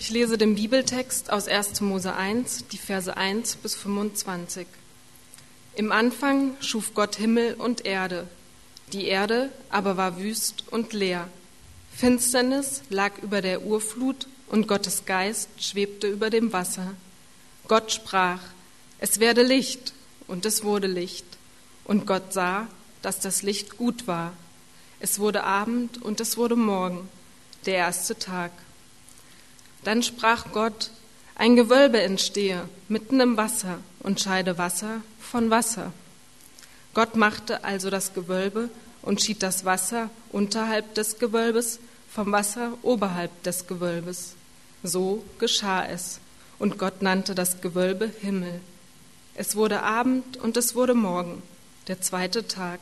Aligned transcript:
Ich 0.00 0.10
lese 0.10 0.38
den 0.38 0.54
Bibeltext 0.54 1.32
aus 1.32 1.48
1. 1.48 1.80
Mose 1.80 2.14
1, 2.14 2.66
die 2.70 2.78
Verse 2.78 3.16
1 3.16 3.56
bis 3.56 3.74
25. 3.74 4.64
Im 5.74 5.90
Anfang 5.90 6.56
schuf 6.60 6.94
Gott 6.94 7.16
Himmel 7.16 7.54
und 7.54 7.84
Erde. 7.84 8.28
Die 8.92 9.06
Erde 9.06 9.50
aber 9.70 9.96
war 9.96 10.20
wüst 10.20 10.64
und 10.70 10.92
leer. 10.92 11.28
Finsternis 11.96 12.82
lag 12.90 13.18
über 13.22 13.42
der 13.42 13.62
Urflut 13.62 14.28
und 14.46 14.68
Gottes 14.68 15.04
Geist 15.04 15.48
schwebte 15.58 16.06
über 16.06 16.30
dem 16.30 16.52
Wasser. 16.52 16.94
Gott 17.66 17.90
sprach, 17.90 18.40
es 19.00 19.18
werde 19.18 19.42
Licht, 19.42 19.92
und 20.28 20.46
es 20.46 20.62
wurde 20.62 20.86
Licht. 20.86 21.26
Und 21.84 22.06
Gott 22.06 22.32
sah, 22.32 22.68
dass 23.02 23.18
das 23.18 23.42
Licht 23.42 23.76
gut 23.76 24.06
war. 24.06 24.32
Es 25.00 25.18
wurde 25.18 25.42
Abend 25.42 26.00
und 26.00 26.20
es 26.20 26.36
wurde 26.36 26.54
Morgen, 26.54 27.08
der 27.66 27.74
erste 27.74 28.16
Tag. 28.16 28.52
Dann 29.84 30.02
sprach 30.02 30.52
Gott, 30.52 30.90
ein 31.34 31.56
Gewölbe 31.56 32.00
entstehe 32.00 32.68
mitten 32.88 33.20
im 33.20 33.36
Wasser 33.36 33.78
und 34.00 34.20
scheide 34.20 34.58
Wasser 34.58 35.02
von 35.20 35.50
Wasser. 35.50 35.92
Gott 36.94 37.16
machte 37.16 37.62
also 37.64 37.90
das 37.90 38.12
Gewölbe 38.12 38.70
und 39.02 39.22
schied 39.22 39.42
das 39.42 39.64
Wasser 39.64 40.10
unterhalb 40.32 40.94
des 40.94 41.18
Gewölbes 41.18 41.78
vom 42.10 42.32
Wasser 42.32 42.72
oberhalb 42.82 43.42
des 43.44 43.66
Gewölbes. 43.66 44.34
So 44.82 45.24
geschah 45.38 45.86
es. 45.86 46.20
Und 46.58 46.78
Gott 46.78 47.02
nannte 47.02 47.36
das 47.36 47.60
Gewölbe 47.60 48.10
Himmel. 48.20 48.60
Es 49.36 49.54
wurde 49.54 49.82
Abend 49.84 50.36
und 50.38 50.56
es 50.56 50.74
wurde 50.74 50.94
Morgen, 50.94 51.42
der 51.86 52.00
zweite 52.00 52.48
Tag. 52.48 52.80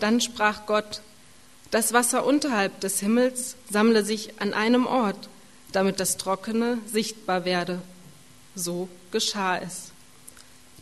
Dann 0.00 0.20
sprach 0.20 0.66
Gott, 0.66 1.00
das 1.70 1.92
Wasser 1.92 2.26
unterhalb 2.26 2.80
des 2.80 2.98
Himmels 2.98 3.54
sammle 3.70 4.04
sich 4.04 4.40
an 4.40 4.52
einem 4.52 4.86
Ort, 4.86 5.28
damit 5.72 6.00
das 6.00 6.16
Trockene 6.16 6.78
sichtbar 6.86 7.44
werde. 7.44 7.80
So 8.54 8.88
geschah 9.10 9.58
es. 9.58 9.92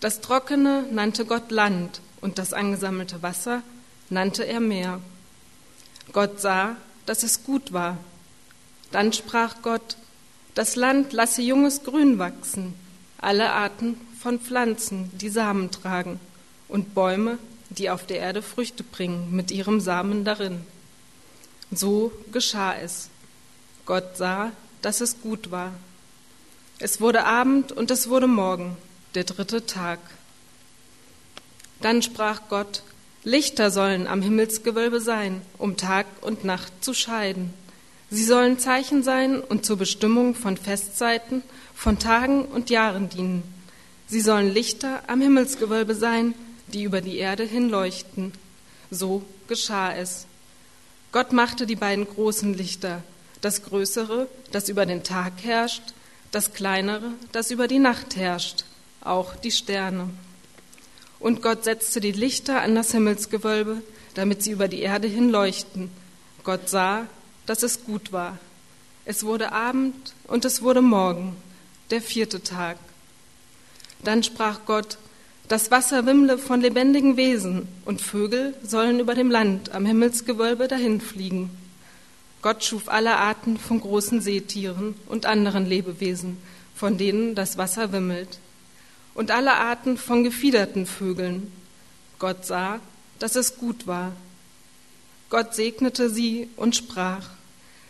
Das 0.00 0.20
Trockene 0.20 0.84
nannte 0.90 1.24
Gott 1.24 1.50
Land 1.50 2.00
und 2.20 2.38
das 2.38 2.52
angesammelte 2.52 3.22
Wasser 3.22 3.62
nannte 4.10 4.44
er 4.44 4.60
Meer. 4.60 5.00
Gott 6.12 6.40
sah, 6.40 6.76
dass 7.06 7.22
es 7.22 7.44
gut 7.44 7.72
war. 7.72 7.98
Dann 8.92 9.12
sprach 9.12 9.56
Gott, 9.62 9.96
das 10.54 10.76
Land 10.76 11.12
lasse 11.12 11.42
junges 11.42 11.82
Grün 11.82 12.18
wachsen, 12.18 12.74
alle 13.18 13.50
Arten 13.52 14.00
von 14.20 14.38
Pflanzen, 14.38 15.10
die 15.18 15.30
Samen 15.30 15.70
tragen, 15.70 16.20
und 16.68 16.94
Bäume, 16.94 17.38
die 17.70 17.90
auf 17.90 18.06
der 18.06 18.18
Erde 18.18 18.42
Früchte 18.42 18.84
bringen, 18.84 19.34
mit 19.34 19.50
ihrem 19.50 19.80
Samen 19.80 20.24
darin. 20.24 20.64
So 21.72 22.12
geschah 22.30 22.76
es. 22.76 23.08
Gott 23.86 24.16
sah, 24.16 24.52
dass 24.84 25.00
es 25.00 25.20
gut 25.20 25.50
war. 25.50 25.72
Es 26.78 27.00
wurde 27.00 27.24
Abend 27.24 27.72
und 27.72 27.90
es 27.90 28.08
wurde 28.08 28.26
Morgen, 28.26 28.76
der 29.14 29.24
dritte 29.24 29.66
Tag. 29.66 29.98
Dann 31.80 32.02
sprach 32.02 32.42
Gott, 32.48 32.82
Lichter 33.22 33.70
sollen 33.70 34.06
am 34.06 34.22
Himmelsgewölbe 34.22 35.00
sein, 35.00 35.40
um 35.58 35.76
Tag 35.76 36.06
und 36.20 36.44
Nacht 36.44 36.72
zu 36.84 36.94
scheiden. 36.94 37.54
Sie 38.10 38.24
sollen 38.24 38.58
Zeichen 38.58 39.02
sein 39.02 39.40
und 39.40 39.64
zur 39.64 39.76
Bestimmung 39.76 40.34
von 40.34 40.56
Festzeiten, 40.56 41.42
von 41.74 41.98
Tagen 41.98 42.44
und 42.44 42.70
Jahren 42.70 43.08
dienen 43.08 43.54
Sie 44.06 44.20
sollen 44.20 44.52
Lichter 44.52 45.02
am 45.06 45.20
Himmelsgewölbe 45.20 45.94
sein, 45.94 46.34
die 46.68 46.82
über 46.82 47.00
die 47.00 47.16
Erde 47.16 47.44
hinleuchten. 47.44 48.32
So 48.90 49.22
geschah 49.48 49.94
es. 49.94 50.26
Gott 51.10 51.32
machte 51.32 51.66
die 51.66 51.76
beiden 51.76 52.06
großen 52.06 52.54
Lichter, 52.54 53.02
das 53.44 53.62
größere, 53.62 54.26
das 54.52 54.68
über 54.68 54.86
den 54.86 55.02
Tag 55.02 55.34
herrscht, 55.42 55.82
das 56.30 56.54
kleinere, 56.54 57.12
das 57.32 57.50
über 57.50 57.68
die 57.68 57.78
Nacht 57.78 58.16
herrscht, 58.16 58.64
auch 59.02 59.36
die 59.36 59.50
Sterne. 59.50 60.08
Und 61.20 61.42
Gott 61.42 61.64
setzte 61.64 62.00
die 62.00 62.12
Lichter 62.12 62.62
an 62.62 62.74
das 62.74 62.92
Himmelsgewölbe, 62.92 63.82
damit 64.14 64.42
sie 64.42 64.52
über 64.52 64.68
die 64.68 64.80
Erde 64.80 65.08
hinleuchten. 65.08 65.90
Gott 66.42 66.68
sah, 66.68 67.06
dass 67.46 67.62
es 67.62 67.84
gut 67.84 68.12
war. 68.12 68.38
Es 69.04 69.24
wurde 69.24 69.52
Abend 69.52 70.14
und 70.26 70.44
es 70.44 70.62
wurde 70.62 70.80
Morgen, 70.80 71.36
der 71.90 72.00
vierte 72.00 72.42
Tag. 72.42 72.78
Dann 74.02 74.22
sprach 74.22 74.60
Gott, 74.64 74.96
das 75.48 75.70
Wasser 75.70 76.06
wimmle 76.06 76.38
von 76.38 76.62
lebendigen 76.62 77.18
Wesen 77.18 77.68
und 77.84 78.00
Vögel 78.00 78.54
sollen 78.62 79.00
über 79.00 79.14
dem 79.14 79.30
Land 79.30 79.72
am 79.72 79.84
Himmelsgewölbe 79.84 80.68
dahinfliegen. 80.68 81.63
Gott 82.44 82.62
schuf 82.62 82.90
alle 82.90 83.16
Arten 83.16 83.56
von 83.56 83.80
großen 83.80 84.20
Seetieren 84.20 84.94
und 85.06 85.24
anderen 85.24 85.64
Lebewesen, 85.64 86.36
von 86.76 86.98
denen 86.98 87.34
das 87.34 87.56
Wasser 87.56 87.90
wimmelt, 87.90 88.38
und 89.14 89.30
alle 89.30 89.54
Arten 89.54 89.96
von 89.96 90.24
gefiederten 90.24 90.84
Vögeln. 90.84 91.50
Gott 92.18 92.44
sah, 92.44 92.80
dass 93.18 93.34
es 93.34 93.56
gut 93.56 93.86
war. 93.86 94.12
Gott 95.30 95.54
segnete 95.54 96.10
sie 96.10 96.50
und 96.56 96.76
sprach, 96.76 97.30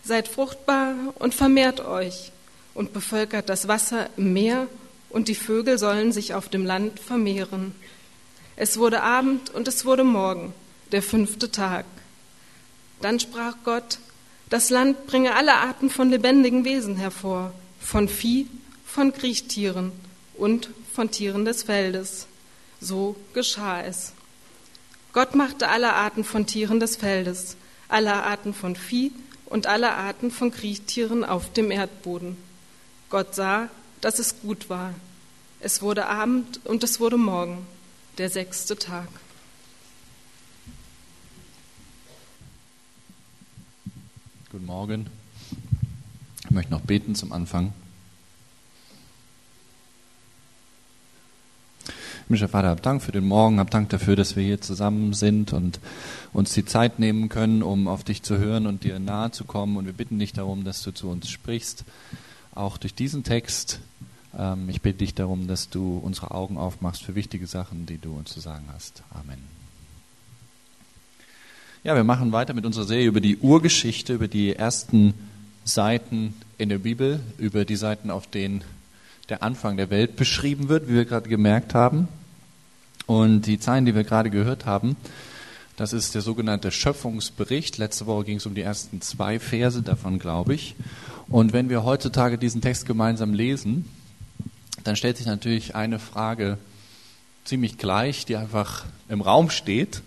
Seid 0.05 0.29
fruchtbar 0.29 0.95
und 1.19 1.35
vermehrt 1.35 1.81
euch 1.81 2.31
und 2.75 2.93
bevölkert 2.93 3.49
das 3.49 3.67
Wasser 3.67 4.09
im 4.17 4.35
Meer 4.35 4.69
und 5.11 5.27
die 5.27 5.35
Vögel 5.35 5.79
sollen 5.79 6.13
sich 6.13 6.33
auf 6.33 6.49
dem 6.49 6.65
Land 6.65 7.01
vermehren. 7.01 7.75
Es 8.55 8.79
wurde 8.79 9.03
Abend 9.03 9.51
und 9.51 9.67
es 9.67 9.85
wurde 9.85 10.05
Morgen, 10.05 10.55
der 10.93 11.03
fünfte 11.03 11.51
Tag. 11.51 11.87
Dann 13.01 13.19
sprach 13.19 13.57
Gott, 13.65 13.99
das 14.51 14.71
Land 14.71 15.07
bringe 15.07 15.35
alle 15.35 15.55
Arten 15.55 15.91
von 15.91 16.11
lebendigen 16.11 16.65
Wesen 16.65 16.97
hervor, 16.97 17.53
von 17.81 18.09
Vieh, 18.09 18.47
von 18.87 19.13
Kriechtieren 19.13 19.93
und 20.37 20.71
von 20.93 21.11
Tieren 21.11 21.45
des 21.45 21.63
Feldes. 21.65 22.27
So 22.81 23.17
geschah 23.33 23.83
es. 23.83 24.13
Gott 25.13 25.35
machte 25.35 25.69
alle 25.69 25.93
Arten 25.95 26.25
von 26.25 26.47
Tieren 26.47 26.81
des 26.81 26.97
Feldes, 26.97 27.57
alle 27.89 28.13
Arten 28.13 28.53
von 28.53 28.77
Vieh 28.77 29.13
und 29.47 29.67
alle 29.67 29.93
Arten 29.93 30.31
von 30.31 30.51
Kriechtieren 30.51 31.25
auf 31.25 31.53
dem 31.53 31.71
Erdboden. 31.71 32.37
Gott 33.11 33.35
sah, 33.35 33.69
dass 34.01 34.19
es 34.19 34.41
gut 34.41 34.69
war. 34.69 34.93
Es 35.61 35.81
wurde 35.81 36.07
Abend 36.07 36.61
und 36.65 36.85
es 36.85 37.01
wurde 37.01 37.17
Morgen, 37.17 37.67
der 38.19 38.29
sechste 38.29 38.77
Tag. 38.77 39.09
Guten 44.55 44.67
Morgen. 44.67 45.07
Ich 46.45 46.51
möchte 46.53 46.71
noch 46.71 46.83
beten 46.83 47.17
zum 47.17 47.33
Anfang. 47.33 47.73
Himmlischer 52.29 52.47
Vater, 52.47 52.69
hab 52.69 52.81
Dank 52.81 53.03
für 53.03 53.11
den 53.11 53.27
Morgen, 53.27 53.59
hab 53.59 53.73
Dank 53.73 53.89
dafür, 53.89 54.15
dass 54.15 54.37
wir 54.37 54.45
hier 54.45 54.61
zusammen 54.61 55.13
sind 55.13 55.53
und 55.53 55.81
uns 56.33 56.53
die 56.53 56.65
Zeit 56.65 57.01
nehmen 57.01 57.29
können, 57.29 57.65
um 57.65 57.89
auf 57.89 58.05
dich 58.05 58.23
zu 58.23 58.39
hören 58.39 58.69
und 58.69 58.85
dir 58.85 59.01
nahe 59.01 59.33
zu 59.33 59.43
kommen. 59.43 59.77
Und 59.77 59.87
wir 59.87 59.93
bitten 59.93 60.21
dich 60.21 60.33
darum, 60.33 60.63
dass 60.63 60.85
du 60.85 60.93
zu 60.93 61.09
uns 61.09 61.29
sprichst, 61.29 61.85
auch 62.55 62.79
durch 62.79 62.95
diesen 62.95 63.25
Text. 63.25 63.81
Ähm, 64.39 64.69
ich 64.69 64.83
bitte 64.83 64.99
dich 64.99 65.17
darum, 65.17 65.49
dass 65.49 65.69
du 65.69 65.99
unsere 65.99 66.31
Augen 66.31 66.59
aufmachst 66.59 67.03
für 67.03 67.17
wichtige 67.17 67.49
Sachen, 67.49 67.87
die 67.87 67.99
du 67.99 68.15
uns 68.15 68.33
zu 68.33 68.39
sagen 68.39 68.67
hast. 68.73 69.03
Amen. 69.11 69.54
Ja, 71.87 71.95
wir 71.95 72.03
machen 72.03 72.33
weiter 72.33 72.55
mit 72.55 72.65
unserer 72.65 72.87
Serie 72.87 73.09
über 73.09 73.21
die 73.21 73.37
Urgeschichte, 73.37 74.15
über 74.15 74.27
die 74.27 74.57
ersten 74.57 75.13
Seiten 75.67 76.33
in 76.57 76.71
der 76.71 76.79
Bibel, 76.79 77.21
über 77.37 77.67
die 77.67 77.77
Seiten, 77.77 78.11
auf 78.11 78.27
denen 78.27 78.65
der 79.29 79.43
Anfang 79.43 79.77
der 79.77 79.91
Welt 79.91 80.17
beschrieben 80.17 80.71
wird, 80.71 80.89
wie 80.89 80.95
wir 80.95 81.05
gerade 81.05 81.29
gemerkt 81.29 81.75
haben. 81.75 82.09
Und 83.05 83.43
die 83.43 83.61
Zeilen, 83.61 83.85
die 83.85 83.95
wir 83.95 84.05
gerade 84.05 84.31
gehört 84.31 84.65
haben, 84.65 84.97
das 85.77 85.93
ist 85.93 86.15
der 86.15 86.23
sogenannte 86.23 86.71
Schöpfungsbericht. 86.71 87.77
Letzte 87.77 88.07
Woche 88.07 88.25
ging 88.25 88.39
es 88.39 88.47
um 88.47 88.55
die 88.55 88.63
ersten 88.63 89.03
zwei 89.03 89.39
Verse 89.39 89.83
davon, 89.83 90.19
glaube 90.19 90.55
ich. 90.55 90.77
Und 91.29 91.53
wenn 91.53 91.69
wir 91.69 91.85
heutzutage 91.85 92.39
diesen 92.39 92.63
Text 92.63 92.87
gemeinsam 92.87 93.35
lesen, 93.35 93.85
dann 94.85 94.97
stellt 94.97 95.19
sich 95.19 95.27
natürlich 95.27 95.75
eine 95.75 95.99
Frage 95.99 96.57
ziemlich 97.45 97.77
gleich, 97.77 98.25
die 98.25 98.37
einfach 98.37 98.87
im 99.11 99.21
Raum 99.21 99.51
steht, 99.51 100.01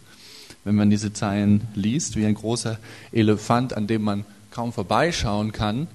wenn 0.68 0.75
man 0.75 0.90
diese 0.90 1.14
Zeilen 1.14 1.62
liest, 1.75 2.18
wie 2.18 2.25
ein 2.25 2.36
großer 2.36 2.78
Elefant, 3.14 3.72
an 3.72 3.88
dem 3.88 4.02
man 4.02 4.25
kaum 4.52 4.74
vorbeischauen 4.74 5.54
kann. 5.54 5.88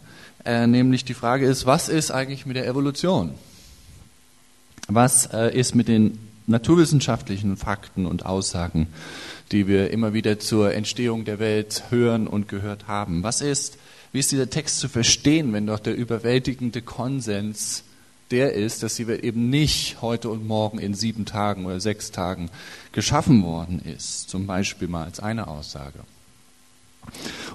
Äh, 0.46 0.66
nämlich 0.66 1.04
die 1.04 1.12
Frage 1.12 1.44
ist, 1.44 1.66
was 1.66 1.90
ist 1.90 2.10
eigentlich 2.10 2.46
mit 2.46 2.56
der 2.56 2.66
Evolution? 2.66 3.34
Was 4.88 5.26
äh, 5.26 5.54
ist 5.54 5.74
mit 5.74 5.88
den 5.88 6.18
naturwissenschaftlichen 6.46 7.58
Fakten 7.58 8.06
und 8.06 8.24
Aussagen, 8.24 8.86
die 9.52 9.68
wir 9.68 9.90
immer 9.90 10.14
wieder 10.14 10.38
zur 10.38 10.72
Entstehung 10.72 11.26
der 11.26 11.38
Welt 11.38 11.84
hören 11.90 12.26
und 12.26 12.48
gehört 12.48 12.88
haben? 12.88 13.22
Was 13.22 13.42
ist, 13.42 13.76
wie 14.12 14.20
ist 14.20 14.32
dieser 14.32 14.48
Text 14.48 14.78
zu 14.78 14.88
verstehen, 14.88 15.52
wenn 15.52 15.66
doch 15.66 15.80
der 15.80 15.94
überwältigende 15.94 16.80
Konsens 16.80 17.84
der 18.32 18.54
ist, 18.54 18.82
dass 18.82 18.96
sie 18.96 19.04
eben 19.04 19.50
nicht 19.50 20.02
heute 20.02 20.28
und 20.30 20.46
morgen 20.46 20.78
in 20.78 20.94
sieben 20.94 21.26
Tagen 21.26 21.66
oder 21.66 21.78
sechs 21.78 22.10
Tagen 22.10 22.50
geschaffen 22.90 23.44
worden 23.44 23.80
ist, 23.80 24.28
zum 24.28 24.46
Beispiel 24.46 24.88
mal 24.88 25.04
als 25.04 25.20
eine 25.20 25.46
Aussage. 25.46 26.00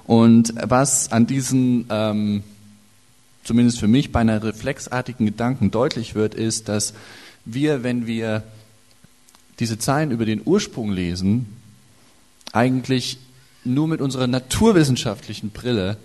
Und 0.06 0.54
was 0.62 1.12
an 1.12 1.26
diesen 1.26 1.86
ähm, 1.90 2.42
zumindest 3.48 3.80
für 3.80 3.88
mich 3.88 4.12
bei 4.12 4.20
einer 4.20 4.42
reflexartigen 4.42 5.24
Gedanken 5.24 5.70
deutlich 5.70 6.14
wird, 6.14 6.34
ist, 6.34 6.68
dass 6.68 6.92
wir, 7.46 7.82
wenn 7.82 8.06
wir 8.06 8.42
diese 9.58 9.78
Zeilen 9.78 10.10
über 10.10 10.26
den 10.26 10.42
Ursprung 10.44 10.92
lesen, 10.92 11.56
eigentlich 12.52 13.18
nur 13.64 13.88
mit 13.88 14.02
unserer 14.02 14.26
naturwissenschaftlichen 14.26 15.50
Brille 15.50 15.96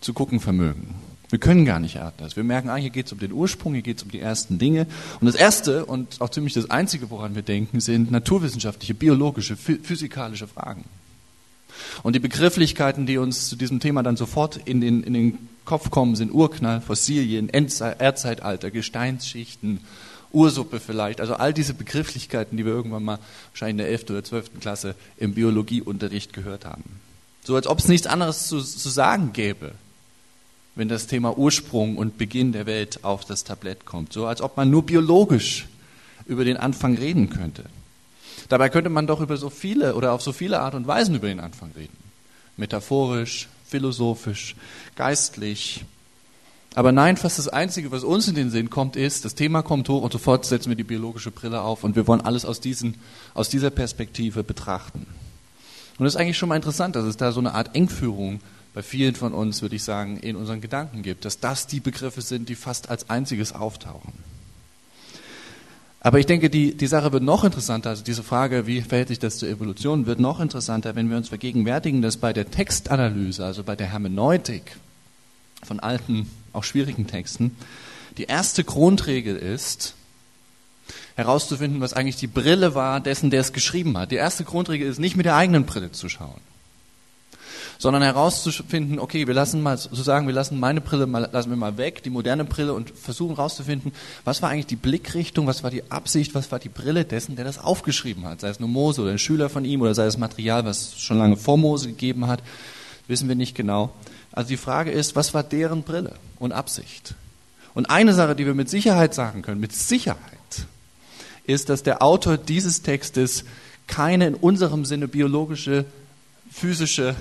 zu 0.00 0.12
gucken 0.12 0.40
vermögen. 0.40 0.94
Wir 1.30 1.38
können 1.38 1.66
gar 1.66 1.78
nicht 1.78 2.00
anders. 2.00 2.36
Wir 2.36 2.44
merken, 2.44 2.70
ah, 2.70 2.76
hier 2.76 2.90
geht 2.90 3.06
es 3.06 3.12
um 3.12 3.18
den 3.18 3.32
Ursprung, 3.32 3.74
hier 3.74 3.82
geht 3.82 3.98
es 3.98 4.02
um 4.02 4.10
die 4.10 4.20
ersten 4.20 4.58
Dinge. 4.58 4.86
Und 5.20 5.26
das 5.26 5.34
Erste 5.34 5.84
und 5.84 6.20
auch 6.20 6.30
ziemlich 6.30 6.54
das 6.54 6.70
Einzige, 6.70 7.10
woran 7.10 7.34
wir 7.34 7.42
denken, 7.42 7.80
sind 7.80 8.10
naturwissenschaftliche, 8.10 8.94
biologische, 8.94 9.56
physikalische 9.56 10.46
Fragen. 10.46 10.84
Und 12.02 12.14
die 12.14 12.20
Begrifflichkeiten, 12.20 13.06
die 13.06 13.18
uns 13.18 13.48
zu 13.48 13.56
diesem 13.56 13.78
Thema 13.78 14.02
dann 14.02 14.16
sofort 14.16 14.56
in 14.56 14.80
den, 14.80 15.02
in 15.02 15.12
den 15.12 15.38
Kopf 15.64 15.90
kommen, 15.90 16.16
sind 16.16 16.32
Urknall, 16.32 16.80
Fossilien, 16.80 17.50
Erdzeitalter, 17.50 18.70
Gesteinsschichten, 18.70 19.80
Ursuppe 20.32 20.80
vielleicht. 20.80 21.20
Also 21.20 21.34
all 21.34 21.52
diese 21.52 21.74
Begrifflichkeiten, 21.74 22.56
die 22.56 22.64
wir 22.64 22.72
irgendwann 22.72 23.04
mal 23.04 23.18
wahrscheinlich 23.52 23.72
in 23.72 23.78
der 23.78 23.88
11. 23.88 24.10
oder 24.10 24.24
12. 24.24 24.60
Klasse 24.60 24.94
im 25.18 25.34
Biologieunterricht 25.34 26.32
gehört 26.32 26.64
haben. 26.64 26.84
So 27.44 27.54
als 27.54 27.66
ob 27.66 27.78
es 27.78 27.88
nichts 27.88 28.06
anderes 28.06 28.48
zu, 28.48 28.60
zu 28.60 28.88
sagen 28.88 29.32
gäbe, 29.32 29.72
wenn 30.78 30.88
das 30.88 31.08
Thema 31.08 31.36
Ursprung 31.36 31.96
und 31.96 32.18
Beginn 32.18 32.52
der 32.52 32.64
Welt 32.64 33.02
auf 33.02 33.24
das 33.24 33.42
Tablett 33.42 33.84
kommt. 33.84 34.12
So 34.12 34.26
als 34.26 34.40
ob 34.40 34.56
man 34.56 34.70
nur 34.70 34.86
biologisch 34.86 35.66
über 36.26 36.44
den 36.44 36.56
Anfang 36.56 36.96
reden 36.96 37.30
könnte. 37.30 37.64
Dabei 38.48 38.68
könnte 38.68 38.88
man 38.88 39.08
doch 39.08 39.20
über 39.20 39.36
so 39.36 39.50
viele 39.50 39.96
oder 39.96 40.12
auf 40.12 40.22
so 40.22 40.32
viele 40.32 40.60
Art 40.60 40.76
und 40.76 40.86
Weisen 40.86 41.16
über 41.16 41.26
den 41.26 41.40
Anfang 41.40 41.72
reden. 41.76 41.96
Metaphorisch, 42.56 43.48
philosophisch, 43.66 44.54
geistlich. 44.94 45.84
Aber 46.76 46.92
nein, 46.92 47.16
fast 47.16 47.40
das 47.40 47.48
Einzige, 47.48 47.90
was 47.90 48.04
uns 48.04 48.28
in 48.28 48.36
den 48.36 48.52
Sinn 48.52 48.70
kommt, 48.70 48.94
ist, 48.94 49.24
das 49.24 49.34
Thema 49.34 49.62
kommt 49.62 49.88
hoch 49.88 50.02
und 50.02 50.12
sofort 50.12 50.46
setzen 50.46 50.68
wir 50.68 50.76
die 50.76 50.84
biologische 50.84 51.32
Brille 51.32 51.60
auf 51.60 51.82
und 51.82 51.96
wir 51.96 52.06
wollen 52.06 52.20
alles 52.20 52.44
aus, 52.44 52.60
diesen, 52.60 52.94
aus 53.34 53.48
dieser 53.48 53.70
Perspektive 53.70 54.44
betrachten. 54.44 55.06
Und 55.98 56.06
es 56.06 56.14
ist 56.14 56.20
eigentlich 56.20 56.38
schon 56.38 56.50
mal 56.50 56.56
interessant, 56.56 56.94
dass 56.94 57.04
es 57.04 57.16
da 57.16 57.32
so 57.32 57.40
eine 57.40 57.54
Art 57.54 57.74
Engführung 57.74 58.38
bei 58.74 58.82
vielen 58.82 59.14
von 59.14 59.32
uns, 59.32 59.62
würde 59.62 59.76
ich 59.76 59.82
sagen, 59.82 60.18
in 60.18 60.36
unseren 60.36 60.60
Gedanken 60.60 61.02
gibt, 61.02 61.24
dass 61.24 61.40
das 61.40 61.66
die 61.66 61.80
Begriffe 61.80 62.20
sind, 62.20 62.48
die 62.48 62.54
fast 62.54 62.90
als 62.90 63.10
einziges 63.10 63.52
auftauchen. 63.52 64.12
Aber 66.00 66.20
ich 66.20 66.26
denke, 66.26 66.48
die, 66.48 66.76
die 66.76 66.86
Sache 66.86 67.12
wird 67.12 67.24
noch 67.24 67.42
interessanter, 67.42 67.90
also 67.90 68.04
diese 68.04 68.22
Frage, 68.22 68.66
wie 68.66 68.82
verhält 68.82 69.08
sich 69.08 69.18
das 69.18 69.38
zur 69.38 69.48
Evolution, 69.48 70.06
wird 70.06 70.20
noch 70.20 70.38
interessanter, 70.38 70.94
wenn 70.94 71.10
wir 71.10 71.16
uns 71.16 71.28
vergegenwärtigen, 71.28 72.02
dass 72.02 72.18
bei 72.18 72.32
der 72.32 72.50
Textanalyse, 72.50 73.44
also 73.44 73.64
bei 73.64 73.74
der 73.74 73.88
Hermeneutik 73.88 74.76
von 75.64 75.80
alten, 75.80 76.30
auch 76.52 76.62
schwierigen 76.62 77.08
Texten, 77.08 77.56
die 78.16 78.24
erste 78.24 78.62
Grundregel 78.62 79.36
ist, 79.36 79.94
herauszufinden, 81.16 81.80
was 81.80 81.94
eigentlich 81.94 82.16
die 82.16 82.28
Brille 82.28 82.76
war 82.76 83.00
dessen, 83.00 83.30
der 83.30 83.40
es 83.40 83.52
geschrieben 83.52 83.98
hat. 83.98 84.12
Die 84.12 84.16
erste 84.16 84.44
Grundregel 84.44 84.88
ist, 84.88 85.00
nicht 85.00 85.16
mit 85.16 85.26
der 85.26 85.34
eigenen 85.34 85.66
Brille 85.66 85.90
zu 85.90 86.08
schauen 86.08 86.40
sondern 87.78 88.02
herauszufinden, 88.02 88.98
okay, 88.98 89.28
wir 89.28 89.34
lassen 89.34 89.62
mal 89.62 89.78
so 89.78 89.94
sagen, 89.94 90.26
wir 90.26 90.34
lassen 90.34 90.58
meine 90.58 90.80
Brille 90.80 91.06
mal, 91.06 91.28
lassen 91.32 91.50
wir 91.50 91.56
mal 91.56 91.78
weg, 91.78 92.02
die 92.02 92.10
moderne 92.10 92.44
Brille 92.44 92.74
und 92.74 92.90
versuchen 92.90 93.36
herauszufinden, 93.36 93.92
was 94.24 94.42
war 94.42 94.50
eigentlich 94.50 94.66
die 94.66 94.76
Blickrichtung, 94.76 95.46
was 95.46 95.62
war 95.62 95.70
die 95.70 95.88
Absicht, 95.90 96.34
was 96.34 96.50
war 96.50 96.58
die 96.58 96.68
Brille 96.68 97.04
dessen, 97.04 97.36
der 97.36 97.44
das 97.44 97.58
aufgeschrieben 97.58 98.24
hat, 98.24 98.40
sei 98.40 98.48
es 98.48 98.58
nur 98.58 98.68
Mose 98.68 99.02
oder 99.02 99.12
ein 99.12 99.18
Schüler 99.18 99.48
von 99.48 99.64
ihm 99.64 99.80
oder 99.80 99.94
sei 99.94 100.06
es 100.06 100.18
Material, 100.18 100.64
was 100.64 100.88
es 100.88 101.00
schon 101.00 101.18
lange 101.18 101.36
vor 101.36 101.56
Mose 101.56 101.88
gegeben 101.88 102.26
hat, 102.26 102.42
wissen 103.06 103.28
wir 103.28 103.36
nicht 103.36 103.54
genau. 103.54 103.90
Also 104.32 104.48
die 104.48 104.56
Frage 104.56 104.90
ist, 104.90 105.14
was 105.14 105.32
war 105.32 105.44
deren 105.44 105.84
Brille 105.84 106.14
und 106.40 106.52
Absicht? 106.52 107.14
Und 107.74 107.90
eine 107.90 108.12
Sache, 108.12 108.34
die 108.34 108.44
wir 108.44 108.54
mit 108.54 108.68
Sicherheit 108.68 109.14
sagen 109.14 109.42
können, 109.42 109.60
mit 109.60 109.72
Sicherheit, 109.72 110.18
ist, 111.44 111.68
dass 111.68 111.84
der 111.84 112.02
Autor 112.02 112.36
dieses 112.36 112.82
Textes 112.82 113.44
keine 113.86 114.26
in 114.26 114.34
unserem 114.34 114.84
Sinne 114.84 115.08
biologische, 115.08 115.84
physische 116.50 117.14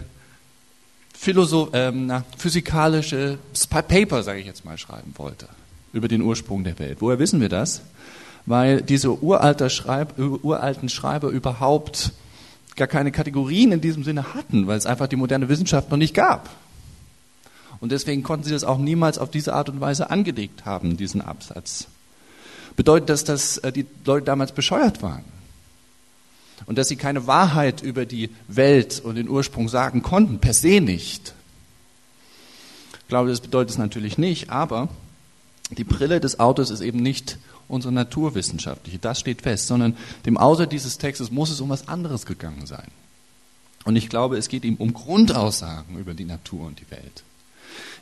Philosoph 1.27 1.71
ähm, 1.73 2.05
na, 2.05 2.23
physikalische 2.37 3.37
Paper, 3.69 4.23
sage 4.23 4.39
ich 4.39 4.45
jetzt 4.45 4.63
mal, 4.63 4.77
schreiben 4.77 5.13
wollte 5.17 5.49
über 5.91 6.07
den 6.07 6.21
Ursprung 6.21 6.63
der 6.63 6.79
Welt. 6.79 6.99
Woher 7.01 7.19
wissen 7.19 7.41
wir 7.41 7.49
das? 7.49 7.81
Weil 8.45 8.81
diese 8.81 9.21
uralte 9.21 9.69
Schreib, 9.69 10.17
uralten 10.17 10.87
Schreiber 10.87 11.27
überhaupt 11.27 12.13
gar 12.77 12.87
keine 12.87 13.11
Kategorien 13.11 13.73
in 13.73 13.81
diesem 13.81 14.05
Sinne 14.05 14.35
hatten, 14.35 14.67
weil 14.67 14.77
es 14.77 14.85
einfach 14.85 15.07
die 15.07 15.17
moderne 15.17 15.49
Wissenschaft 15.49 15.91
noch 15.91 15.97
nicht 15.97 16.13
gab. 16.13 16.49
Und 17.81 17.91
deswegen 17.91 18.23
konnten 18.23 18.45
sie 18.45 18.53
das 18.53 18.63
auch 18.63 18.77
niemals 18.77 19.17
auf 19.17 19.29
diese 19.29 19.53
Art 19.53 19.67
und 19.67 19.81
Weise 19.81 20.09
angelegt 20.09 20.63
haben, 20.63 20.95
diesen 20.95 21.19
Absatz. 21.19 21.87
Bedeutet 22.77 23.09
das, 23.09 23.25
dass 23.25 23.57
äh, 23.57 23.73
die 23.73 23.85
Leute 24.05 24.27
damals 24.27 24.53
bescheuert 24.53 25.01
waren? 25.01 25.25
Und 26.65 26.77
dass 26.77 26.87
sie 26.87 26.95
keine 26.95 27.27
Wahrheit 27.27 27.81
über 27.81 28.05
die 28.05 28.29
Welt 28.47 28.99
und 28.99 29.15
den 29.15 29.29
Ursprung 29.29 29.69
sagen 29.69 30.01
konnten, 30.01 30.39
per 30.39 30.53
se 30.53 30.81
nicht. 30.81 31.33
Ich 33.01 33.07
glaube, 33.07 33.29
das 33.29 33.41
bedeutet 33.41 33.71
es 33.71 33.77
natürlich 33.77 34.17
nicht, 34.17 34.49
aber 34.49 34.89
die 35.71 35.83
Brille 35.83 36.19
des 36.19 36.39
Autors 36.39 36.69
ist 36.69 36.81
eben 36.81 37.01
nicht 37.01 37.37
unsere 37.67 37.93
naturwissenschaftliche, 37.93 38.99
das 38.99 39.19
steht 39.19 39.41
fest, 39.41 39.67
sondern 39.67 39.97
dem 40.25 40.37
Autor 40.37 40.67
dieses 40.67 40.97
Textes 40.97 41.31
muss 41.31 41.49
es 41.49 41.61
um 41.61 41.69
was 41.69 41.87
anderes 41.87 42.25
gegangen 42.25 42.65
sein. 42.65 42.87
Und 43.83 43.95
ich 43.95 44.09
glaube, 44.09 44.37
es 44.37 44.49
geht 44.49 44.65
ihm 44.65 44.75
um 44.75 44.93
Grundaussagen 44.93 45.97
über 45.97 46.13
die 46.13 46.25
Natur 46.25 46.65
und 46.65 46.79
die 46.79 46.91
Welt. 46.91 47.23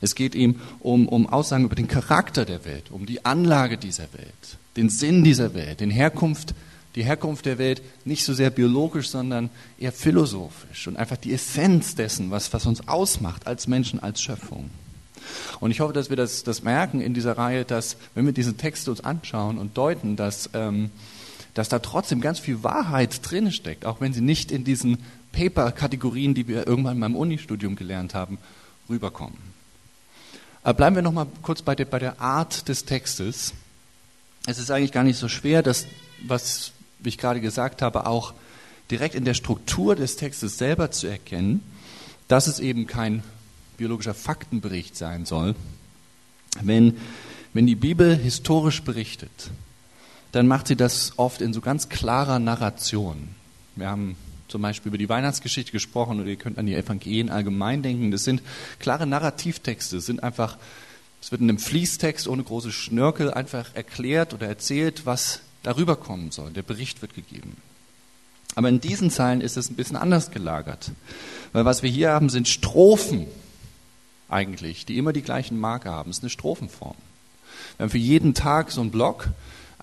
Es 0.01 0.16
geht 0.16 0.36
ihm 0.36 0.60
um, 0.80 1.08
um 1.08 1.28
Aussagen 1.28 1.66
über 1.66 1.75
den 1.75 1.88
Charakter 1.88 2.46
der 2.46 2.66
Welt, 2.66 2.92
um 2.92 3.06
die 3.06 3.25
Anlage 3.25 3.78
dieser 3.78 4.12
Welt, 4.13 4.58
den 4.78 4.90
Sinn 4.90 5.24
dieser 5.24 5.54
Welt, 5.54 5.80
den 5.80 5.92
Herkunft 5.92 6.54
die 6.96 7.04
Herkunft 7.04 7.46
der 7.46 7.58
Welt 7.58 7.82
nicht 8.06 8.24
so 8.24 8.34
sehr 8.34 8.50
biologisch, 8.50 9.10
sondern 9.10 9.50
eher 9.78 9.92
philosophisch 9.92 10.88
und 10.88 10.98
einfach 10.98 11.18
die 11.18 11.34
Essenz 11.34 11.96
dessen, 11.96 12.32
was, 12.32 12.54
was 12.54 12.66
uns 12.66 12.88
ausmacht 12.88 13.48
als 13.48 13.68
Menschen, 13.68 14.00
als 14.02 14.22
Schöpfung. 14.22 14.70
Und 15.60 15.72
ich 15.72 15.80
hoffe, 15.80 15.94
dass 15.94 16.10
wir 16.10 16.18
das, 16.18 16.44
das 16.44 16.64
merken 16.64 17.02
in 17.02 17.14
dieser 17.14 17.38
Reihe, 17.38 17.66
dass 17.66 17.98
wenn 18.14 18.26
wir 18.26 18.34
diese 18.34 18.56
Texte 18.56 18.92
uns 18.92 19.02
anschauen 19.02 19.58
und 19.58 19.78
deuten, 19.78 20.16
dass, 20.16 20.50
ähm, 20.54 20.92
dass 21.54 21.68
da 21.68 21.80
trotzdem 21.80 22.22
ganz 22.22 22.40
viel 22.40 22.64
Wahrheit 22.64 23.20
drin 23.30 23.52
steckt, 23.52 23.86
auch 23.86 24.02
wenn 24.02 24.14
sie 24.14 24.22
nicht 24.22 24.52
in 24.52 24.64
diesen 24.64 25.00
Paper-Kategorien, 25.32 26.34
die 26.34 26.48
wir 26.48 26.66
irgendwann 26.66 27.00
mal 27.00 27.08
im 27.08 27.16
Unistudium 27.16 27.76
gelernt 27.76 28.14
haben, 28.14 28.38
rüberkommen. 28.90 29.38
Aber 30.64 30.76
bleiben 30.76 30.96
wir 30.96 31.04
noch 31.04 31.12
mal 31.12 31.28
kurz 31.42 31.62
bei 31.62 31.75
der, 31.75 31.86
bei 31.86 32.00
der 32.00 32.22
Art 32.22 32.68
des 32.70 32.86
Textes. 32.86 33.54
Es 34.48 34.60
ist 34.60 34.72
eigentlich 34.72 34.92
gar 34.92 35.04
nicht 35.04 35.20
so 35.20 35.28
schwer, 35.28 35.62
das, 35.62 35.86
was 36.25 36.72
wie 37.06 37.10
ich 37.10 37.18
gerade 37.18 37.42
gesagt 37.42 37.82
habe, 37.82 38.08
auch 38.08 38.34
direkt 38.92 39.16
in 39.16 39.26
der 39.26 39.34
Struktur 39.34 39.96
des 39.96 40.16
Textes 40.16 40.58
selber 40.58 40.92
zu 40.92 41.08
erkennen, 41.08 41.62
dass 42.28 42.48
es 42.48 42.60
eben 42.60 42.88
kein 42.88 43.24
biologischer 43.78 44.14
Faktenbericht 44.14 44.96
sein 44.96 45.26
soll. 45.26 45.56
Wenn, 46.62 46.98
wenn 47.54 47.68
die 47.68 47.76
Bibel 47.76 48.16
historisch 48.16 48.84
berichtet, 48.84 49.52
dann 50.32 50.48
macht 50.48 50.68
sie 50.68 50.76
das 50.76 51.14
oft 51.18 51.42
in 51.42 51.54
so 51.54 51.62
ganz 51.62 51.90
klarer 51.90 52.40
Narration. 52.40 53.30
Wir 53.76 53.90
haben 53.90 54.16
zum 54.48 54.62
Beispiel 54.62 54.90
über 54.90 54.98
die 54.98 55.10
Weihnachtsgeschichte 55.10 55.72
gesprochen 55.72 56.20
oder 56.20 56.30
ihr 56.30 56.36
könnt 56.36 56.58
an 56.58 56.66
die 56.66 56.76
Evangelien 56.76 57.30
allgemein 57.30 57.82
denken. 57.82 58.12
Das 58.12 58.24
sind 58.24 58.42
klare 58.80 59.08
Narrativtexte, 59.08 60.00
sind 60.00 60.24
einfach, 60.24 60.58
es 61.22 61.32
wird 61.32 61.42
in 61.42 61.50
einem 61.50 61.60
Fließtext 61.60 62.28
ohne 62.28 62.44
große 62.44 62.72
Schnörkel 62.72 63.34
einfach 63.34 63.74
erklärt 63.76 64.34
oder 64.34 64.48
erzählt, 64.48 65.06
was 65.06 65.42
darüber 65.65 65.95
kommen 65.95 66.31
soll. 66.31 66.51
Der 66.51 66.62
Bericht 66.62 67.01
wird 67.01 67.15
gegeben. 67.15 67.57
Aber 68.53 68.69
in 68.69 68.79
diesen 68.79 69.10
Zeilen 69.10 69.41
ist 69.41 69.57
es 69.57 69.69
ein 69.69 69.75
bisschen 69.75 69.98
anders 69.98 70.31
gelagert. 70.31 70.91
Weil 71.51 71.65
was 71.65 71.84
wir 71.84 71.89
hier 71.89 72.12
haben, 72.12 72.29
sind 72.29 72.48
Strophen 72.48 73.27
eigentlich, 74.29 74.86
die 74.86 74.98
immer 74.98 75.12
die 75.12 75.24
gleichen 75.24 75.60
Marke 75.60 75.89
haben. 75.89 76.12
Es 76.12 76.17
ist 76.17 76.24
eine 76.24 76.29
Strophenform. 76.29 76.95
Wir 77.77 77.84
haben 77.84 77.89
für 77.89 77.98
jeden 77.98 78.34
Tag 78.34 78.72
so 78.72 78.81
einen 78.81 78.91
Block. 78.91 79.29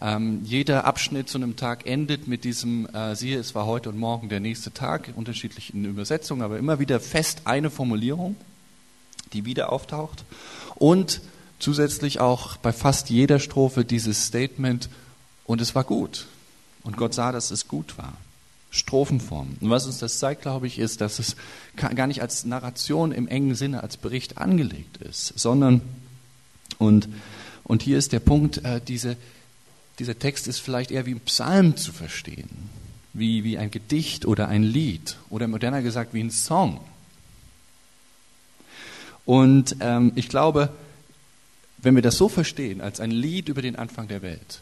Ähm, 0.00 0.40
jeder 0.44 0.84
Abschnitt 0.84 1.28
zu 1.28 1.38
einem 1.38 1.56
Tag 1.56 1.86
endet 1.86 2.28
mit 2.28 2.44
diesem, 2.44 2.86
äh, 2.86 3.14
siehe, 3.14 3.38
es 3.38 3.54
war 3.54 3.66
heute 3.66 3.88
und 3.88 3.98
morgen 3.98 4.28
der 4.28 4.40
nächste 4.40 4.72
Tag, 4.72 5.12
unterschiedlich 5.14 5.74
in 5.74 5.84
Übersetzungen, 5.84 6.42
aber 6.42 6.58
immer 6.58 6.78
wieder 6.78 6.98
fest 6.98 7.42
eine 7.44 7.70
Formulierung, 7.70 8.36
die 9.32 9.44
wieder 9.44 9.70
auftaucht. 9.70 10.24
Und 10.76 11.20
zusätzlich 11.58 12.20
auch 12.20 12.56
bei 12.56 12.72
fast 12.72 13.10
jeder 13.10 13.38
Strophe 13.38 13.84
dieses 13.84 14.26
Statement, 14.26 14.88
und 15.44 15.60
es 15.60 15.74
war 15.74 15.84
gut. 15.84 16.26
Und 16.82 16.96
Gott 16.96 17.14
sah, 17.14 17.32
dass 17.32 17.50
es 17.50 17.68
gut 17.68 17.96
war. 17.98 18.14
Strophenform. 18.70 19.56
Und 19.60 19.70
was 19.70 19.86
uns 19.86 19.98
das 19.98 20.18
zeigt, 20.18 20.42
glaube 20.42 20.66
ich, 20.66 20.78
ist, 20.78 21.02
dass 21.02 21.18
es 21.18 21.36
gar 21.76 22.06
nicht 22.06 22.22
als 22.22 22.44
Narration 22.44 23.12
im 23.12 23.28
engen 23.28 23.54
Sinne, 23.54 23.82
als 23.82 23.98
Bericht 23.98 24.38
angelegt 24.38 24.96
ist, 24.96 25.38
sondern, 25.38 25.82
und, 26.78 27.08
und 27.64 27.82
hier 27.82 27.98
ist 27.98 28.12
der 28.12 28.20
Punkt, 28.20 28.64
äh, 28.64 28.80
diese, 28.80 29.18
dieser 29.98 30.18
Text 30.18 30.48
ist 30.48 30.58
vielleicht 30.58 30.90
eher 30.90 31.04
wie 31.04 31.14
ein 31.14 31.20
Psalm 31.20 31.76
zu 31.76 31.92
verstehen, 31.92 32.48
wie, 33.12 33.44
wie 33.44 33.58
ein 33.58 33.70
Gedicht 33.70 34.24
oder 34.24 34.48
ein 34.48 34.62
Lied 34.62 35.18
oder 35.28 35.48
moderner 35.48 35.82
gesagt 35.82 36.14
wie 36.14 36.22
ein 36.22 36.30
Song. 36.30 36.80
Und 39.26 39.76
ähm, 39.80 40.12
ich 40.14 40.30
glaube, 40.30 40.70
wenn 41.76 41.94
wir 41.94 42.02
das 42.02 42.16
so 42.16 42.30
verstehen, 42.30 42.80
als 42.80 43.00
ein 43.00 43.10
Lied 43.10 43.50
über 43.50 43.60
den 43.60 43.76
Anfang 43.76 44.08
der 44.08 44.22
Welt, 44.22 44.61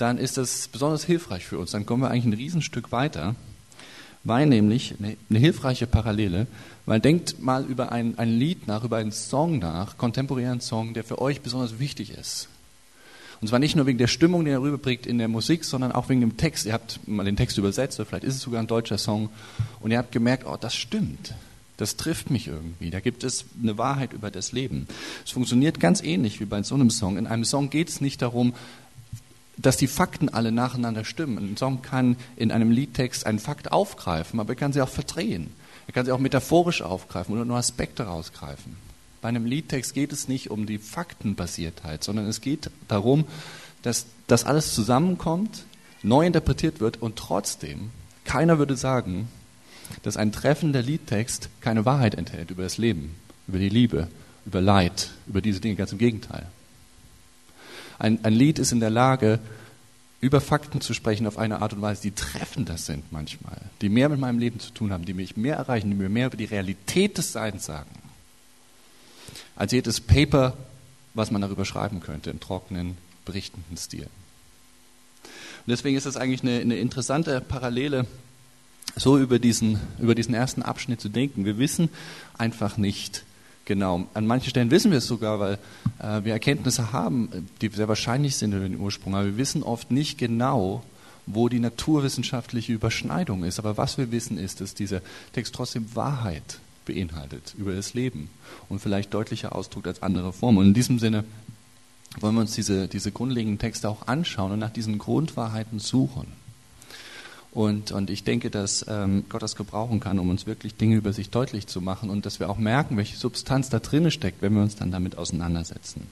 dann 0.00 0.18
ist 0.18 0.36
das 0.36 0.68
besonders 0.68 1.04
hilfreich 1.04 1.44
für 1.44 1.58
uns. 1.58 1.72
Dann 1.72 1.86
kommen 1.86 2.02
wir 2.02 2.10
eigentlich 2.10 2.26
ein 2.26 2.32
Riesenstück 2.32 2.92
weiter, 2.92 3.34
weil 4.24 4.46
nämlich 4.46 4.94
eine, 4.98 5.38
hilfreiche 5.38 5.86
Parallele, 5.86 6.46
weil 6.86 7.00
denkt 7.00 7.40
mal 7.40 7.64
über 7.64 7.92
ein, 7.92 8.18
ein 8.18 8.28
Lied 8.28 8.66
nach, 8.66 8.84
über 8.84 8.98
einen 8.98 9.12
Song 9.12 9.58
nach, 9.58 9.96
kontemporären 9.98 10.60
Song, 10.60 10.94
der 10.94 11.04
für 11.04 11.20
euch 11.20 11.40
besonders 11.40 11.78
wichtig 11.78 12.10
ist. 12.10 12.48
Und 13.40 13.48
zwar 13.48 13.58
nicht 13.58 13.74
nur 13.74 13.86
wegen 13.86 13.98
der 13.98 14.06
Stimmung, 14.06 14.44
die 14.44 14.50
er 14.50 14.60
rüberbringt 14.60 15.06
in 15.06 15.16
der 15.16 15.28
Musik, 15.28 15.64
sondern 15.64 15.92
auch 15.92 16.10
wegen 16.10 16.20
dem 16.20 16.36
Text. 16.36 16.66
Ihr 16.66 16.74
habt 16.74 17.00
mal 17.08 17.24
den 17.24 17.36
Text 17.36 17.56
übersetzt, 17.56 17.98
oder 17.98 18.06
vielleicht 18.06 18.24
ist 18.24 18.34
es 18.34 18.42
sogar 18.42 18.60
ein 18.60 18.66
deutscher 18.66 18.98
Song, 18.98 19.30
und 19.80 19.90
ihr 19.90 19.98
habt 19.98 20.12
gemerkt, 20.12 20.44
oh, 20.46 20.58
das 20.60 20.74
stimmt. 20.74 21.34
Das 21.78 21.96
trifft 21.96 22.28
mich 22.28 22.46
irgendwie. 22.46 22.90
Da 22.90 23.00
gibt 23.00 23.24
es 23.24 23.46
eine 23.62 23.78
Wahrheit 23.78 24.12
über 24.12 24.30
das 24.30 24.52
Leben. 24.52 24.86
Es 25.24 25.30
funktioniert 25.30 25.80
ganz 25.80 26.02
ähnlich 26.02 26.38
wie 26.38 26.44
bei 26.44 26.62
so 26.62 26.74
einem 26.74 26.90
Song. 26.90 27.16
In 27.16 27.26
einem 27.26 27.46
Song 27.46 27.70
geht 27.70 27.88
es 27.88 28.02
nicht 28.02 28.20
darum, 28.20 28.52
dass 29.62 29.76
die 29.76 29.86
Fakten 29.86 30.28
alle 30.28 30.52
nacheinander 30.52 31.04
stimmen. 31.04 31.38
Ein 31.38 31.56
Song 31.56 31.82
kann 31.82 32.16
in 32.36 32.50
einem 32.50 32.70
Liedtext 32.70 33.26
einen 33.26 33.38
Fakt 33.38 33.72
aufgreifen, 33.72 34.40
aber 34.40 34.50
er 34.50 34.56
kann 34.56 34.72
sie 34.72 34.80
auch 34.80 34.88
verdrehen. 34.88 35.50
Er 35.86 35.92
kann 35.92 36.06
sie 36.06 36.12
auch 36.12 36.18
metaphorisch 36.18 36.82
aufgreifen 36.82 37.34
oder 37.34 37.44
nur 37.44 37.56
Aspekte 37.56 38.04
rausgreifen. 38.04 38.76
Bei 39.20 39.28
einem 39.28 39.44
Liedtext 39.44 39.92
geht 39.92 40.12
es 40.12 40.28
nicht 40.28 40.50
um 40.50 40.66
die 40.66 40.78
Faktenbasiertheit, 40.78 42.02
sondern 42.04 42.26
es 42.26 42.40
geht 42.40 42.70
darum, 42.88 43.24
dass 43.82 44.06
das 44.26 44.44
alles 44.44 44.74
zusammenkommt, 44.74 45.64
neu 46.02 46.26
interpretiert 46.26 46.80
wird 46.80 47.02
und 47.02 47.16
trotzdem 47.16 47.90
keiner 48.24 48.58
würde 48.58 48.76
sagen, 48.76 49.28
dass 50.02 50.16
ein 50.16 50.32
treffender 50.32 50.82
Liedtext 50.82 51.48
keine 51.60 51.84
Wahrheit 51.84 52.14
enthält 52.14 52.50
über 52.50 52.62
das 52.62 52.78
Leben, 52.78 53.16
über 53.48 53.58
die 53.58 53.68
Liebe, 53.68 54.08
über 54.46 54.60
Leid, 54.60 55.10
über 55.26 55.40
diese 55.40 55.60
Dinge. 55.60 55.74
Ganz 55.74 55.92
im 55.92 55.98
Gegenteil. 55.98 56.46
Ein, 58.00 58.24
ein 58.24 58.32
Lied 58.32 58.58
ist 58.58 58.72
in 58.72 58.80
der 58.80 58.90
Lage, 58.90 59.38
über 60.22 60.40
Fakten 60.40 60.80
zu 60.80 60.94
sprechen 60.94 61.26
auf 61.26 61.38
eine 61.38 61.60
Art 61.60 61.74
und 61.74 61.82
Weise, 61.82 62.02
die 62.02 62.12
treffender 62.12 62.78
sind 62.78 63.12
manchmal, 63.12 63.60
die 63.82 63.90
mehr 63.90 64.08
mit 64.08 64.18
meinem 64.18 64.38
Leben 64.38 64.58
zu 64.58 64.72
tun 64.72 64.92
haben, 64.92 65.04
die 65.04 65.12
mich 65.14 65.36
mehr 65.36 65.56
erreichen, 65.56 65.90
die 65.90 65.96
mir 65.96 66.08
mehr 66.08 66.26
über 66.26 66.36
die 66.36 66.46
Realität 66.46 67.18
des 67.18 67.32
Seins 67.32 67.66
sagen, 67.66 67.90
als 69.54 69.72
jedes 69.72 70.00
Paper, 70.00 70.56
was 71.12 71.30
man 71.30 71.42
darüber 71.42 71.66
schreiben 71.66 72.00
könnte, 72.00 72.30
im 72.30 72.40
trockenen, 72.40 72.96
berichtenden 73.26 73.76
Stil. 73.76 74.08
Und 75.24 75.68
deswegen 75.68 75.96
ist 75.98 76.06
das 76.06 76.16
eigentlich 76.16 76.42
eine, 76.42 76.58
eine 76.58 76.76
interessante 76.76 77.38
Parallele 77.42 78.06
so 78.96 79.18
über 79.18 79.38
diesen, 79.38 79.78
über 79.98 80.14
diesen 80.14 80.34
ersten 80.34 80.62
Abschnitt 80.62 81.02
zu 81.02 81.10
denken. 81.10 81.44
Wir 81.44 81.58
wissen 81.58 81.90
einfach 82.38 82.78
nicht 82.78 83.24
genau. 83.64 84.06
An 84.14 84.26
manchen 84.26 84.50
Stellen 84.50 84.70
wissen 84.70 84.90
wir 84.90 84.98
es 84.98 85.06
sogar, 85.06 85.40
weil 85.40 85.58
äh, 85.98 86.24
wir 86.24 86.32
Erkenntnisse 86.32 86.92
haben, 86.92 87.48
die 87.60 87.68
sehr 87.68 87.88
wahrscheinlich 87.88 88.36
sind 88.36 88.52
über 88.52 88.68
den 88.68 88.78
Ursprung, 88.78 89.14
aber 89.14 89.26
wir 89.26 89.36
wissen 89.36 89.62
oft 89.62 89.90
nicht 89.90 90.18
genau, 90.18 90.82
wo 91.26 91.48
die 91.48 91.60
naturwissenschaftliche 91.60 92.72
Überschneidung 92.72 93.44
ist. 93.44 93.58
Aber 93.58 93.76
was 93.76 93.98
wir 93.98 94.10
wissen 94.10 94.38
ist, 94.38 94.60
dass 94.60 94.74
dieser 94.74 95.00
Text 95.32 95.54
trotzdem 95.54 95.94
Wahrheit 95.94 96.58
beinhaltet 96.84 97.54
über 97.56 97.74
das 97.74 97.94
Leben 97.94 98.30
und 98.68 98.80
vielleicht 98.80 99.14
deutlicher 99.14 99.54
ausdrückt 99.54 99.86
als 99.86 100.02
andere 100.02 100.32
Formen. 100.32 100.58
Und 100.58 100.66
in 100.66 100.74
diesem 100.74 100.98
Sinne 100.98 101.24
wollen 102.18 102.34
wir 102.34 102.40
uns 102.40 102.54
diese, 102.54 102.88
diese 102.88 103.12
grundlegenden 103.12 103.58
Texte 103.58 103.88
auch 103.88 104.08
anschauen 104.08 104.52
und 104.52 104.58
nach 104.58 104.70
diesen 104.70 104.98
Grundwahrheiten 104.98 105.78
suchen. 105.78 106.26
Und, 107.52 107.90
und 107.90 108.10
ich 108.10 108.22
denke, 108.22 108.48
dass 108.48 108.86
ähm, 108.88 109.24
Gott 109.28 109.42
das 109.42 109.56
gebrauchen 109.56 109.98
kann, 109.98 110.18
um 110.20 110.30
uns 110.30 110.46
wirklich 110.46 110.76
Dinge 110.76 110.96
über 110.96 111.12
sich 111.12 111.30
deutlich 111.30 111.66
zu 111.66 111.80
machen 111.80 112.08
und 112.08 112.24
dass 112.24 112.38
wir 112.38 112.48
auch 112.48 112.58
merken, 112.58 112.96
welche 112.96 113.16
Substanz 113.16 113.68
da 113.70 113.80
drin 113.80 114.10
steckt, 114.10 114.40
wenn 114.40 114.54
wir 114.54 114.62
uns 114.62 114.76
dann 114.76 114.92
damit 114.92 115.18
auseinandersetzen. 115.18 116.06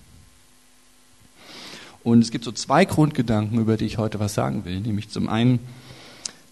Und 2.02 2.22
es 2.22 2.30
gibt 2.30 2.44
so 2.44 2.52
zwei 2.52 2.84
Grundgedanken, 2.84 3.58
über 3.58 3.76
die 3.76 3.84
ich 3.84 3.98
heute 3.98 4.18
was 4.18 4.34
sagen 4.34 4.64
will. 4.64 4.80
Nämlich 4.80 5.10
zum 5.10 5.28
einen, 5.28 5.60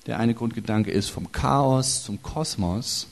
der 0.06 0.18
eine 0.18 0.34
Grundgedanke 0.34 0.90
ist 0.90 1.08
vom 1.08 1.32
Chaos 1.32 2.04
zum 2.04 2.22
Kosmos 2.22 3.08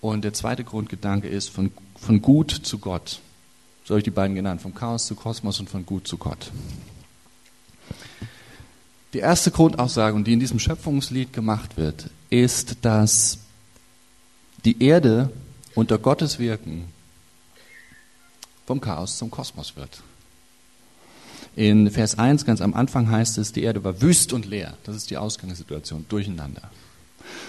und 0.00 0.24
der 0.24 0.32
zweite 0.32 0.64
Grundgedanke 0.64 1.28
ist 1.28 1.48
von, 1.50 1.70
von 1.98 2.22
Gut 2.22 2.50
zu 2.50 2.78
Gott. 2.78 3.20
So 3.84 3.90
habe 3.90 3.98
ich 3.98 4.04
die 4.04 4.10
beiden 4.10 4.34
genannt, 4.34 4.62
vom 4.62 4.74
Chaos 4.74 5.06
zu 5.06 5.14
Kosmos 5.14 5.60
und 5.60 5.68
von 5.68 5.84
Gut 5.84 6.08
zu 6.08 6.16
Gott. 6.16 6.50
Die 9.14 9.20
erste 9.20 9.52
Grundaussage, 9.52 10.20
die 10.24 10.32
in 10.32 10.40
diesem 10.40 10.58
Schöpfungslied 10.58 11.32
gemacht 11.32 11.76
wird, 11.76 12.10
ist, 12.30 12.78
dass 12.82 13.38
die 14.64 14.82
Erde 14.82 15.30
unter 15.76 15.98
Gottes 15.98 16.40
Wirken 16.40 16.86
vom 18.66 18.80
Chaos 18.80 19.16
zum 19.16 19.30
Kosmos 19.30 19.76
wird. 19.76 20.02
In 21.54 21.92
Vers 21.92 22.18
1 22.18 22.44
ganz 22.44 22.60
am 22.60 22.74
Anfang 22.74 23.08
heißt 23.08 23.38
es, 23.38 23.52
die 23.52 23.62
Erde 23.62 23.84
war 23.84 24.02
wüst 24.02 24.32
und 24.32 24.46
leer. 24.46 24.76
Das 24.82 24.96
ist 24.96 25.10
die 25.10 25.16
Ausgangssituation, 25.16 26.06
durcheinander. 26.08 26.68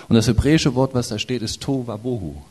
Und 0.07 0.15
das 0.15 0.27
hebräische 0.27 0.75
Wort, 0.75 0.93
was 0.93 1.07
da 1.07 1.17
steht, 1.17 1.41
ist 1.41 1.61
Tovabohu. 1.61 2.43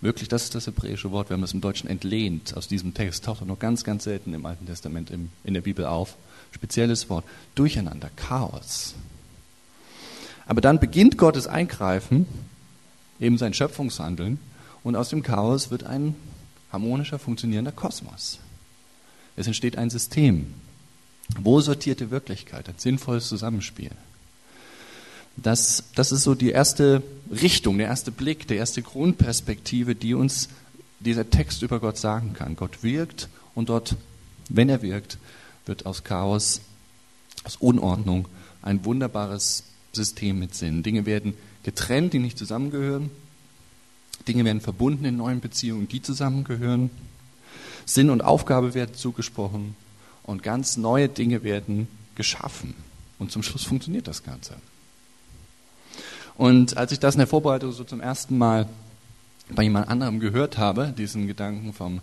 Wirklich, 0.00 0.28
das 0.28 0.44
ist 0.44 0.56
das 0.56 0.66
hebräische 0.66 1.12
Wort. 1.12 1.30
Wir 1.30 1.36
haben 1.36 1.44
es 1.44 1.54
im 1.54 1.60
Deutschen 1.60 1.88
entlehnt 1.88 2.56
aus 2.56 2.66
diesem 2.66 2.94
Text. 2.94 3.26
Taucht 3.26 3.46
nur 3.46 3.60
ganz, 3.60 3.84
ganz 3.84 4.02
selten 4.02 4.34
im 4.34 4.44
Alten 4.44 4.66
Testament 4.66 5.10
in 5.10 5.54
der 5.54 5.60
Bibel 5.60 5.84
auf 5.84 6.16
spezielles 6.52 7.08
Wort, 7.08 7.24
Durcheinander, 7.54 8.10
Chaos. 8.16 8.94
Aber 10.46 10.60
dann 10.60 10.80
beginnt 10.80 11.16
Gottes 11.16 11.46
Eingreifen, 11.46 12.26
eben 13.20 13.38
sein 13.38 13.54
Schöpfungshandeln, 13.54 14.38
und 14.82 14.96
aus 14.96 15.10
dem 15.10 15.22
Chaos 15.22 15.70
wird 15.70 15.84
ein 15.84 16.14
harmonischer, 16.72 17.18
funktionierender 17.18 17.72
Kosmos. 17.72 18.38
Es 19.36 19.46
entsteht 19.46 19.76
ein 19.76 19.90
System, 19.90 20.54
wo 21.38 21.60
sortierte 21.60 22.10
Wirklichkeit, 22.10 22.68
ein 22.68 22.74
sinnvolles 22.78 23.28
Zusammenspiel. 23.28 23.90
Das, 25.36 25.84
das 25.94 26.12
ist 26.12 26.24
so 26.24 26.34
die 26.34 26.50
erste 26.50 27.02
Richtung, 27.30 27.78
der 27.78 27.86
erste 27.86 28.10
Blick, 28.10 28.48
die 28.48 28.56
erste 28.56 28.82
Grundperspektive, 28.82 29.94
die 29.94 30.14
uns 30.14 30.48
dieser 30.98 31.30
Text 31.30 31.62
über 31.62 31.80
Gott 31.80 31.96
sagen 31.96 32.34
kann. 32.34 32.56
Gott 32.56 32.82
wirkt 32.82 33.28
und 33.54 33.68
dort, 33.68 33.96
wenn 34.48 34.68
er 34.68 34.82
wirkt, 34.82 35.18
wird 35.66 35.86
aus 35.86 36.04
Chaos, 36.04 36.60
aus 37.44 37.56
Unordnung 37.56 38.26
ein 38.62 38.84
wunderbares 38.84 39.64
System 39.92 40.38
mit 40.38 40.54
Sinn. 40.54 40.82
Dinge 40.82 41.06
werden 41.06 41.34
getrennt, 41.62 42.12
die 42.12 42.18
nicht 42.18 42.38
zusammengehören. 42.38 43.10
Dinge 44.28 44.44
werden 44.44 44.60
verbunden 44.60 45.04
in 45.04 45.16
neuen 45.16 45.40
Beziehungen, 45.40 45.88
die 45.88 46.02
zusammengehören. 46.02 46.90
Sinn 47.86 48.10
und 48.10 48.22
Aufgabe 48.22 48.74
werden 48.74 48.94
zugesprochen 48.94 49.74
und 50.22 50.42
ganz 50.42 50.76
neue 50.76 51.08
Dinge 51.08 51.42
werden 51.42 51.88
geschaffen. 52.14 52.74
Und 53.18 53.32
zum 53.32 53.42
Schluss 53.42 53.64
funktioniert 53.64 54.06
das 54.06 54.22
Ganze. 54.22 54.54
Und 56.36 56.76
als 56.76 56.92
ich 56.92 57.00
das 57.00 57.14
in 57.14 57.18
der 57.18 57.26
Vorbereitung 57.26 57.72
so 57.72 57.84
zum 57.84 58.00
ersten 58.00 58.38
Mal 58.38 58.68
bei 59.50 59.64
jemand 59.64 59.88
anderem 59.88 60.20
gehört 60.20 60.58
habe, 60.58 60.94
diesen 60.96 61.26
Gedanken 61.26 61.72
vom 61.72 62.00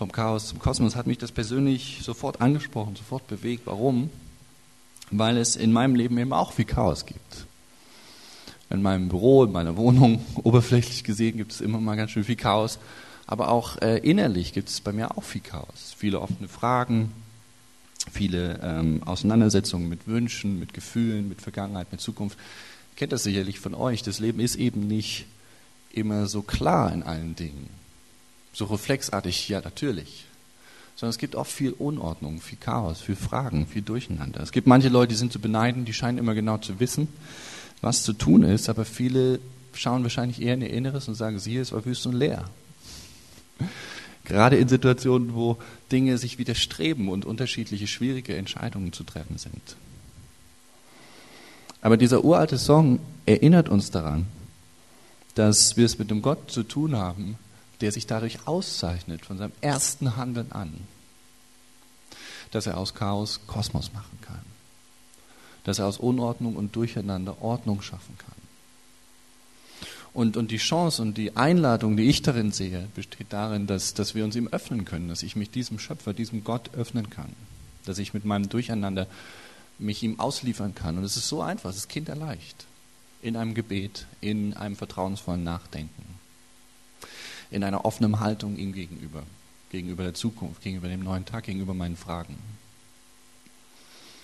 vom 0.00 0.12
Chaos 0.12 0.48
zum 0.48 0.58
Kosmos, 0.58 0.96
hat 0.96 1.06
mich 1.06 1.18
das 1.18 1.30
persönlich 1.30 1.98
sofort 2.02 2.40
angesprochen, 2.40 2.96
sofort 2.96 3.26
bewegt. 3.26 3.66
Warum? 3.66 4.08
Weil 5.10 5.36
es 5.36 5.56
in 5.56 5.74
meinem 5.74 5.94
Leben 5.94 6.16
eben 6.16 6.32
auch 6.32 6.54
viel 6.54 6.64
Chaos 6.64 7.04
gibt. 7.04 7.44
In 8.70 8.80
meinem 8.80 9.10
Büro, 9.10 9.44
in 9.44 9.52
meiner 9.52 9.76
Wohnung, 9.76 10.24
oberflächlich 10.42 11.04
gesehen, 11.04 11.36
gibt 11.36 11.52
es 11.52 11.60
immer 11.60 11.80
mal 11.80 11.96
ganz 11.96 12.12
schön 12.12 12.24
viel 12.24 12.36
Chaos. 12.36 12.78
Aber 13.26 13.50
auch 13.50 13.76
äh, 13.82 13.98
innerlich 13.98 14.54
gibt 14.54 14.70
es 14.70 14.80
bei 14.80 14.92
mir 14.92 15.18
auch 15.18 15.22
viel 15.22 15.42
Chaos. 15.42 15.94
Viele 15.98 16.22
offene 16.22 16.48
Fragen, 16.48 17.12
viele 18.10 18.58
ähm, 18.62 19.02
Auseinandersetzungen 19.04 19.86
mit 19.90 20.08
Wünschen, 20.08 20.58
mit 20.58 20.72
Gefühlen, 20.72 21.28
mit 21.28 21.42
Vergangenheit, 21.42 21.92
mit 21.92 22.00
Zukunft. 22.00 22.38
Ihr 22.92 22.96
kennt 22.96 23.12
das 23.12 23.24
sicherlich 23.24 23.60
von 23.60 23.74
euch. 23.74 24.02
Das 24.02 24.18
Leben 24.18 24.40
ist 24.40 24.56
eben 24.56 24.86
nicht 24.86 25.26
immer 25.92 26.26
so 26.26 26.40
klar 26.40 26.90
in 26.90 27.02
allen 27.02 27.36
Dingen. 27.36 27.79
So 28.52 28.66
reflexartig, 28.66 29.48
ja 29.48 29.60
natürlich. 29.60 30.24
Sondern 30.96 31.10
es 31.10 31.18
gibt 31.18 31.36
auch 31.36 31.46
viel 31.46 31.72
Unordnung, 31.72 32.40
viel 32.40 32.58
Chaos, 32.58 33.00
viel 33.00 33.16
Fragen, 33.16 33.66
viel 33.66 33.82
Durcheinander. 33.82 34.42
Es 34.42 34.52
gibt 34.52 34.66
manche 34.66 34.88
Leute, 34.88 35.10
die 35.10 35.18
sind 35.18 35.32
zu 35.32 35.38
beneiden, 35.38 35.84
die 35.84 35.94
scheinen 35.94 36.18
immer 36.18 36.34
genau 36.34 36.58
zu 36.58 36.78
wissen, 36.80 37.08
was 37.80 38.02
zu 38.02 38.12
tun 38.12 38.42
ist, 38.42 38.68
aber 38.68 38.84
viele 38.84 39.40
schauen 39.72 40.02
wahrscheinlich 40.02 40.42
eher 40.42 40.54
in 40.54 40.62
ihr 40.62 40.70
Inneres 40.70 41.08
und 41.08 41.14
sagen, 41.14 41.38
siehe, 41.38 41.60
es 41.60 41.72
war 41.72 41.84
wüst 41.84 42.06
und 42.06 42.14
leer. 42.14 42.44
Gerade 44.24 44.56
in 44.56 44.68
Situationen, 44.68 45.34
wo 45.34 45.56
Dinge 45.90 46.18
sich 46.18 46.38
widerstreben 46.38 47.08
und 47.08 47.24
unterschiedliche 47.24 47.86
schwierige 47.86 48.36
Entscheidungen 48.36 48.92
zu 48.92 49.04
treffen 49.04 49.38
sind. 49.38 49.76
Aber 51.82 51.96
dieser 51.96 52.24
uralte 52.24 52.58
Song 52.58 53.00
erinnert 53.26 53.68
uns 53.68 53.90
daran, 53.90 54.26
dass 55.34 55.76
wir 55.76 55.86
es 55.86 55.98
mit 55.98 56.10
dem 56.10 56.22
Gott 56.22 56.50
zu 56.50 56.62
tun 56.62 56.96
haben, 56.96 57.38
der 57.80 57.92
sich 57.92 58.06
dadurch 58.06 58.46
auszeichnet, 58.46 59.24
von 59.24 59.38
seinem 59.38 59.52
ersten 59.60 60.16
Handeln 60.16 60.52
an, 60.52 60.72
dass 62.50 62.66
er 62.66 62.76
aus 62.76 62.94
Chaos 62.94 63.40
Kosmos 63.46 63.92
machen 63.92 64.18
kann, 64.22 64.40
dass 65.64 65.78
er 65.78 65.86
aus 65.86 65.98
Unordnung 65.98 66.56
und 66.56 66.76
Durcheinander 66.76 67.42
Ordnung 67.42 67.82
schaffen 67.82 68.16
kann. 68.18 68.40
Und, 70.12 70.36
und 70.36 70.50
die 70.50 70.56
Chance 70.56 71.02
und 71.02 71.16
die 71.16 71.36
Einladung, 71.36 71.96
die 71.96 72.08
ich 72.08 72.22
darin 72.22 72.50
sehe, 72.50 72.88
besteht 72.96 73.28
darin, 73.32 73.68
dass, 73.68 73.94
dass 73.94 74.14
wir 74.14 74.24
uns 74.24 74.34
ihm 74.34 74.48
öffnen 74.48 74.84
können, 74.84 75.08
dass 75.08 75.22
ich 75.22 75.36
mich 75.36 75.50
diesem 75.50 75.78
Schöpfer, 75.78 76.12
diesem 76.12 76.42
Gott 76.42 76.74
öffnen 76.74 77.10
kann, 77.10 77.32
dass 77.84 77.98
ich 77.98 78.12
mit 78.12 78.24
meinem 78.24 78.48
Durcheinander 78.48 79.06
mich 79.78 80.02
ihm 80.02 80.18
ausliefern 80.18 80.74
kann. 80.74 80.98
Und 80.98 81.04
es 81.04 81.16
ist 81.16 81.28
so 81.28 81.42
einfach, 81.42 81.70
es 81.70 81.76
ist 81.76 81.88
kinderleicht. 81.88 82.66
In 83.22 83.36
einem 83.36 83.54
Gebet, 83.54 84.06
in 84.20 84.54
einem 84.54 84.76
vertrauensvollen 84.76 85.44
Nachdenken, 85.44 86.04
in 87.50 87.64
einer 87.64 87.84
offenen 87.84 88.20
Haltung 88.20 88.56
ihm 88.56 88.72
gegenüber, 88.72 89.22
gegenüber 89.70 90.04
der 90.04 90.14
Zukunft, 90.14 90.62
gegenüber 90.62 90.88
dem 90.88 91.02
neuen 91.02 91.24
Tag, 91.24 91.44
gegenüber 91.44 91.74
meinen 91.74 91.96
Fragen. 91.96 92.36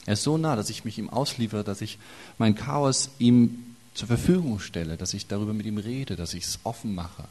Er 0.06 0.12
ist 0.12 0.23
so 0.23 0.38
nah, 0.38 0.54
dass 0.54 0.71
ich 0.71 0.85
mich 0.85 0.99
ihm 0.99 1.11
ausliefere, 1.11 1.64
dass 1.64 1.80
ich 1.80 1.99
mein 2.38 2.54
Chaos 2.54 3.11
ihm 3.18 3.76
zur 3.95 4.06
Verfügung 4.06 4.61
stelle, 4.61 4.97
dass 4.97 5.14
ich 5.14 5.26
darüber 5.26 5.52
mit 5.52 5.66
ihm 5.66 5.78
rede, 5.78 6.16
dass 6.16 6.35
ich 6.35 6.45
es 6.45 6.61
offen 6.62 6.95
mache, 6.95 7.25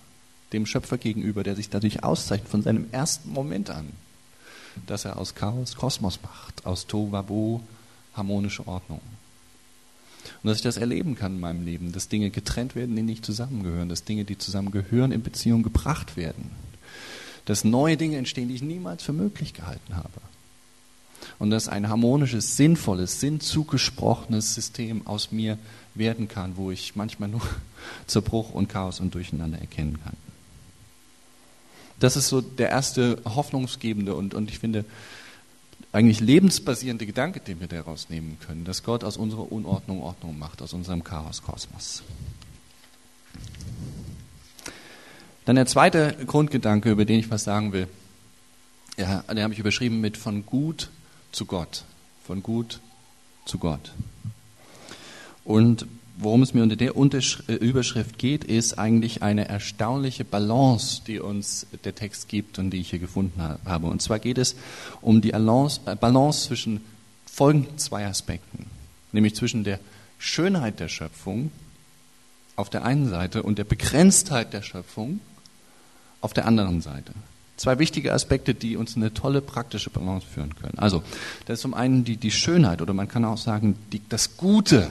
dem 0.52 0.66
Schöpfer 0.66 0.98
gegenüber, 0.98 1.44
der 1.44 1.56
sich 1.56 1.70
dadurch 1.70 2.04
auszeichnet 2.04 2.50
von 2.50 2.64
seinem 2.64 2.88
ersten 2.92 3.32
Moment 3.32 3.70
an, 3.70 3.88
dass 4.88 5.06
er 5.06 5.18
aus 5.18 5.36
Chaos 5.36 5.76
Kosmos 5.76 6.20
macht, 6.22 6.66
aus 6.66 6.88
Tohuwabohu 6.88 7.62
harmonische 8.16 8.68
Ordnung. 8.68 9.02
Und 10.46 10.50
dass 10.50 10.58
ich 10.58 10.64
das 10.64 10.78
erleben 10.78 11.16
kann 11.16 11.34
in 11.34 11.40
meinem 11.40 11.66
Leben, 11.66 11.92
dass 11.92 12.08
Dinge 12.08 12.30
getrennt 12.30 12.76
werden, 12.76 12.96
die 12.96 13.02
nicht 13.02 13.26
zusammengehören, 13.26 13.90
dass 13.90 14.04
Dinge, 14.04 14.26
die 14.26 14.38
zusammengehören, 14.38 15.12
in 15.12 15.24
Beziehung 15.24 15.64
gebracht 15.64 16.18
werden, 16.18 16.52
dass 17.46 17.64
neue 17.64 17.98
Dinge 17.98 18.18
entstehen, 18.18 18.50
die 18.50 18.54
ich 18.54 18.62
niemals 18.62 19.02
für 19.02 19.12
möglich 19.12 19.56
gehalten 19.56 19.96
habe. 19.96 20.22
Und 21.40 21.50
dass 21.50 21.68
ein 21.68 21.90
harmonisches, 21.90 22.58
sinnvolles, 22.58 23.20
sinnzugesprochenes 23.22 24.54
System 24.54 25.08
aus 25.08 25.32
mir 25.32 25.58
werden 25.96 26.28
kann, 26.28 26.58
wo 26.58 26.70
ich 26.70 26.96
manchmal 26.96 27.30
nur 27.30 27.42
Zerbruch 28.06 28.52
und 28.52 28.70
Chaos 28.70 29.00
und 29.00 29.16
Durcheinander 29.16 29.58
erkennen 29.58 29.98
kann. 30.04 30.16
Das 32.00 32.16
ist 32.16 32.28
so 32.28 32.42
der 32.42 32.70
erste 32.70 33.18
hoffnungsgebende 33.26 34.14
und, 34.14 34.36
und 34.36 34.52
ich 34.52 34.60
finde 34.60 34.86
eigentlich 35.96 36.20
lebensbasierende 36.20 37.06
Gedanke, 37.06 37.40
den 37.40 37.62
wir 37.62 37.68
daraus 37.68 38.10
nehmen 38.10 38.38
können, 38.46 38.66
dass 38.66 38.84
Gott 38.84 39.06
aus 39.06 39.16
unserer 39.16 39.50
Unordnung 39.50 40.02
Ordnung 40.02 40.38
macht, 40.38 40.62
aus 40.62 40.74
unserem 40.74 41.04
Chaos 41.06 41.42
Kosmos. 41.42 42.04
Dann 45.46 45.56
der 45.56 45.68
zweite 45.68 46.18
Grundgedanke, 46.26 46.92
über 46.92 47.06
den 47.06 47.20
ich 47.20 47.32
was 47.32 47.46
sagen 47.46 47.72
will, 47.72 47.88
ja, 48.98 49.22
den 49.22 49.44
habe 49.44 49.54
ich 49.54 49.60
überschrieben 49.60 50.02
mit 50.02 50.18
von 50.18 50.46
gut 50.46 50.90
zu 51.32 51.46
Gott. 51.46 51.86
Von 52.26 52.44
gut 52.44 52.80
zu 53.46 53.58
Gott. 53.58 53.92
Und 55.46 55.86
worum 56.18 56.42
es 56.42 56.54
mir 56.54 56.64
unter 56.64 56.76
der 56.76 56.94
äh, 56.96 57.54
Überschrift 57.54 58.18
geht, 58.18 58.44
ist 58.44 58.80
eigentlich 58.80 59.22
eine 59.22 59.48
erstaunliche 59.48 60.26
Balance, 60.26 61.02
die 61.06 61.20
uns 61.20 61.68
der 61.84 61.96
Text 61.96 62.30
gibt 62.30 62.60
und 62.60 62.72
die 62.72 62.80
ich 62.80 62.90
hier 62.90 63.00
gefunden 63.00 63.42
habe. 63.66 63.88
Und 63.88 64.02
zwar 64.02 64.20
geht 64.20 64.38
es 64.38 64.56
um 65.02 65.22
die 65.22 65.32
äh, 65.32 65.96
Balance 66.00 66.48
zwischen 66.48 66.82
folgenden 67.26 67.78
zwei 67.78 68.06
Aspekten, 68.06 68.66
nämlich 69.12 69.36
zwischen 69.36 69.64
der 69.64 69.80
Schönheit 70.18 70.80
der 70.80 70.88
Schöpfung 70.88 71.52
auf 72.56 72.70
der 72.70 72.86
einen 72.86 73.10
Seite 73.10 73.44
und 73.44 73.58
der 73.58 73.66
Begrenztheit 73.66 74.54
der 74.54 74.62
Schöpfung 74.62 75.20
auf 76.22 76.34
der 76.34 76.46
anderen 76.46 76.82
Seite. 76.82 77.12
Zwei 77.58 77.80
wichtige 77.80 78.14
Aspekte, 78.14 78.54
die 78.54 78.76
uns 78.76 78.96
eine 78.96 79.14
tolle 79.14 79.42
praktische 79.42 79.90
Balance 79.90 80.26
führen 80.28 80.56
können. 80.56 80.78
Also, 80.78 81.04
das 81.46 81.56
ist 81.56 81.62
zum 81.62 81.74
einen 81.74 82.04
die, 82.04 82.18
die 82.18 82.32
Schönheit 82.32 82.82
oder 82.82 82.94
man 82.94 83.08
kann 83.08 83.24
auch 83.24 83.38
sagen, 83.38 83.76
die, 83.92 84.02
das 84.10 84.36
Gute 84.36 84.90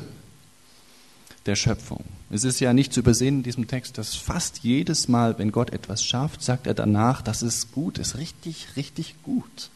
der 1.47 1.57
Schöpfung. 1.57 2.05
Es 2.31 2.45
ist 2.45 2.61
ja 2.61 2.73
nicht 2.73 2.93
zu 2.93 3.01
übersehen 3.01 3.39
in 3.39 3.43
diesem 3.43 3.67
Text, 3.67 3.99
dass 3.99 4.15
fast 4.15 4.61
jedes 4.61 5.09
Mal, 5.09 5.39
wenn 5.39 5.53
Gott 5.53 5.71
etwas 5.71 6.03
schafft, 6.03 6.43
sagt 6.43 6.67
er 6.67 6.75
danach, 6.75 7.23
dass 7.23 7.43
es 7.43 7.71
gut 7.71 7.99
ist, 7.99 8.17
richtig, 8.17 8.69
richtig 8.77 9.17
gut. 9.23 9.71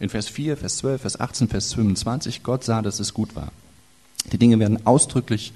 In 0.00 0.08
Vers 0.08 0.28
4, 0.28 0.56
Vers 0.56 0.78
12, 0.78 1.00
Vers 1.00 1.20
18, 1.20 1.48
Vers 1.48 1.74
25, 1.74 2.42
Gott 2.42 2.64
sah, 2.64 2.82
dass 2.82 3.00
es 3.00 3.14
gut 3.14 3.34
war. 3.34 3.52
Die 4.32 4.38
Dinge 4.38 4.58
werden 4.58 4.86
ausdrücklich 4.86 5.52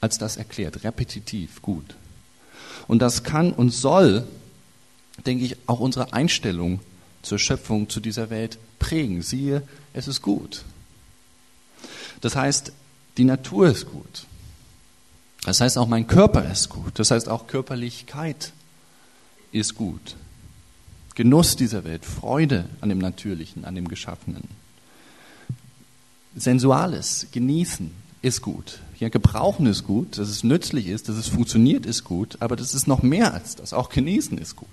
als 0.00 0.18
das 0.18 0.36
erklärt, 0.36 0.84
repetitiv 0.84 1.60
gut. 1.62 1.94
Und 2.88 3.00
das 3.02 3.22
kann 3.22 3.52
und 3.52 3.70
soll, 3.70 4.26
denke 5.26 5.44
ich, 5.44 5.56
auch 5.66 5.80
unsere 5.80 6.12
Einstellung 6.12 6.80
zur 7.22 7.38
Schöpfung, 7.38 7.88
zu 7.88 8.00
dieser 8.00 8.30
Welt 8.30 8.58
prägen. 8.78 9.22
Siehe, 9.22 9.62
es 9.92 10.08
ist 10.08 10.22
gut. 10.22 10.64
Das 12.20 12.36
heißt, 12.36 12.72
die 13.16 13.24
Natur 13.24 13.68
ist 13.68 13.86
gut. 13.86 14.26
Das 15.44 15.60
heißt, 15.60 15.78
auch 15.78 15.88
mein 15.88 16.06
Körper 16.06 16.50
ist 16.50 16.68
gut. 16.68 16.98
Das 16.98 17.10
heißt, 17.10 17.28
auch 17.28 17.46
Körperlichkeit 17.46 18.52
ist 19.52 19.74
gut. 19.74 20.16
Genuss 21.14 21.56
dieser 21.56 21.84
Welt, 21.84 22.04
Freude 22.04 22.66
an 22.80 22.88
dem 22.88 22.98
Natürlichen, 22.98 23.64
an 23.64 23.74
dem 23.74 23.88
Geschaffenen. 23.88 24.44
Sensuales, 26.36 27.26
genießen 27.32 27.90
ist 28.22 28.42
gut. 28.42 28.80
Ja, 28.98 29.08
gebrauchen 29.08 29.66
ist 29.66 29.86
gut, 29.86 30.18
dass 30.18 30.28
es 30.28 30.44
nützlich 30.44 30.86
ist, 30.86 31.08
dass 31.08 31.16
es 31.16 31.28
funktioniert 31.28 31.86
ist 31.86 32.04
gut, 32.04 32.36
aber 32.40 32.54
das 32.54 32.74
ist 32.74 32.86
noch 32.86 33.02
mehr 33.02 33.34
als 33.34 33.56
das. 33.56 33.72
Auch 33.72 33.88
genießen 33.88 34.38
ist 34.38 34.56
gut. 34.56 34.68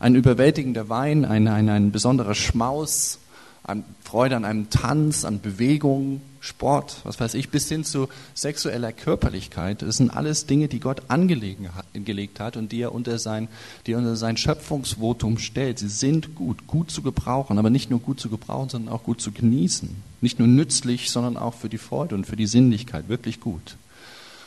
Ein 0.00 0.14
überwältigender 0.14 0.88
Wein, 0.88 1.24
ein, 1.24 1.48
ein, 1.48 1.68
ein 1.68 1.92
besonderer 1.92 2.34
Schmaus, 2.34 3.18
an 3.64 3.82
Freude 4.04 4.36
an 4.36 4.44
einem 4.44 4.70
Tanz, 4.70 5.24
an 5.24 5.40
Bewegung, 5.40 6.20
Sport, 6.40 7.00
was 7.04 7.18
weiß 7.18 7.32
ich, 7.34 7.48
bis 7.48 7.66
hin 7.68 7.82
zu 7.82 8.08
sexueller 8.34 8.92
Körperlichkeit. 8.92 9.80
Das 9.80 9.96
sind 9.96 10.10
alles 10.10 10.44
Dinge, 10.44 10.68
die 10.68 10.80
Gott 10.80 11.02
angelegt 11.08 12.40
hat 12.40 12.58
und 12.58 12.70
die 12.70 12.82
er 12.82 12.94
unter 12.94 13.18
sein, 13.18 13.48
die 13.86 13.92
er 13.92 13.98
unter 13.98 14.16
sein 14.16 14.36
Schöpfungsvotum 14.36 15.38
stellt. 15.38 15.78
Sie 15.78 15.88
sind 15.88 16.34
gut, 16.34 16.66
gut 16.66 16.90
zu 16.90 17.00
gebrauchen, 17.00 17.58
aber 17.58 17.70
nicht 17.70 17.88
nur 17.88 18.00
gut 18.00 18.20
zu 18.20 18.28
gebrauchen, 18.28 18.68
sondern 18.68 18.94
auch 18.94 19.02
gut 19.02 19.22
zu 19.22 19.32
genießen. 19.32 19.88
Nicht 20.20 20.38
nur 20.38 20.48
nützlich, 20.48 21.10
sondern 21.10 21.38
auch 21.38 21.54
für 21.54 21.70
die 21.70 21.78
Freude 21.78 22.14
und 22.14 22.26
für 22.26 22.36
die 22.36 22.46
Sinnlichkeit. 22.46 23.08
Wirklich 23.08 23.40
gut. 23.40 23.76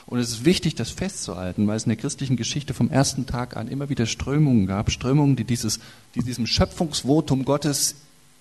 Und 0.05 0.19
es 0.19 0.29
ist 0.29 0.45
wichtig, 0.45 0.75
das 0.75 0.91
festzuhalten, 0.91 1.67
weil 1.67 1.75
es 1.75 1.83
in 1.83 1.89
der 1.89 1.97
christlichen 1.97 2.37
Geschichte 2.37 2.75
vom 2.75 2.91
ersten 2.91 3.25
Tag 3.25 3.57
an 3.57 3.67
immer 3.67 3.89
wieder 3.89 4.05
Strömungen 4.05 4.67
gab, 4.67 4.91
Strömungen, 4.91 5.35
die, 5.35 5.43
dieses, 5.43 5.79
die 6.13 6.21
diesem 6.21 6.45
Schöpfungsvotum 6.45 7.43
Gottes 7.43 7.95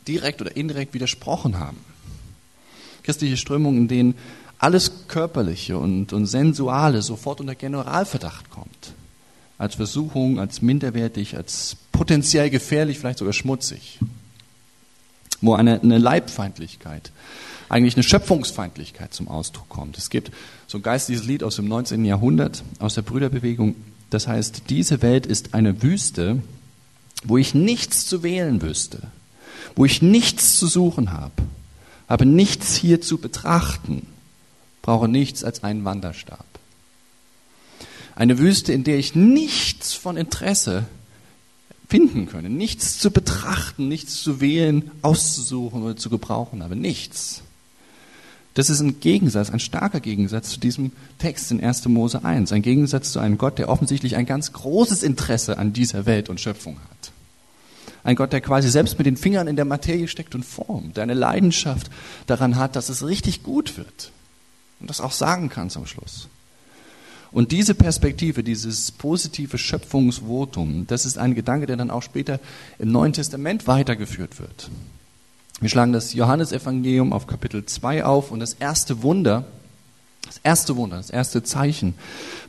direkt 0.09 0.41
oder 0.41 0.57
indirekt 0.57 0.95
widersprochen 0.95 1.59
haben. 1.59 1.79
Christliche 3.03 3.37
Strömungen, 3.37 3.83
in 3.83 3.89
denen 3.89 4.15
alles 4.59 5.09
Körperliche 5.09 5.79
und, 5.79 6.13
und 6.13 6.27
Sensuale 6.27 7.03
sofort 7.03 7.41
unter 7.41 7.55
Generalverdacht 7.55 8.51
kommt. 8.51 8.95
Als 9.59 9.77
Versuchung, 9.77 10.39
als 10.39 10.63
minderwertig, 10.63 11.37
als 11.37 11.77
potenziell 11.93 12.51
gefährlich, 12.51 12.99
vielleicht 12.99 13.19
sogar 13.19 13.33
schmutzig. 13.33 13.99
Wo 15.41 15.55
eine, 15.55 15.81
eine 15.81 15.99
Leibfeindlichkeit, 15.99 17.13
eigentlich 17.69 17.97
eine 17.97 18.03
Schöpfungsfeindlichkeit 18.03 19.13
zum 19.13 19.29
Ausdruck 19.29 19.69
kommt. 19.69 19.99
Es 19.99 20.09
gibt 20.09 20.31
so 20.67 20.79
ein 20.79 20.83
geistliches 20.83 21.27
Lied 21.27 21.43
aus 21.43 21.57
dem 21.57 21.69
19. 21.69 22.05
Jahrhundert, 22.05 22.65
aus 22.79 22.95
der 22.95 23.03
Brüderbewegung, 23.03 23.75
das 24.11 24.27
heißt, 24.29 24.65
diese 24.69 25.03
Welt 25.03 25.27
ist 25.27 25.53
eine 25.53 25.83
Wüste, 25.83 26.43
wo 27.25 27.37
ich 27.39 27.55
nichts 27.55 28.07
zu 28.07 28.23
wählen 28.23 28.63
wüsste 28.63 29.03
wo 29.77 29.85
ich 29.85 30.03
nichts 30.03 30.59
zu 30.59 30.67
suchen 30.67 31.13
habe, 31.13 31.33
habe 32.09 32.27
nichts 32.27 32.75
hier 32.75 33.01
zu 33.01 33.19
betrachten, 33.19 34.07
brauche 34.83 35.07
nichts 35.07 35.45
als 35.45 35.63
einen 35.63 35.85
Wanderstab. 35.85 36.45
Eine 38.15 38.39
Wüste, 38.39 38.73
in 38.73 38.85
der 38.85 38.99
ich 38.99 39.15
nichts 39.15 39.93
von 39.93 40.17
Interesse 40.17 40.87
finden 41.89 42.27
könne, 42.27 42.49
nichts 42.49 42.99
zu 42.99 43.11
betrachten, 43.11 43.89
nichts 43.89 44.23
zu 44.23 44.41
wählen, 44.41 44.91
auszusuchen 45.03 45.83
oder 45.83 45.97
zu 45.97 46.09
gebrauchen 46.09 46.63
habe, 46.63 46.75
nichts. 46.75 47.43
Das 48.55 48.71
ist 48.71 48.81
ein 48.81 49.01
Gegensatz, 49.01 49.51
ein 49.51 49.61
starker 49.61 50.01
Gegensatz 50.01 50.49
zu 50.49 50.59
diesem 50.59 50.93
Text 51.19 51.51
in 51.51 51.63
1. 51.63 51.87
Mose 51.89 52.25
1, 52.25 52.53
ein 52.53 52.63
Gegensatz 52.63 53.13
zu 53.13 53.19
einem 53.19 53.37
Gott, 53.37 53.59
der 53.59 53.69
offensichtlich 53.69 54.17
ein 54.17 54.25
ganz 54.25 54.53
großes 54.55 55.03
Interesse 55.03 55.59
an 55.59 55.75
dieser 55.75 56.07
Welt 56.07 56.31
und 56.31 56.41
Schöpfung 56.41 56.77
hat. 56.77 57.13
Ein 58.07 58.15
Gott, 58.15 58.33
der 58.33 58.41
quasi 58.41 58.69
selbst 58.69 58.99
mit 58.99 59.07
den 59.07 59.17
Fingern 59.17 59.49
in 59.49 59.57
der 59.57 59.65
Materie 59.65 60.07
steckt 60.07 60.37
und 60.37 60.45
formt, 60.45 60.97
der 60.97 61.03
eine 61.03 61.15
Leidenschaft 61.15 61.91
daran 62.29 62.55
hat, 62.55 62.77
dass 62.77 62.89
es 62.89 63.05
richtig 63.05 63.43
gut 63.43 63.77
wird. 63.77 64.13
Und 64.79 64.89
das 64.89 65.01
auch 65.01 65.11
sagen 65.11 65.49
kann 65.49 65.71
zum 65.71 65.87
Schluss. 65.87 66.29
Und 67.33 67.51
diese 67.51 67.75
Perspektive, 67.75 68.45
dieses 68.45 68.93
positive 68.93 69.59
Schöpfungsvotum, 69.59 70.87
das 70.87 71.05
ist 71.05 71.19
ein 71.19 71.35
Gedanke, 71.35 71.67
der 71.67 71.77
dann 71.77 71.91
auch 71.91 72.05
später 72.05 72.39
im 72.79 72.93
Neuen 72.93 73.13
Testament 73.13 73.67
weitergeführt 73.67 74.39
wird. 74.39 74.71
Wir 75.59 75.69
schlagen 75.69 75.93
das 75.93 76.13
Johannesevangelium 76.13 77.13
auf 77.13 77.27
Kapitel 77.27 77.67
2 77.67 78.05
auf 78.05 78.31
und 78.31 78.39
das 78.39 78.53
erste 78.53 79.03
Wunder, 79.03 79.47
das 80.27 80.41
erste 80.43 80.77
Wunder, 80.77 80.97
das 80.97 81.11
erste 81.11 81.43
Zeichen, 81.43 81.95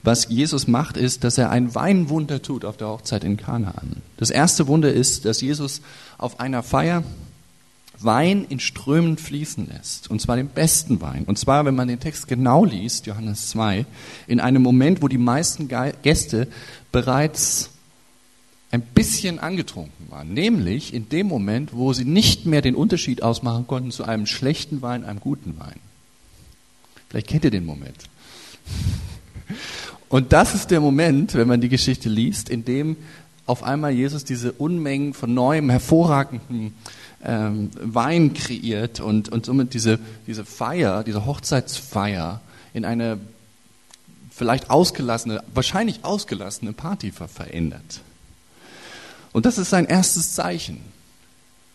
was 0.04 0.28
Jesus 0.30 0.68
macht, 0.68 0.98
ist, 0.98 1.24
dass 1.24 1.38
er 1.38 1.50
ein 1.50 1.74
Weinwunder 1.76 2.42
tut 2.42 2.66
auf 2.66 2.78
der 2.78 2.90
Hochzeit 2.90 3.24
in 3.24 3.38
Kanaan. 3.38 4.02
Das 4.18 4.30
erste 4.30 4.68
Wunder 4.68 4.92
ist, 4.92 5.26
dass 5.26 5.42
Jesus 5.42 5.82
auf 6.18 6.40
einer 6.40 6.64
Feier 6.64 7.04
Wein 8.00 8.46
in 8.50 8.60
Strömen 8.60 9.18
fließen 9.18 9.68
lässt. 9.68 10.10
Und 10.10 10.22
zwar 10.22 10.36
den 10.36 10.50
besten 10.50 11.02
Wein. 11.02 11.24
Und 11.26 11.40
zwar, 11.40 11.66
wenn 11.66 11.76
man 11.76 11.88
den 11.88 12.00
Text 12.00 12.28
genau 12.28 12.64
liest, 12.64 13.08
Johannes 13.08 13.50
2, 13.50 13.86
in 14.28 14.40
einem 14.40 14.62
Moment, 14.62 15.02
wo 15.02 15.08
die 15.08 15.18
meisten 15.18 15.68
Gäste 15.68 16.48
bereits 16.92 17.72
ein 18.70 18.82
bisschen 18.82 19.40
angetrunken 19.40 20.10
waren. 20.10 20.34
Nämlich 20.34 20.94
in 20.94 21.10
dem 21.10 21.28
Moment, 21.28 21.74
wo 21.74 21.94
sie 21.94 22.06
nicht 22.06 22.46
mehr 22.46 22.62
den 22.62 22.76
Unterschied 22.76 23.24
ausmachen 23.24 23.66
konnten 23.66 23.92
zu 23.92 24.04
einem 24.04 24.26
schlechten 24.26 24.82
Wein, 24.82 25.06
einem 25.06 25.20
guten 25.20 25.58
Wein. 25.60 25.80
Vielleicht 27.10 27.28
kennt 27.28 27.46
ihr 27.46 27.52
den 27.52 27.66
Moment. 27.66 27.98
Und 30.10 30.34
das 30.34 30.56
ist 30.56 30.72
der 30.72 30.80
Moment, 30.80 31.34
wenn 31.36 31.48
man 31.48 31.62
die 31.62 31.70
Geschichte 31.70 32.10
liest, 32.10 32.50
in 32.50 32.66
dem 32.66 32.98
auf 33.46 33.64
einmal 33.64 33.92
Jesus 33.92 34.26
diese 34.26 34.52
Unmengen 34.52 35.14
von 35.14 35.34
neuem, 35.34 35.70
hervorragenden 35.70 36.74
ähm, 37.24 37.72
Wein 37.82 38.34
kreiert 38.34 39.00
und, 39.00 39.30
und 39.30 39.46
somit 39.46 39.74
diese, 39.74 40.00
diese 40.28 40.46
Feier, 40.46 41.04
diese 41.04 41.26
Hochzeitsfeier 41.26 42.42
in 42.74 42.86
eine 42.86 43.20
vielleicht 44.30 44.70
ausgelassene, 44.70 45.44
wahrscheinlich 45.54 46.04
ausgelassene 46.04 46.74
Party 46.74 47.12
verändert. 47.12 48.02
Und 49.34 49.46
das 49.46 49.58
ist 49.58 49.70
sein 49.70 49.86
erstes 49.86 50.34
Zeichen. 50.34 50.82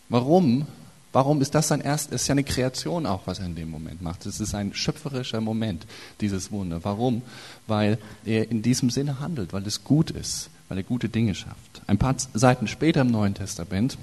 Warum? 0.09 0.67
Warum 1.13 1.43
ist 1.43 1.55
das 1.55 1.69
sein 1.69 1.83
erstes? 1.83 2.15
Es 2.15 2.23
ist 2.23 2.29
ja 2.29 2.33
eine 2.33 2.45
Kreation 2.45 3.05
auch, 3.05 3.27
was 3.27 3.39
er 3.39 3.47
in 3.47 3.55
dem 3.55 3.71
Moment 3.71 4.01
macht. 4.01 4.25
Es 4.25 4.41
ist 4.41 4.55
ein 4.55 4.73
schöpferischer 4.73 5.41
Moment, 5.41 5.87
dieses 6.21 6.51
Wunder. 6.51 6.81
Warum? 6.85 7.23
Weil 7.67 7.99
er 8.25 8.51
in 8.51 8.63
diesem 8.63 8.89
Sinne 8.89 9.21
handelt, 9.21 9.53
weil 9.53 9.67
es 9.67 9.85
gut 9.85 10.11
ist, 10.11 10.49
weil 10.69 10.79
er 10.79 10.85
gute 10.85 11.11
Dinge 11.11 11.35
schafft. 11.35 11.83
Ein 11.87 11.99
paar 11.99 12.17
Seiten 12.33 12.67
später 12.67 13.03
im 13.03 13.11
Neuen 13.11 13.35
Testament 13.35 13.99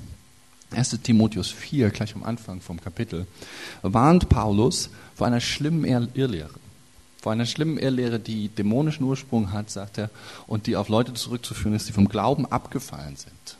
1. 0.72 1.00
Timotheus 1.02 1.50
4, 1.50 1.89
gleich 1.89 2.13
am 2.15 2.24
Anfang 2.24 2.62
vom 2.62 2.80
Kapitel, 2.80 3.26
warnt 3.82 4.30
Paulus 4.30 4.89
vor 5.15 5.26
einer 5.26 5.41
schlimmen 5.41 5.84
Irrlehre. 6.13 6.50
Vor 7.22 7.32
einer 7.32 7.48
schlimmen 7.48 7.78
Irrlehre, 7.78 8.19
die 8.19 8.50
dämonischen 8.50 9.04
Ursprung 9.04 9.52
hat, 9.52 9.72
sagt 9.72 9.98
er, 9.98 10.12
und 10.45 10.67
die 10.67 10.76
auf 10.76 10.89
Leute 10.89 11.15
zurückzuführen 11.15 11.76
ist, 11.76 11.89
die 11.89 11.93
vom 11.93 12.08
Glauben 12.08 12.45
abgefallen 12.45 13.15
sind. 13.17 13.58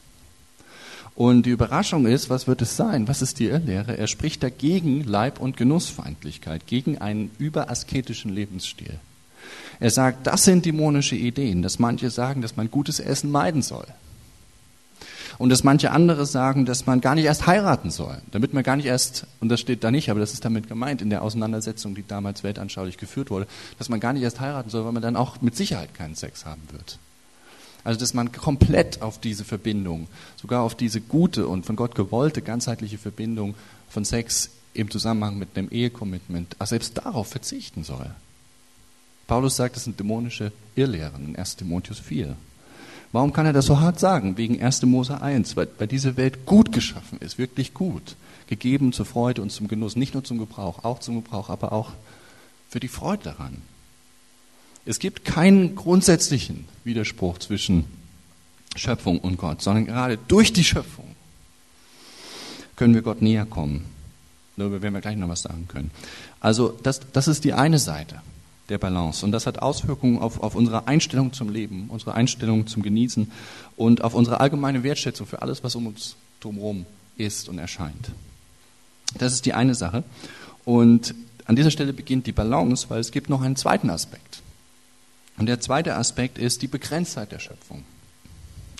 Und 1.20 1.46
die 1.46 1.50
Überraschung 1.50 2.06
ist, 2.06 2.30
was 2.30 2.48
wird 2.48 2.62
es 2.62 2.78
sein? 2.78 3.10
Was 3.10 3.22
ist 3.22 3.40
die 3.40 3.48
Irrlehre? 3.48 3.98
Er 3.98 4.08
spricht 4.08 4.42
dagegen 4.42 5.04
Leib- 5.04 5.42
und 5.42 5.58
Genussfeindlichkeit, 5.58 6.66
gegen 6.66 7.00
einen 7.00 7.30
überasketischen 7.38 8.34
Lebensstil. 8.34 8.98
Er 9.82 9.92
sagt, 9.92 10.28
das 10.28 10.46
sind 10.46 10.66
dämonische 10.66 11.18
Ideen, 11.18 11.62
dass 11.62 11.78
manche 11.78 12.10
sagen, 12.10 12.42
dass 12.42 12.56
man 12.56 12.72
gutes 12.72 13.02
Essen 13.02 13.32
meiden 13.32 13.62
soll 13.62 13.86
und 15.38 15.50
dass 15.50 15.66
manche 15.66 15.92
andere 15.92 16.26
sagen, 16.26 16.66
dass 16.66 16.86
man 16.86 17.02
gar 17.02 17.16
nicht 17.16 17.26
erst 17.26 17.48
heiraten 17.48 17.92
soll, 17.92 18.22
damit 18.32 18.54
man 18.54 18.64
gar 18.64 18.78
nicht 18.78 18.86
erst, 18.86 19.28
und 19.42 19.50
das 19.50 19.60
steht 19.60 19.84
da 19.84 19.92
nicht, 19.92 20.10
aber 20.10 20.22
das 20.22 20.32
ist 20.32 20.46
damit 20.46 20.70
gemeint 20.70 21.02
in 21.02 21.10
der 21.10 21.22
Auseinandersetzung, 21.22 21.96
die 21.96 22.08
damals 22.08 22.44
weltanschaulich 22.46 22.98
geführt 22.98 23.30
wurde, 23.30 23.46
dass 23.78 23.90
man 23.90 24.00
gar 24.00 24.14
nicht 24.14 24.24
erst 24.24 24.40
heiraten 24.40 24.70
soll, 24.70 24.86
weil 24.86 24.94
man 24.94 25.02
dann 25.02 25.18
auch 25.18 25.42
mit 25.42 25.58
Sicherheit 25.58 25.94
keinen 25.94 26.16
Sex 26.16 26.46
haben 26.46 26.62
wird. 26.72 26.98
Also 27.84 28.00
dass 28.00 28.14
man 28.14 28.32
komplett 28.32 29.02
auf 29.02 29.20
diese 29.20 29.46
Verbindung, 29.46 30.08
sogar 30.36 30.64
auf 30.64 30.76
diese 30.76 31.02
gute 31.02 31.48
und 31.48 31.66
von 31.66 31.76
Gott 31.76 31.96
gewollte 31.96 32.42
ganzheitliche 32.42 32.98
Verbindung 32.98 33.56
von 33.90 34.06
Sex 34.06 34.52
im 34.74 34.92
Zusammenhang 34.92 35.38
mit 35.38 35.58
einem 35.58 35.70
Ehekommitment, 35.70 36.56
also 36.60 36.72
selbst 36.72 36.98
darauf 36.98 37.28
verzichten 37.28 37.84
soll. 37.84 38.12
Paulus 39.28 39.56
sagt, 39.56 39.76
das 39.76 39.84
sind 39.84 40.00
dämonische 40.00 40.52
Irrlehren 40.76 41.30
in 41.30 41.36
1 41.36 41.58
Timotheus 41.58 42.00
4. 42.00 42.36
Warum 43.12 43.34
kann 43.34 43.46
er 43.46 43.54
das 43.54 43.66
so 43.66 43.80
hart 43.80 44.00
sagen? 44.00 44.38
Wegen 44.38 44.62
1. 44.62 44.84
Mose 44.84 45.22
1, 45.22 45.56
weil, 45.56 45.68
weil 45.78 45.88
diese 45.88 46.18
Welt 46.18 46.46
gut 46.46 46.72
geschaffen 46.72 47.20
ist, 47.20 47.38
wirklich 47.38 47.74
gut. 47.74 48.16
Gegeben 48.48 48.94
zur 48.94 49.06
Freude 49.06 49.42
und 49.42 49.52
zum 49.52 49.68
Genuss, 49.68 49.96
nicht 49.96 50.14
nur 50.14 50.24
zum 50.24 50.38
Gebrauch, 50.38 50.84
auch 50.84 51.00
zum 51.00 51.16
Gebrauch, 51.24 51.50
aber 51.50 51.72
auch 51.72 51.92
für 52.70 52.80
die 52.80 52.88
Freude 52.88 53.24
daran. 53.24 53.62
Es 54.86 55.00
gibt 55.00 55.26
keinen 55.26 55.76
grundsätzlichen 55.76 56.66
Widerspruch 56.84 57.38
zwischen 57.40 57.86
Schöpfung 58.76 59.20
und 59.20 59.38
Gott, 59.38 59.62
sondern 59.62 59.86
gerade 59.86 60.18
durch 60.28 60.54
die 60.54 60.64
Schöpfung 60.64 61.16
können 62.76 62.94
wir 62.94 63.02
Gott 63.02 63.22
näher 63.22 63.46
kommen. 63.46 63.86
Darüber 64.56 64.82
werden 64.82 64.94
wir 64.94 65.02
gleich 65.02 65.18
noch 65.18 65.30
was 65.30 65.42
sagen 65.42 65.68
können. 65.68 65.92
Also 66.40 66.78
das, 66.84 67.02
das 67.14 67.28
ist 67.28 67.44
die 67.44 67.54
eine 67.54 67.80
Seite 67.80 68.22
der 68.70 68.78
Balance. 68.78 69.26
Und 69.26 69.32
das 69.32 69.48
hat 69.48 69.60
Auswirkungen 69.60 70.20
auf, 70.20 70.42
auf 70.42 70.56
unsere 70.56 70.88
Einstellung 70.88 71.34
zum 71.34 71.50
Leben, 71.50 71.86
unsere 71.90 72.14
Einstellung 72.14 72.68
zum 72.68 72.84
Genießen 72.84 73.32
und 73.76 74.04
auf 74.04 74.14
unsere 74.14 74.40
allgemeine 74.40 74.84
Wertschätzung 74.84 75.28
für 75.28 75.42
alles, 75.42 75.64
was 75.64 75.76
um 75.76 75.88
uns 75.88 76.16
drumherum 76.40 76.86
ist 77.18 77.50
und 77.50 77.58
erscheint. 77.58 78.12
Das 79.18 79.34
ist 79.34 79.46
die 79.46 79.54
eine 79.54 79.76
Sache. 79.76 80.04
Und 80.66 81.16
an 81.46 81.56
dieser 81.56 81.72
Stelle 81.72 81.94
beginnt 81.94 82.28
die 82.28 82.32
Balance, 82.32 82.90
weil 82.90 83.00
es 83.00 83.12
gibt 83.12 83.30
noch 83.30 83.42
einen 83.42 83.56
zweiten 83.56 83.90
Aspekt. 83.90 84.42
Und 85.40 85.46
der 85.46 85.62
zweite 85.62 85.96
Aspekt 85.96 86.38
ist 86.38 86.62
die 86.62 86.68
Begrenztheit 86.68 87.32
der 87.32 87.40
Schöpfung. 87.40 87.84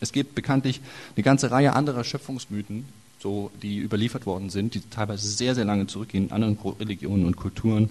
Es 0.02 0.12
gibt 0.12 0.36
bekanntlich 0.36 0.82
eine 1.16 1.24
ganze 1.24 1.52
Reihe 1.52 1.74
anderer 1.74 2.04
Schöpfungsmythen, 2.04 2.86
so, 3.20 3.50
die 3.62 3.80
überliefert 3.80 4.26
worden 4.26 4.50
sind, 4.50 4.76
die 4.76 4.82
teilweise 4.82 5.28
sehr, 5.28 5.56
sehr 5.56 5.66
lange 5.66 5.88
zurückgehen 5.88 6.28
in 6.28 6.32
anderen 6.32 6.58
Religionen 6.80 7.26
und 7.26 7.38
Kulturen 7.38 7.90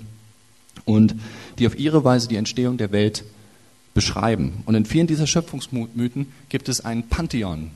und 0.84 1.14
die 1.58 1.66
auf 1.66 1.78
ihre 1.78 2.04
Weise 2.04 2.28
die 2.28 2.36
Entstehung 2.36 2.76
der 2.76 2.92
Welt 2.92 3.24
beschreiben. 3.94 4.62
Und 4.66 4.74
in 4.74 4.84
vielen 4.84 5.06
dieser 5.06 5.26
Schöpfungsmythen 5.26 6.32
gibt 6.48 6.68
es 6.68 6.82
ein 6.82 7.08
Pantheon 7.08 7.70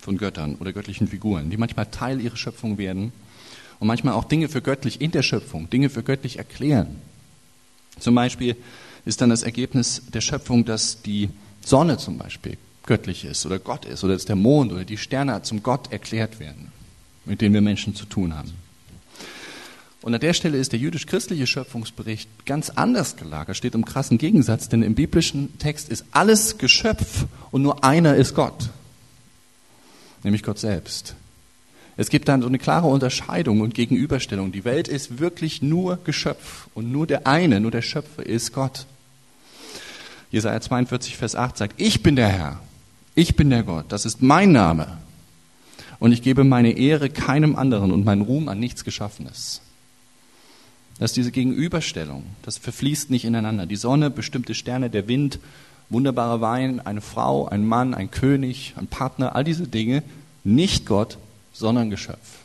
von 0.00 0.18
Göttern 0.18 0.56
oder 0.56 0.72
göttlichen 0.72 1.08
Figuren, 1.08 1.50
die 1.50 1.56
manchmal 1.56 1.86
Teil 1.86 2.20
ihrer 2.20 2.36
Schöpfung 2.36 2.78
werden 2.78 3.12
und 3.78 3.86
manchmal 3.86 4.14
auch 4.14 4.24
Dinge 4.24 4.48
für 4.48 4.60
göttlich 4.60 5.00
in 5.00 5.12
der 5.12 5.22
Schöpfung, 5.22 5.70
Dinge 5.70 5.88
für 5.88 6.02
göttlich 6.02 6.38
erklären. 6.38 6.96
Zum 7.98 8.14
Beispiel 8.14 8.56
ist 9.04 9.20
dann 9.20 9.30
das 9.30 9.42
Ergebnis 9.42 10.02
der 10.12 10.20
Schöpfung, 10.20 10.64
dass 10.64 11.02
die 11.02 11.30
Sonne 11.64 11.98
zum 11.98 12.18
Beispiel 12.18 12.56
göttlich 12.86 13.24
ist 13.24 13.46
oder 13.46 13.58
Gott 13.58 13.84
ist 13.84 14.02
oder 14.04 14.14
dass 14.14 14.24
der 14.24 14.36
Mond 14.36 14.72
oder 14.72 14.84
die 14.84 14.98
Sterne 14.98 15.42
zum 15.42 15.62
Gott 15.62 15.92
erklärt 15.92 16.40
werden, 16.40 16.72
mit 17.24 17.40
denen 17.40 17.54
wir 17.54 17.60
Menschen 17.60 17.94
zu 17.94 18.06
tun 18.06 18.36
haben. 18.36 18.52
Und 20.02 20.14
an 20.14 20.20
der 20.20 20.32
Stelle 20.32 20.56
ist 20.56 20.72
der 20.72 20.78
jüdisch-christliche 20.78 21.46
Schöpfungsbericht 21.46 22.46
ganz 22.46 22.70
anders 22.70 23.16
gelagert, 23.16 23.56
steht 23.56 23.74
im 23.74 23.84
krassen 23.84 24.16
Gegensatz, 24.16 24.68
denn 24.68 24.82
im 24.82 24.94
biblischen 24.94 25.58
Text 25.58 25.90
ist 25.90 26.06
alles 26.10 26.56
Geschöpf 26.56 27.26
und 27.50 27.62
nur 27.62 27.84
einer 27.84 28.16
ist 28.16 28.34
Gott, 28.34 28.70
nämlich 30.22 30.42
Gott 30.42 30.58
selbst. 30.58 31.14
Es 32.00 32.08
gibt 32.08 32.28
dann 32.28 32.40
so 32.40 32.48
eine 32.48 32.58
klare 32.58 32.86
Unterscheidung 32.86 33.60
und 33.60 33.74
Gegenüberstellung. 33.74 34.52
Die 34.52 34.64
Welt 34.64 34.88
ist 34.88 35.18
wirklich 35.18 35.60
nur 35.60 35.98
Geschöpf 36.02 36.68
und 36.72 36.90
nur 36.90 37.06
der 37.06 37.26
eine, 37.26 37.60
nur 37.60 37.70
der 37.70 37.82
Schöpfer 37.82 38.24
ist 38.24 38.54
Gott. 38.54 38.86
Jesaja 40.30 40.62
42, 40.62 41.18
Vers 41.18 41.36
8 41.36 41.58
sagt, 41.58 41.74
ich 41.76 42.02
bin 42.02 42.16
der 42.16 42.28
Herr, 42.28 42.60
ich 43.14 43.36
bin 43.36 43.50
der 43.50 43.64
Gott, 43.64 43.84
das 43.90 44.06
ist 44.06 44.22
mein 44.22 44.50
Name. 44.50 44.96
Und 45.98 46.12
ich 46.12 46.22
gebe 46.22 46.42
meine 46.42 46.72
Ehre 46.72 47.10
keinem 47.10 47.54
anderen 47.54 47.92
und 47.92 48.06
meinen 48.06 48.22
Ruhm 48.22 48.48
an 48.48 48.58
nichts 48.58 48.82
Geschaffenes. 48.84 49.60
Das 50.98 51.10
ist 51.10 51.18
diese 51.18 51.32
Gegenüberstellung. 51.32 52.24
Das 52.40 52.56
verfließt 52.56 53.10
nicht 53.10 53.26
ineinander. 53.26 53.66
Die 53.66 53.76
Sonne, 53.76 54.08
bestimmte 54.08 54.54
Sterne, 54.54 54.88
der 54.88 55.06
Wind, 55.06 55.38
wunderbarer 55.90 56.40
Wein, 56.40 56.80
eine 56.80 57.02
Frau, 57.02 57.46
ein 57.46 57.66
Mann, 57.66 57.92
ein 57.92 58.10
König, 58.10 58.72
ein 58.78 58.86
Partner, 58.86 59.36
all 59.36 59.44
diese 59.44 59.68
Dinge, 59.68 60.02
nicht 60.44 60.86
Gott, 60.86 61.18
sondern 61.52 61.90
Geschöpf. 61.90 62.38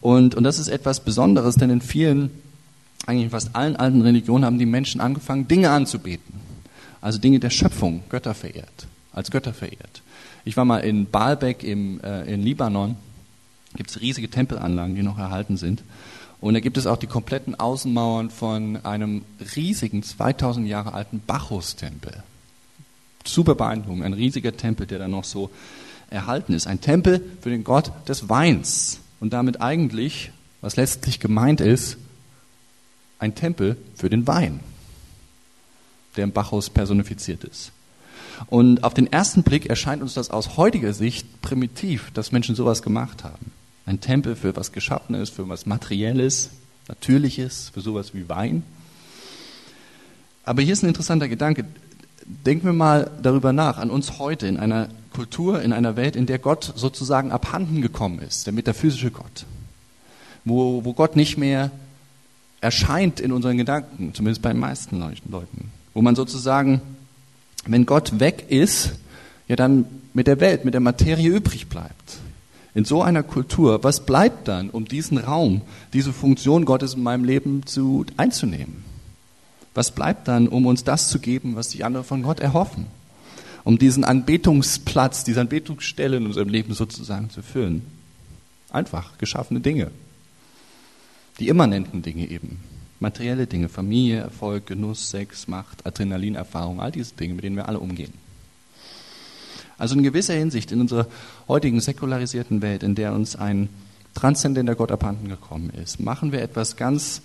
Und, 0.00 0.34
und 0.34 0.42
das 0.42 0.58
ist 0.58 0.68
etwas 0.68 1.00
Besonderes, 1.00 1.54
denn 1.54 1.70
in 1.70 1.80
vielen, 1.80 2.30
eigentlich 3.06 3.30
fast 3.30 3.54
allen 3.54 3.76
alten 3.76 4.02
Religionen 4.02 4.44
haben 4.44 4.58
die 4.58 4.66
Menschen 4.66 5.00
angefangen, 5.00 5.48
Dinge 5.48 5.70
anzubeten. 5.70 6.34
Also 7.00 7.18
Dinge 7.18 7.40
der 7.40 7.50
Schöpfung, 7.50 8.02
Götter 8.08 8.34
verehrt, 8.34 8.86
als 9.12 9.30
Götter 9.30 9.54
verehrt. 9.54 10.02
Ich 10.44 10.56
war 10.56 10.64
mal 10.64 10.78
in 10.78 11.08
Baalbek 11.10 11.62
im, 11.62 12.00
äh, 12.00 12.32
in 12.32 12.42
Libanon, 12.42 12.96
gibt 13.76 13.90
es 13.90 14.00
riesige 14.00 14.28
Tempelanlagen, 14.28 14.94
die 14.94 15.02
noch 15.02 15.18
erhalten 15.18 15.56
sind. 15.56 15.82
Und 16.40 16.54
da 16.54 16.60
gibt 16.60 16.76
es 16.76 16.86
auch 16.86 16.96
die 16.96 17.06
kompletten 17.06 17.54
Außenmauern 17.58 18.30
von 18.30 18.84
einem 18.84 19.22
riesigen, 19.54 20.02
2000 20.02 20.66
Jahre 20.66 20.92
alten 20.92 21.20
Bacchus-Tempel. 21.24 22.22
Super 23.24 23.54
beeindruckend, 23.54 24.02
ein 24.02 24.12
riesiger 24.12 24.56
Tempel, 24.56 24.86
der 24.86 24.98
da 24.98 25.06
noch 25.06 25.22
so 25.22 25.50
erhalten 26.12 26.52
ist. 26.52 26.66
Ein 26.66 26.80
Tempel 26.80 27.24
für 27.40 27.50
den 27.50 27.64
Gott 27.64 27.92
des 28.08 28.28
Weins. 28.28 29.00
Und 29.20 29.32
damit 29.32 29.60
eigentlich, 29.60 30.30
was 30.60 30.76
letztlich 30.76 31.20
gemeint 31.20 31.60
ist, 31.60 31.96
ein 33.18 33.34
Tempel 33.34 33.76
für 33.94 34.10
den 34.10 34.26
Wein, 34.26 34.60
der 36.16 36.24
im 36.24 36.32
Bacchus 36.32 36.70
personifiziert 36.70 37.44
ist. 37.44 37.72
Und 38.48 38.82
auf 38.82 38.94
den 38.94 39.12
ersten 39.12 39.44
Blick 39.44 39.66
erscheint 39.66 40.02
uns 40.02 40.14
das 40.14 40.30
aus 40.30 40.56
heutiger 40.56 40.92
Sicht 40.92 41.40
primitiv, 41.42 42.10
dass 42.12 42.32
Menschen 42.32 42.56
sowas 42.56 42.82
gemacht 42.82 43.22
haben. 43.22 43.52
Ein 43.86 44.00
Tempel 44.00 44.34
für 44.34 44.56
was 44.56 44.72
Geschaffenes, 44.72 45.30
für 45.30 45.48
was 45.48 45.66
Materielles, 45.66 46.50
Natürliches, 46.88 47.70
für 47.72 47.80
sowas 47.80 48.14
wie 48.14 48.28
Wein. 48.28 48.64
Aber 50.44 50.62
hier 50.62 50.72
ist 50.72 50.82
ein 50.82 50.88
interessanter 50.88 51.28
Gedanke. 51.28 51.64
Denken 52.24 52.66
wir 52.66 52.72
mal 52.72 53.10
darüber 53.22 53.52
nach, 53.52 53.78
an 53.78 53.90
uns 53.90 54.18
heute 54.18 54.46
in 54.48 54.56
einer 54.56 54.88
Kultur, 55.12 55.62
in 55.62 55.72
einer 55.72 55.96
Welt, 55.96 56.16
in 56.16 56.26
der 56.26 56.38
Gott 56.38 56.72
sozusagen 56.74 57.30
abhanden 57.32 57.82
gekommen 57.82 58.18
ist, 58.20 58.46
der 58.46 58.52
metaphysische 58.52 59.10
Gott. 59.10 59.46
Wo, 60.44 60.84
wo 60.84 60.92
Gott 60.92 61.16
nicht 61.16 61.38
mehr 61.38 61.70
erscheint 62.60 63.20
in 63.20 63.32
unseren 63.32 63.58
Gedanken, 63.58 64.14
zumindest 64.14 64.42
bei 64.42 64.52
den 64.52 64.60
meisten 64.60 64.98
Leuten. 64.98 65.70
Wo 65.94 66.02
man 66.02 66.16
sozusagen, 66.16 66.80
wenn 67.66 67.86
Gott 67.86 68.20
weg 68.20 68.46
ist, 68.48 68.92
ja 69.48 69.56
dann 69.56 69.84
mit 70.14 70.26
der 70.26 70.40
Welt, 70.40 70.64
mit 70.64 70.74
der 70.74 70.80
Materie 70.80 71.28
übrig 71.28 71.68
bleibt. 71.68 72.18
In 72.74 72.84
so 72.84 73.02
einer 73.02 73.22
Kultur, 73.22 73.84
was 73.84 74.06
bleibt 74.06 74.48
dann, 74.48 74.70
um 74.70 74.86
diesen 74.86 75.18
Raum, 75.18 75.60
diese 75.92 76.12
Funktion 76.12 76.64
Gottes 76.64 76.94
in 76.94 77.02
meinem 77.02 77.24
Leben 77.24 77.66
zu, 77.66 78.06
einzunehmen? 78.16 78.84
Was 79.74 79.90
bleibt 79.90 80.28
dann, 80.28 80.48
um 80.48 80.66
uns 80.66 80.84
das 80.84 81.08
zu 81.08 81.18
geben, 81.18 81.56
was 81.56 81.68
die 81.68 81.84
anderen 81.84 82.06
von 82.06 82.22
Gott 82.22 82.40
erhoffen? 82.40 82.86
Um 83.64 83.78
diesen 83.78 84.04
Anbetungsplatz, 84.04 85.24
diese 85.24 85.40
Anbetungsstelle 85.40 86.16
in 86.16 86.26
unserem 86.26 86.48
Leben 86.48 86.74
sozusagen 86.74 87.30
zu 87.30 87.42
füllen? 87.42 87.82
Einfach 88.70 89.18
geschaffene 89.18 89.60
Dinge. 89.60 89.90
Die 91.38 91.48
immanenten 91.48 92.02
Dinge 92.02 92.28
eben. 92.28 92.60
Materielle 93.00 93.46
Dinge, 93.46 93.68
Familie, 93.68 94.20
Erfolg, 94.20 94.66
Genuss, 94.66 95.10
Sex, 95.10 95.48
Macht, 95.48 95.86
Adrenalinerfahrung, 95.86 96.80
all 96.80 96.92
diese 96.92 97.14
Dinge, 97.14 97.34
mit 97.34 97.44
denen 97.44 97.56
wir 97.56 97.68
alle 97.68 97.80
umgehen. 97.80 98.12
Also 99.78 99.96
in 99.96 100.02
gewisser 100.02 100.34
Hinsicht 100.34 100.70
in 100.70 100.80
unserer 100.80 101.08
heutigen 101.48 101.80
säkularisierten 101.80 102.62
Welt, 102.62 102.82
in 102.82 102.94
der 102.94 103.12
uns 103.12 103.34
ein 103.34 103.68
transzendenter 104.14 104.74
Gott 104.74 104.92
abhanden 104.92 105.28
gekommen 105.28 105.70
ist, 105.70 105.98
machen 105.98 106.30
wir 106.32 106.42
etwas 106.42 106.76
ganz 106.76 107.22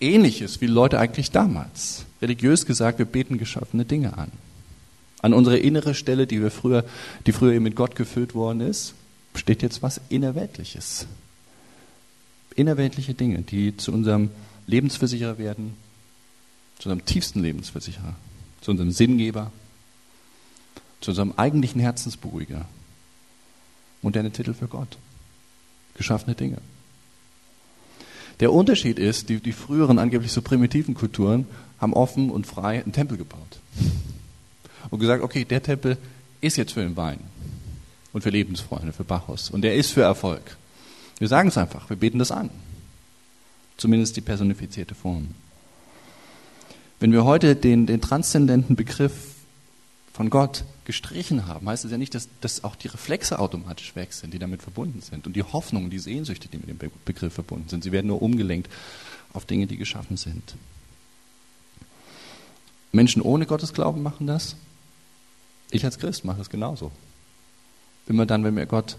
Ähnliches 0.00 0.60
wie 0.60 0.66
Leute 0.66 0.98
eigentlich 0.98 1.30
damals. 1.30 2.06
Religiös 2.22 2.64
gesagt, 2.64 2.98
wir 2.98 3.06
beten 3.06 3.36
geschaffene 3.36 3.84
Dinge 3.84 4.16
an. 4.16 4.30
An 5.20 5.34
unsere 5.34 5.58
innere 5.58 5.94
Stelle, 5.94 6.26
die 6.26 6.40
wir 6.40 6.50
früher, 6.50 6.84
die 7.26 7.32
früher 7.32 7.58
mit 7.60 7.74
Gott 7.74 7.96
gefüllt 7.96 8.34
worden 8.34 8.60
ist, 8.60 8.94
steht 9.34 9.62
jetzt 9.62 9.82
was 9.82 10.00
Innerweltliches 10.08 11.06
innerweltliche 12.58 13.14
Dinge, 13.14 13.42
die 13.42 13.76
zu 13.76 13.92
unserem 13.92 14.30
Lebensversicherer 14.66 15.38
werden, 15.38 15.74
zu 16.78 16.88
unserem 16.88 17.06
tiefsten 17.06 17.40
Lebensversicherer, 17.40 18.14
zu 18.60 18.72
unserem 18.72 18.90
Sinngeber, 18.90 19.52
zu 21.00 21.12
unserem 21.12 21.32
eigentlichen 21.36 21.80
Herzensberuhiger. 21.80 22.66
Moderne 24.02 24.30
Titel 24.30 24.54
für 24.54 24.68
Gott. 24.68 24.98
Geschaffene 25.94 26.34
Dinge. 26.34 26.58
Der 28.40 28.52
Unterschied 28.52 28.98
ist, 28.98 29.28
die, 29.28 29.40
die 29.40 29.52
früheren 29.52 29.98
angeblich 29.98 30.30
so 30.30 30.42
primitiven 30.42 30.94
Kulturen 30.94 31.46
haben 31.80 31.92
offen 31.92 32.30
und 32.30 32.46
frei 32.46 32.82
einen 32.82 32.92
Tempel 32.92 33.18
gebaut. 33.18 33.58
Und 34.90 34.98
gesagt, 34.98 35.22
okay, 35.22 35.44
der 35.44 35.62
Tempel 35.62 35.98
ist 36.40 36.56
jetzt 36.56 36.72
für 36.72 36.80
den 36.80 36.96
Wein 36.96 37.20
und 38.12 38.22
für 38.22 38.30
Lebensfreunde, 38.30 38.92
für 38.92 39.04
Bacchus. 39.04 39.50
Und 39.50 39.62
der 39.62 39.74
ist 39.74 39.92
für 39.92 40.02
Erfolg. 40.02 40.56
Wir 41.18 41.28
sagen 41.28 41.48
es 41.48 41.58
einfach, 41.58 41.88
wir 41.90 41.96
beten 41.96 42.18
das 42.18 42.30
an. 42.30 42.50
Zumindest 43.76 44.16
die 44.16 44.20
personifizierte 44.20 44.94
Form. 44.94 45.28
Wenn 47.00 47.12
wir 47.12 47.24
heute 47.24 47.54
den, 47.54 47.86
den 47.86 48.00
transzendenten 48.00 48.76
Begriff 48.76 49.12
von 50.12 50.30
Gott 50.30 50.64
gestrichen 50.84 51.46
haben, 51.46 51.68
heißt 51.68 51.84
es 51.84 51.92
ja 51.92 51.98
nicht, 51.98 52.14
dass, 52.14 52.28
dass 52.40 52.64
auch 52.64 52.74
die 52.74 52.88
Reflexe 52.88 53.38
automatisch 53.38 53.94
weg 53.94 54.12
sind, 54.12 54.34
die 54.34 54.38
damit 54.40 54.62
verbunden 54.62 55.00
sind. 55.00 55.26
Und 55.26 55.36
die 55.36 55.44
Hoffnungen, 55.44 55.90
die 55.90 55.98
Sehnsüchte, 55.98 56.48
die 56.48 56.56
mit 56.56 56.68
dem 56.68 56.78
Begriff 57.04 57.34
verbunden 57.34 57.68
sind. 57.68 57.84
Sie 57.84 57.92
werden 57.92 58.08
nur 58.08 58.20
umgelenkt 58.20 58.68
auf 59.32 59.44
Dinge, 59.44 59.66
die 59.66 59.76
geschaffen 59.76 60.16
sind. 60.16 60.54
Menschen 62.90 63.22
ohne 63.22 63.46
Gottesglauben 63.46 64.02
machen 64.02 64.26
das. 64.26 64.56
Ich 65.70 65.84
als 65.84 65.98
Christ 65.98 66.24
mache 66.24 66.40
es 66.40 66.50
genauso. 66.50 66.90
Immer 68.06 68.26
dann, 68.26 68.44
wenn 68.44 68.54
mir 68.54 68.66
Gott 68.66 68.96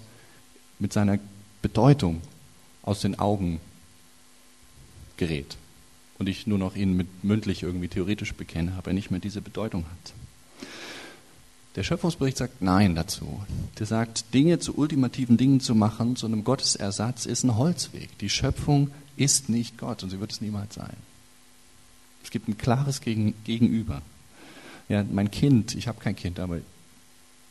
mit 0.77 0.93
seiner 0.93 1.19
Bedeutung 1.61 2.21
aus 2.83 3.01
den 3.01 3.17
Augen 3.19 3.59
gerät 5.17 5.57
und 6.19 6.29
ich 6.29 6.47
nur 6.47 6.57
noch 6.57 6.75
ihn 6.75 6.95
mit 6.95 7.23
mündlich 7.23 7.63
irgendwie 7.63 7.87
theoretisch 7.87 8.33
bekenne, 8.33 8.73
aber 8.77 8.91
er 8.91 8.93
nicht 8.93 9.11
mehr 9.11 9.19
diese 9.19 9.41
Bedeutung 9.41 9.85
hat. 9.85 10.13
Der 11.75 11.83
Schöpfungsbericht 11.83 12.37
sagt 12.37 12.61
Nein 12.61 12.95
dazu. 12.95 13.41
Der 13.77 13.85
sagt, 13.85 14.33
Dinge 14.33 14.59
zu 14.59 14.77
ultimativen 14.77 15.37
Dingen 15.37 15.59
zu 15.59 15.75
machen, 15.75 16.15
zu 16.15 16.25
einem 16.25 16.43
Gottesersatz, 16.43 17.25
ist 17.25 17.43
ein 17.43 17.57
Holzweg. 17.57 18.17
Die 18.19 18.29
Schöpfung 18.29 18.91
ist 19.17 19.49
nicht 19.49 19.77
Gott 19.77 20.03
und 20.03 20.09
sie 20.09 20.19
wird 20.19 20.31
es 20.31 20.41
niemals 20.41 20.75
sein. 20.75 20.97
Es 22.23 22.31
gibt 22.31 22.47
ein 22.47 22.57
klares 22.57 23.01
Gegenüber. 23.01 24.01
Ja, 24.89 25.05
mein 25.09 25.31
Kind, 25.31 25.75
ich 25.75 25.87
habe 25.87 26.01
kein 26.01 26.15
Kind, 26.15 26.39
aber 26.39 26.59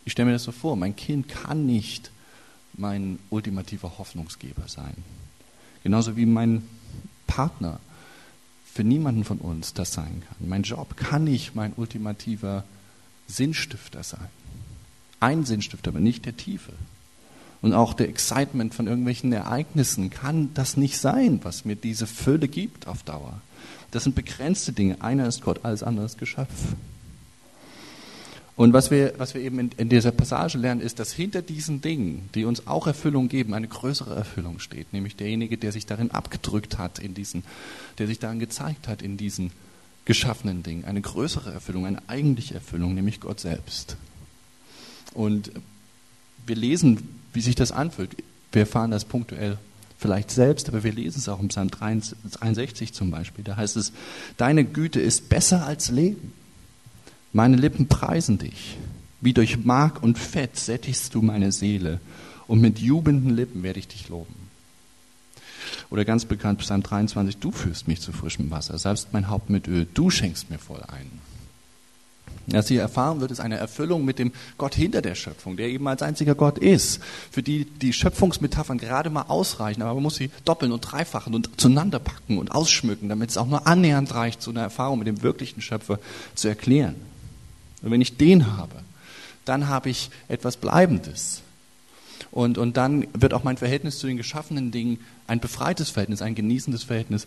ich 0.04 0.12
stelle 0.12 0.26
mir 0.26 0.32
das 0.32 0.44
so 0.44 0.52
vor, 0.52 0.76
mein 0.76 0.96
Kind 0.96 1.28
kann 1.28 1.66
nicht 1.66 2.10
mein 2.74 3.18
ultimativer 3.30 3.98
Hoffnungsgeber 3.98 4.66
sein. 4.66 4.96
Genauso 5.82 6.16
wie 6.16 6.26
mein 6.26 6.62
Partner 7.26 7.80
für 8.72 8.84
niemanden 8.84 9.24
von 9.24 9.38
uns 9.38 9.74
das 9.74 9.92
sein 9.92 10.22
kann. 10.28 10.48
Mein 10.48 10.62
Job 10.62 10.96
kann 10.96 11.24
nicht 11.24 11.54
mein 11.54 11.72
ultimativer 11.76 12.64
Sinnstifter 13.26 14.02
sein. 14.02 14.28
Ein 15.20 15.44
Sinnstifter, 15.44 15.90
aber 15.90 16.00
nicht 16.00 16.26
der 16.26 16.36
Tiefe. 16.36 16.72
Und 17.60 17.72
auch 17.72 17.92
der 17.92 18.08
Excitement 18.08 18.74
von 18.74 18.86
irgendwelchen 18.86 19.32
Ereignissen 19.32 20.10
kann 20.10 20.50
das 20.54 20.76
nicht 20.76 20.98
sein, 20.98 21.40
was 21.42 21.64
mir 21.64 21.74
diese 21.74 22.06
Fülle 22.06 22.48
gibt 22.48 22.86
auf 22.86 23.02
Dauer. 23.02 23.40
Das 23.90 24.04
sind 24.04 24.14
begrenzte 24.14 24.72
Dinge. 24.72 25.00
Einer 25.02 25.26
ist 25.26 25.42
Gott, 25.42 25.64
alles 25.64 25.82
andere 25.82 26.06
ist 26.06 26.18
Geschöpf. 26.18 26.52
Und 28.58 28.72
was 28.72 28.90
wir, 28.90 29.14
was 29.18 29.34
wir 29.34 29.40
eben 29.40 29.60
in, 29.60 29.70
in, 29.76 29.88
dieser 29.88 30.10
Passage 30.10 30.58
lernen, 30.58 30.80
ist, 30.80 30.98
dass 30.98 31.12
hinter 31.12 31.42
diesen 31.42 31.80
Dingen, 31.80 32.28
die 32.34 32.44
uns 32.44 32.66
auch 32.66 32.88
Erfüllung 32.88 33.28
geben, 33.28 33.54
eine 33.54 33.68
größere 33.68 34.16
Erfüllung 34.16 34.58
steht, 34.58 34.92
nämlich 34.92 35.14
derjenige, 35.14 35.56
der 35.56 35.70
sich 35.70 35.86
darin 35.86 36.10
abgedrückt 36.10 36.76
hat, 36.76 36.98
in 36.98 37.14
diesen, 37.14 37.44
der 37.98 38.08
sich 38.08 38.18
darin 38.18 38.40
gezeigt 38.40 38.88
hat, 38.88 39.00
in 39.00 39.16
diesen 39.16 39.52
geschaffenen 40.06 40.64
Dingen. 40.64 40.86
Eine 40.86 41.00
größere 41.00 41.52
Erfüllung, 41.52 41.86
eine 41.86 42.02
eigentliche 42.08 42.54
Erfüllung, 42.54 42.94
nämlich 42.94 43.20
Gott 43.20 43.38
selbst. 43.38 43.96
Und 45.14 45.52
wir 46.44 46.56
lesen, 46.56 47.20
wie 47.32 47.40
sich 47.40 47.54
das 47.54 47.70
anfühlt. 47.70 48.10
Wir 48.50 48.62
erfahren 48.62 48.90
das 48.90 49.04
punktuell 49.04 49.58
vielleicht 50.00 50.32
selbst, 50.32 50.68
aber 50.68 50.82
wir 50.82 50.92
lesen 50.92 51.18
es 51.18 51.28
auch 51.28 51.38
im 51.38 51.46
Psalm 51.46 51.70
63 51.70 52.92
zum 52.92 53.12
Beispiel. 53.12 53.44
Da 53.44 53.56
heißt 53.56 53.76
es, 53.76 53.92
deine 54.36 54.64
Güte 54.64 55.00
ist 55.00 55.28
besser 55.28 55.64
als 55.64 55.92
Leben. 55.92 56.32
Meine 57.32 57.56
Lippen 57.56 57.88
preisen 57.88 58.38
dich. 58.38 58.76
Wie 59.20 59.32
durch 59.32 59.64
Mark 59.64 60.02
und 60.02 60.18
Fett 60.18 60.56
sättigst 60.56 61.14
du 61.14 61.22
meine 61.22 61.52
Seele 61.52 62.00
und 62.46 62.60
mit 62.60 62.78
jubelnden 62.78 63.34
Lippen 63.34 63.62
werde 63.62 63.80
ich 63.80 63.88
dich 63.88 64.08
loben. 64.08 64.34
Oder 65.90 66.04
ganz 66.04 66.24
bekannt 66.24 66.60
Psalm 66.60 66.82
23, 66.82 67.36
du 67.38 67.50
führst 67.50 67.88
mich 67.88 68.00
zu 68.00 68.12
frischem 68.12 68.50
Wasser, 68.50 68.78
salbst 68.78 69.12
mein 69.12 69.28
Haupt 69.28 69.50
mit 69.50 69.68
Öl, 69.68 69.86
du 69.92 70.10
schenkst 70.10 70.50
mir 70.50 70.58
voll 70.58 70.82
ein. 70.88 71.10
Was 72.46 72.68
hier 72.68 72.80
erfahren 72.80 73.20
wird, 73.20 73.30
ist 73.30 73.40
eine 73.40 73.56
Erfüllung 73.58 74.06
mit 74.06 74.18
dem 74.18 74.32
Gott 74.56 74.74
hinter 74.74 75.02
der 75.02 75.14
Schöpfung, 75.14 75.58
der 75.58 75.68
eben 75.68 75.86
als 75.86 76.00
einziger 76.00 76.34
Gott 76.34 76.56
ist, 76.56 77.00
für 77.30 77.42
die 77.42 77.66
die 77.66 77.92
Schöpfungsmetaphern 77.92 78.78
gerade 78.78 79.10
mal 79.10 79.22
ausreichen, 79.22 79.82
aber 79.82 79.94
man 79.94 80.04
muss 80.04 80.16
sie 80.16 80.30
doppeln 80.46 80.72
und 80.72 80.80
dreifachen 80.80 81.34
und 81.34 81.60
zueinander 81.60 81.98
packen 81.98 82.38
und 82.38 82.52
ausschmücken, 82.52 83.10
damit 83.10 83.30
es 83.30 83.36
auch 83.36 83.46
nur 83.46 83.66
annähernd 83.66 84.14
reicht, 84.14 84.40
so 84.40 84.50
eine 84.50 84.60
Erfahrung 84.60 84.98
mit 84.98 85.08
dem 85.08 85.22
wirklichen 85.22 85.60
Schöpfer 85.60 85.98
zu 86.34 86.48
erklären. 86.48 86.94
Und 87.82 87.90
wenn 87.90 88.00
ich 88.00 88.16
den 88.16 88.56
habe, 88.56 88.82
dann 89.44 89.68
habe 89.68 89.90
ich 89.90 90.10
etwas 90.28 90.56
Bleibendes. 90.56 91.42
Und, 92.30 92.58
und 92.58 92.76
dann 92.76 93.06
wird 93.14 93.32
auch 93.32 93.44
mein 93.44 93.56
Verhältnis 93.56 93.98
zu 93.98 94.06
den 94.06 94.16
geschaffenen 94.16 94.70
Dingen 94.70 94.98
ein 95.26 95.40
befreites 95.40 95.90
Verhältnis, 95.90 96.22
ein 96.22 96.34
genießendes 96.34 96.84
Verhältnis, 96.84 97.26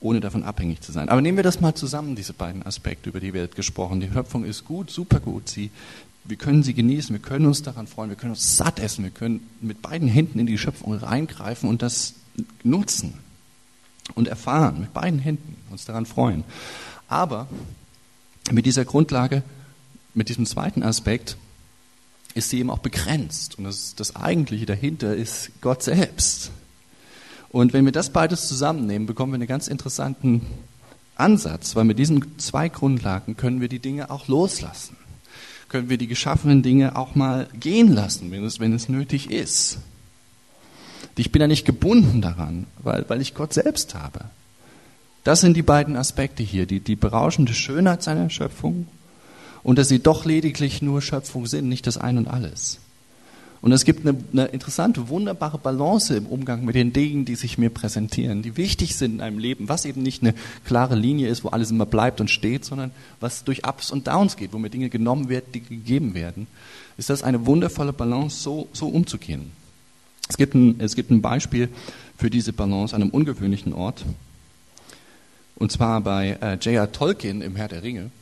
ohne 0.00 0.20
davon 0.20 0.44
abhängig 0.44 0.82
zu 0.82 0.92
sein. 0.92 1.08
Aber 1.08 1.20
nehmen 1.20 1.36
wir 1.36 1.44
das 1.44 1.60
mal 1.60 1.74
zusammen, 1.74 2.14
diese 2.14 2.32
beiden 2.32 2.64
Aspekte, 2.64 3.08
über 3.08 3.20
die 3.20 3.34
wir 3.34 3.42
jetzt 3.42 3.56
gesprochen. 3.56 4.00
Die 4.00 4.10
Schöpfung 4.10 4.44
ist 4.44 4.64
gut, 4.64 4.90
super 4.90 5.20
gut. 5.20 5.48
Sie, 5.48 5.70
wir 6.24 6.36
können 6.36 6.62
sie 6.62 6.74
genießen, 6.74 7.14
wir 7.14 7.22
können 7.22 7.46
uns 7.46 7.62
daran 7.62 7.86
freuen, 7.86 8.10
wir 8.10 8.16
können 8.16 8.32
uns 8.32 8.56
satt 8.56 8.78
essen, 8.78 9.04
wir 9.04 9.10
können 9.10 9.48
mit 9.60 9.82
beiden 9.82 10.08
Händen 10.08 10.38
in 10.38 10.46
die 10.46 10.58
Schöpfung 10.58 10.94
reingreifen 10.94 11.68
und 11.68 11.82
das 11.82 12.14
nutzen 12.62 13.14
und 14.14 14.28
erfahren, 14.28 14.80
mit 14.80 14.92
beiden 14.92 15.18
Händen 15.18 15.56
uns 15.70 15.86
daran 15.86 16.06
freuen. 16.06 16.44
Aber 17.08 17.48
mit 18.52 18.66
dieser 18.66 18.84
Grundlage 18.84 19.42
mit 20.16 20.28
diesem 20.30 20.46
zweiten 20.46 20.82
Aspekt 20.82 21.36
ist 22.34 22.50
sie 22.50 22.58
eben 22.58 22.70
auch 22.70 22.78
begrenzt. 22.78 23.58
Und 23.58 23.64
das, 23.64 23.94
das 23.94 24.16
Eigentliche 24.16 24.66
dahinter 24.66 25.14
ist 25.14 25.50
Gott 25.60 25.82
selbst. 25.82 26.50
Und 27.50 27.72
wenn 27.72 27.84
wir 27.84 27.92
das 27.92 28.10
beides 28.10 28.48
zusammennehmen, 28.48 29.06
bekommen 29.06 29.32
wir 29.32 29.36
einen 29.36 29.46
ganz 29.46 29.68
interessanten 29.68 30.42
Ansatz, 31.16 31.76
weil 31.76 31.84
mit 31.84 31.98
diesen 31.98 32.38
zwei 32.38 32.68
Grundlagen 32.68 33.36
können 33.36 33.60
wir 33.60 33.68
die 33.68 33.78
Dinge 33.78 34.10
auch 34.10 34.26
loslassen. 34.28 34.96
Können 35.68 35.88
wir 35.88 35.98
die 35.98 36.06
geschaffenen 36.06 36.62
Dinge 36.62 36.96
auch 36.96 37.14
mal 37.14 37.48
gehen 37.58 37.92
lassen, 37.92 38.30
wenn 38.30 38.44
es, 38.44 38.60
wenn 38.60 38.72
es 38.72 38.88
nötig 38.88 39.30
ist. 39.30 39.78
Ich 41.16 41.32
bin 41.32 41.40
ja 41.40 41.48
nicht 41.48 41.64
gebunden 41.64 42.20
daran, 42.20 42.66
weil, 42.78 43.08
weil 43.08 43.20
ich 43.20 43.34
Gott 43.34 43.54
selbst 43.54 43.94
habe. 43.94 44.26
Das 45.24 45.40
sind 45.40 45.56
die 45.56 45.62
beiden 45.62 45.96
Aspekte 45.96 46.42
hier, 46.42 46.66
die, 46.66 46.80
die 46.80 46.96
berauschende 46.96 47.54
Schönheit 47.54 48.02
seiner 48.02 48.30
Schöpfung 48.30 48.86
und 49.66 49.80
dass 49.80 49.88
sie 49.88 49.98
doch 49.98 50.24
lediglich 50.24 50.80
nur 50.80 51.02
Schöpfung 51.02 51.46
sind, 51.46 51.68
nicht 51.68 51.88
das 51.88 51.98
Ein 51.98 52.18
und 52.18 52.28
alles. 52.28 52.78
Und 53.60 53.72
es 53.72 53.84
gibt 53.84 54.06
eine, 54.06 54.16
eine, 54.32 54.44
interessante, 54.44 55.08
wunderbare 55.08 55.58
Balance 55.58 56.16
im 56.16 56.26
Umgang 56.26 56.64
mit 56.64 56.76
den 56.76 56.92
Dingen, 56.92 57.24
die 57.24 57.34
sich 57.34 57.58
mir 57.58 57.70
präsentieren, 57.70 58.42
die 58.42 58.56
wichtig 58.56 58.94
sind 58.94 59.14
in 59.14 59.20
einem 59.20 59.40
Leben, 59.40 59.68
was 59.68 59.84
eben 59.84 60.04
nicht 60.04 60.22
eine 60.22 60.34
klare 60.64 60.94
Linie 60.94 61.28
ist, 61.28 61.42
wo 61.42 61.48
alles 61.48 61.72
immer 61.72 61.84
bleibt 61.84 62.20
und 62.20 62.30
steht, 62.30 62.64
sondern 62.64 62.92
was 63.18 63.42
durch 63.42 63.66
Ups 63.66 63.90
und 63.90 64.06
Downs 64.06 64.36
geht, 64.36 64.52
wo 64.52 64.58
mir 64.58 64.70
Dinge 64.70 64.88
genommen 64.88 65.28
werden, 65.28 65.46
die 65.52 65.62
gegeben 65.62 66.14
werden. 66.14 66.46
Ist 66.96 67.10
das 67.10 67.24
eine 67.24 67.44
wundervolle 67.44 67.92
Balance, 67.92 68.40
so, 68.40 68.68
so 68.72 68.86
umzugehen? 68.86 69.50
Es 70.28 70.36
gibt, 70.36 70.54
ein, 70.54 70.78
es 70.78 70.94
gibt 70.94 71.10
ein 71.10 71.22
Beispiel 71.22 71.70
für 72.16 72.30
diese 72.30 72.52
Balance 72.52 72.94
an 72.94 73.02
einem 73.02 73.10
ungewöhnlichen 73.10 73.72
Ort. 73.72 74.04
Und 75.56 75.72
zwar 75.72 76.02
bei 76.02 76.38
äh, 76.40 76.54
J.R. 76.54 76.92
Tolkien 76.92 77.42
im 77.42 77.56
Herr 77.56 77.66
der 77.66 77.82
Ringe, 77.82 78.12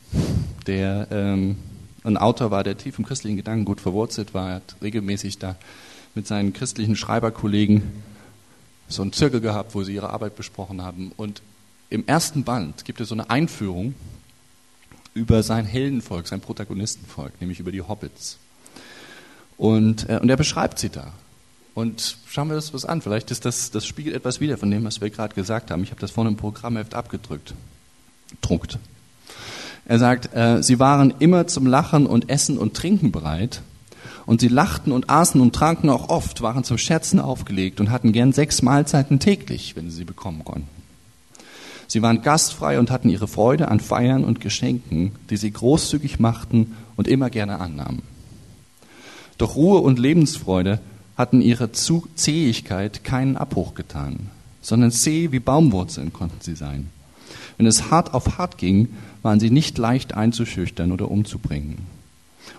der 0.67 1.07
ähm, 1.11 1.57
ein 2.03 2.17
Autor 2.17 2.51
war, 2.51 2.63
der 2.63 2.77
tief 2.77 2.99
im 2.99 3.05
christlichen 3.05 3.37
Gedanken 3.37 3.65
gut 3.65 3.81
verwurzelt 3.81 4.33
war. 4.33 4.49
Er 4.49 4.55
hat 4.55 4.75
regelmäßig 4.81 5.39
da 5.39 5.55
mit 6.13 6.27
seinen 6.27 6.53
christlichen 6.53 6.95
Schreiberkollegen 6.95 7.81
so 8.87 9.01
einen 9.01 9.13
Zirkel 9.13 9.41
gehabt, 9.41 9.73
wo 9.73 9.83
sie 9.83 9.95
ihre 9.95 10.11
Arbeit 10.11 10.35
besprochen 10.35 10.81
haben. 10.81 11.11
Und 11.17 11.41
im 11.89 12.05
ersten 12.07 12.43
Band 12.43 12.85
gibt 12.85 13.01
es 13.01 13.09
so 13.09 13.15
eine 13.15 13.29
Einführung 13.29 13.95
über 15.13 15.43
sein 15.43 15.65
Heldenvolk, 15.65 16.27
sein 16.27 16.41
Protagonistenvolk, 16.41 17.33
nämlich 17.39 17.59
über 17.59 17.71
die 17.71 17.81
Hobbits. 17.81 18.37
Und, 19.57 20.09
äh, 20.09 20.19
und 20.21 20.29
er 20.29 20.37
beschreibt 20.37 20.77
sie 20.77 20.89
da. 20.89 21.13
Und 21.73 22.17
schauen 22.27 22.49
wir 22.49 22.55
das 22.55 22.73
was 22.73 22.85
an. 22.85 23.01
Vielleicht 23.01 23.31
ist 23.31 23.45
das, 23.45 23.71
das 23.71 23.85
spiegelt 23.85 24.15
etwas 24.15 24.39
wieder 24.39 24.57
von 24.57 24.71
dem, 24.71 24.83
was 24.83 25.01
wir 25.01 25.09
gerade 25.09 25.35
gesagt 25.35 25.71
haben. 25.71 25.83
Ich 25.83 25.91
habe 25.91 26.01
das 26.01 26.11
vorne 26.11 26.29
im 26.29 26.37
Programmheft 26.37 26.93
abgedrückt. 26.93 27.53
Druckt. 28.41 28.79
Er 29.85 29.99
sagt, 29.99 30.35
äh, 30.35 30.63
sie 30.63 30.79
waren 30.79 31.13
immer 31.19 31.47
zum 31.47 31.67
Lachen 31.67 32.07
und 32.07 32.29
Essen 32.29 32.57
und 32.57 32.73
Trinken 32.73 33.11
bereit. 33.11 33.61
Und 34.25 34.41
sie 34.41 34.47
lachten 34.47 34.91
und 34.91 35.09
aßen 35.09 35.39
und 35.39 35.53
tranken 35.53 35.89
auch 35.89 36.09
oft, 36.09 36.41
waren 36.41 36.63
zum 36.63 36.79
Scherzen 36.79 37.19
aufgelegt 37.19 37.79
und 37.79 37.91
hatten 37.91 38.11
gern 38.11 38.33
sechs 38.33 38.63
Mahlzeiten 38.63 39.19
täglich, 39.19 39.75
wenn 39.75 39.91
sie 39.91 39.97
sie 39.97 40.03
bekommen 40.03 40.43
konnten. 40.43 40.67
Sie 41.87 42.01
waren 42.01 42.23
gastfrei 42.23 42.79
und 42.79 42.89
hatten 42.89 43.09
ihre 43.09 43.27
Freude 43.27 43.67
an 43.67 43.79
Feiern 43.79 44.23
und 44.23 44.41
Geschenken, 44.41 45.11
die 45.29 45.37
sie 45.37 45.51
großzügig 45.51 46.19
machten 46.19 46.75
und 46.95 47.07
immer 47.07 47.29
gerne 47.29 47.59
annahmen. 47.59 48.01
Doch 49.37 49.55
Ruhe 49.55 49.79
und 49.81 49.99
Lebensfreude 49.99 50.79
hatten 51.17 51.41
ihre 51.41 51.71
Zähigkeit 51.71 53.03
keinen 53.03 53.37
Abbruch 53.37 53.75
getan, 53.75 54.31
sondern 54.61 54.91
zäh 54.91 55.31
wie 55.31 55.39
Baumwurzeln 55.39 56.11
konnten 56.11 56.41
sie 56.41 56.55
sein. 56.55 56.89
Wenn 57.57 57.67
es 57.67 57.89
hart 57.89 58.13
auf 58.13 58.37
hart 58.37 58.57
ging, 58.57 58.89
waren 59.21 59.39
sie 59.39 59.49
nicht 59.49 59.77
leicht 59.77 60.13
einzuschüchtern 60.13 60.91
oder 60.91 61.09
umzubringen. 61.09 61.77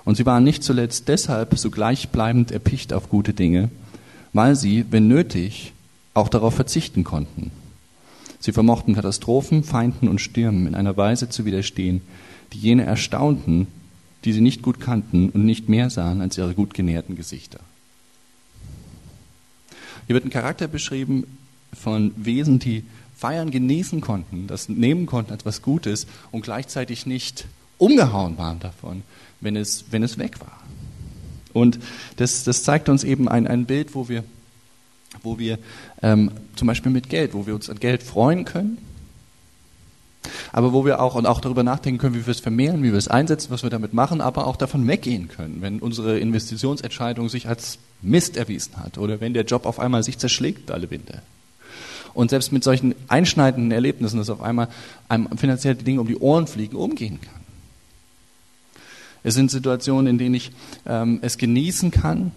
Und 0.04 0.16
sie 0.16 0.26
waren 0.26 0.44
nicht 0.44 0.62
zuletzt 0.62 1.08
deshalb 1.08 1.58
so 1.58 1.70
gleichbleibend 1.70 2.50
erpicht 2.50 2.92
auf 2.92 3.08
gute 3.08 3.34
Dinge, 3.34 3.70
weil 4.32 4.56
sie, 4.56 4.84
wenn 4.90 5.08
nötig, 5.08 5.72
auch 6.14 6.28
darauf 6.28 6.54
verzichten 6.54 7.04
konnten. 7.04 7.50
Sie 8.40 8.52
vermochten 8.52 8.94
Katastrophen, 8.94 9.64
Feinden 9.64 10.08
und 10.08 10.20
Stürmen 10.20 10.66
in 10.66 10.74
einer 10.74 10.96
Weise 10.96 11.28
zu 11.28 11.44
widerstehen, 11.44 12.00
die 12.52 12.58
jene 12.58 12.84
erstaunten, 12.84 13.66
die 14.24 14.32
sie 14.32 14.40
nicht 14.40 14.62
gut 14.62 14.80
kannten 14.80 15.30
und 15.30 15.44
nicht 15.44 15.68
mehr 15.68 15.90
sahen 15.90 16.20
als 16.20 16.38
ihre 16.38 16.54
gut 16.54 16.74
genährten 16.74 17.16
Gesichter. 17.16 17.60
Hier 20.06 20.14
wird 20.14 20.24
ein 20.24 20.30
Charakter 20.30 20.68
beschrieben 20.68 21.24
von 21.72 22.12
Wesen, 22.16 22.58
die 22.58 22.84
feiern, 23.16 23.50
genießen 23.50 24.00
konnten, 24.00 24.46
das 24.46 24.68
nehmen 24.68 25.06
konnten 25.06 25.32
als 25.32 25.46
was 25.46 25.62
Gutes 25.62 26.06
und 26.30 26.42
gleichzeitig 26.42 27.06
nicht 27.06 27.46
umgehauen 27.78 28.38
waren 28.38 28.60
davon, 28.60 29.02
wenn 29.40 29.56
es, 29.56 29.86
wenn 29.90 30.02
es 30.02 30.18
weg 30.18 30.40
war. 30.40 30.60
Und 31.52 31.78
das, 32.16 32.44
das 32.44 32.62
zeigt 32.62 32.88
uns 32.90 33.02
eben 33.02 33.28
ein, 33.28 33.46
ein 33.46 33.64
Bild, 33.64 33.94
wo 33.94 34.08
wir, 34.08 34.24
wo 35.22 35.38
wir 35.38 35.58
ähm, 36.02 36.30
zum 36.56 36.68
Beispiel 36.68 36.92
mit 36.92 37.08
Geld, 37.08 37.32
wo 37.32 37.46
wir 37.46 37.54
uns 37.54 37.70
an 37.70 37.80
Geld 37.80 38.02
freuen 38.02 38.44
können, 38.44 38.78
aber 40.52 40.74
wo 40.74 40.84
wir 40.84 41.00
auch 41.00 41.14
und 41.14 41.24
auch 41.24 41.40
darüber 41.40 41.62
nachdenken 41.62 41.98
können, 41.98 42.14
wie 42.14 42.26
wir 42.26 42.30
es 42.30 42.40
vermehren, 42.40 42.82
wie 42.82 42.90
wir 42.90 42.98
es 42.98 43.08
einsetzen, 43.08 43.50
was 43.50 43.62
wir 43.62 43.70
damit 43.70 43.94
machen, 43.94 44.20
aber 44.20 44.46
auch 44.46 44.56
davon 44.56 44.86
weggehen 44.86 45.28
können, 45.28 45.62
wenn 45.62 45.78
unsere 45.78 46.18
Investitionsentscheidung 46.18 47.30
sich 47.30 47.48
als 47.48 47.78
Mist 48.02 48.36
erwiesen 48.36 48.76
hat 48.76 48.98
oder 48.98 49.20
wenn 49.20 49.32
der 49.32 49.44
Job 49.44 49.64
auf 49.64 49.80
einmal 49.80 50.02
sich 50.02 50.18
zerschlägt 50.18 50.70
alle 50.70 50.90
Winde. 50.90 51.22
Und 52.16 52.30
selbst 52.30 52.50
mit 52.50 52.64
solchen 52.64 52.94
einschneidenden 53.08 53.70
Erlebnissen, 53.72 54.16
dass 54.16 54.30
auf 54.30 54.40
einmal 54.40 54.68
einem 55.06 55.36
finanziell 55.36 55.74
die 55.74 55.84
Dinge 55.84 56.00
um 56.00 56.08
die 56.08 56.16
Ohren 56.16 56.46
fliegen, 56.46 56.76
umgehen 56.76 57.20
kann. 57.20 57.42
Es 59.22 59.34
sind 59.34 59.50
Situationen, 59.50 60.06
in 60.06 60.16
denen 60.18 60.34
ich 60.34 60.50
ähm, 60.86 61.18
es 61.20 61.36
genießen 61.36 61.90
kann, 61.90 62.32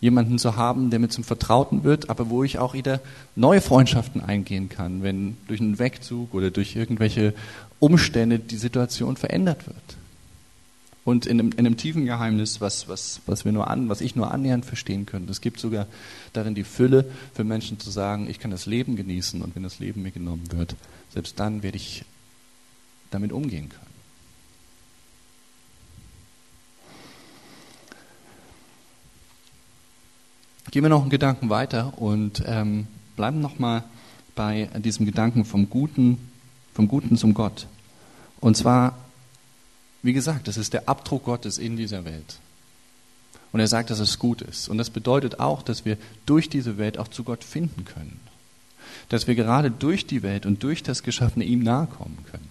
jemanden 0.00 0.38
zu 0.38 0.56
haben, 0.56 0.88
der 0.88 1.00
mir 1.00 1.10
zum 1.10 1.22
Vertrauten 1.22 1.84
wird, 1.84 2.08
aber 2.08 2.30
wo 2.30 2.44
ich 2.44 2.58
auch 2.58 2.72
wieder 2.72 3.00
neue 3.36 3.60
Freundschaften 3.60 4.22
eingehen 4.22 4.70
kann, 4.70 5.02
wenn 5.02 5.36
durch 5.48 5.60
einen 5.60 5.78
Wegzug 5.78 6.32
oder 6.32 6.50
durch 6.50 6.74
irgendwelche 6.74 7.34
Umstände 7.80 8.38
die 8.38 8.56
Situation 8.56 9.18
verändert 9.18 9.66
wird. 9.66 9.97
Und 11.08 11.24
in 11.24 11.40
einem, 11.40 11.52
in 11.52 11.60
einem 11.60 11.78
tiefen 11.78 12.04
Geheimnis, 12.04 12.60
was, 12.60 12.86
was, 12.86 13.22
was, 13.24 13.46
wir 13.46 13.52
nur 13.52 13.70
an, 13.70 13.88
was 13.88 14.02
ich 14.02 14.14
nur 14.14 14.30
annähernd 14.30 14.66
verstehen 14.66 15.06
könnte. 15.06 15.32
Es 15.32 15.40
gibt 15.40 15.58
sogar 15.58 15.86
darin 16.34 16.54
die 16.54 16.64
Fülle 16.64 17.10
für 17.32 17.44
Menschen 17.44 17.80
zu 17.80 17.90
sagen, 17.90 18.28
ich 18.28 18.38
kann 18.38 18.50
das 18.50 18.66
Leben 18.66 18.94
genießen 18.94 19.40
und 19.40 19.56
wenn 19.56 19.62
das 19.62 19.78
Leben 19.78 20.02
mir 20.02 20.10
genommen 20.10 20.52
wird, 20.52 20.76
selbst 21.14 21.40
dann 21.40 21.62
werde 21.62 21.78
ich 21.78 22.04
damit 23.10 23.32
umgehen 23.32 23.70
können. 23.70 23.86
Gehen 30.70 30.82
wir 30.82 30.90
noch 30.90 31.00
einen 31.00 31.08
Gedanken 31.08 31.48
weiter 31.48 31.96
und 31.96 32.42
ähm, 32.44 32.86
bleiben 33.16 33.40
nochmal 33.40 33.82
bei 34.34 34.68
diesem 34.76 35.06
Gedanken 35.06 35.46
vom 35.46 35.70
Guten, 35.70 36.18
vom 36.74 36.86
Guten 36.86 37.16
zum 37.16 37.32
Gott. 37.32 37.66
Und 38.40 38.58
zwar, 38.58 39.07
wie 40.02 40.12
gesagt, 40.12 40.48
das 40.48 40.56
ist 40.56 40.72
der 40.72 40.88
Abdruck 40.88 41.24
Gottes 41.24 41.58
in 41.58 41.76
dieser 41.76 42.04
Welt. 42.04 42.38
Und 43.52 43.60
er 43.60 43.66
sagt, 43.66 43.90
dass 43.90 43.98
es 43.98 44.18
gut 44.18 44.42
ist. 44.42 44.68
Und 44.68 44.78
das 44.78 44.90
bedeutet 44.90 45.40
auch, 45.40 45.62
dass 45.62 45.84
wir 45.84 45.96
durch 46.26 46.48
diese 46.48 46.78
Welt 46.78 46.98
auch 46.98 47.08
zu 47.08 47.24
Gott 47.24 47.44
finden 47.44 47.84
können. 47.84 48.20
Dass 49.08 49.26
wir 49.26 49.34
gerade 49.34 49.70
durch 49.70 50.06
die 50.06 50.22
Welt 50.22 50.44
und 50.44 50.62
durch 50.62 50.82
das 50.82 51.02
Geschaffene 51.02 51.44
ihm 51.44 51.62
nahe 51.62 51.86
kommen 51.86 52.18
können. 52.30 52.48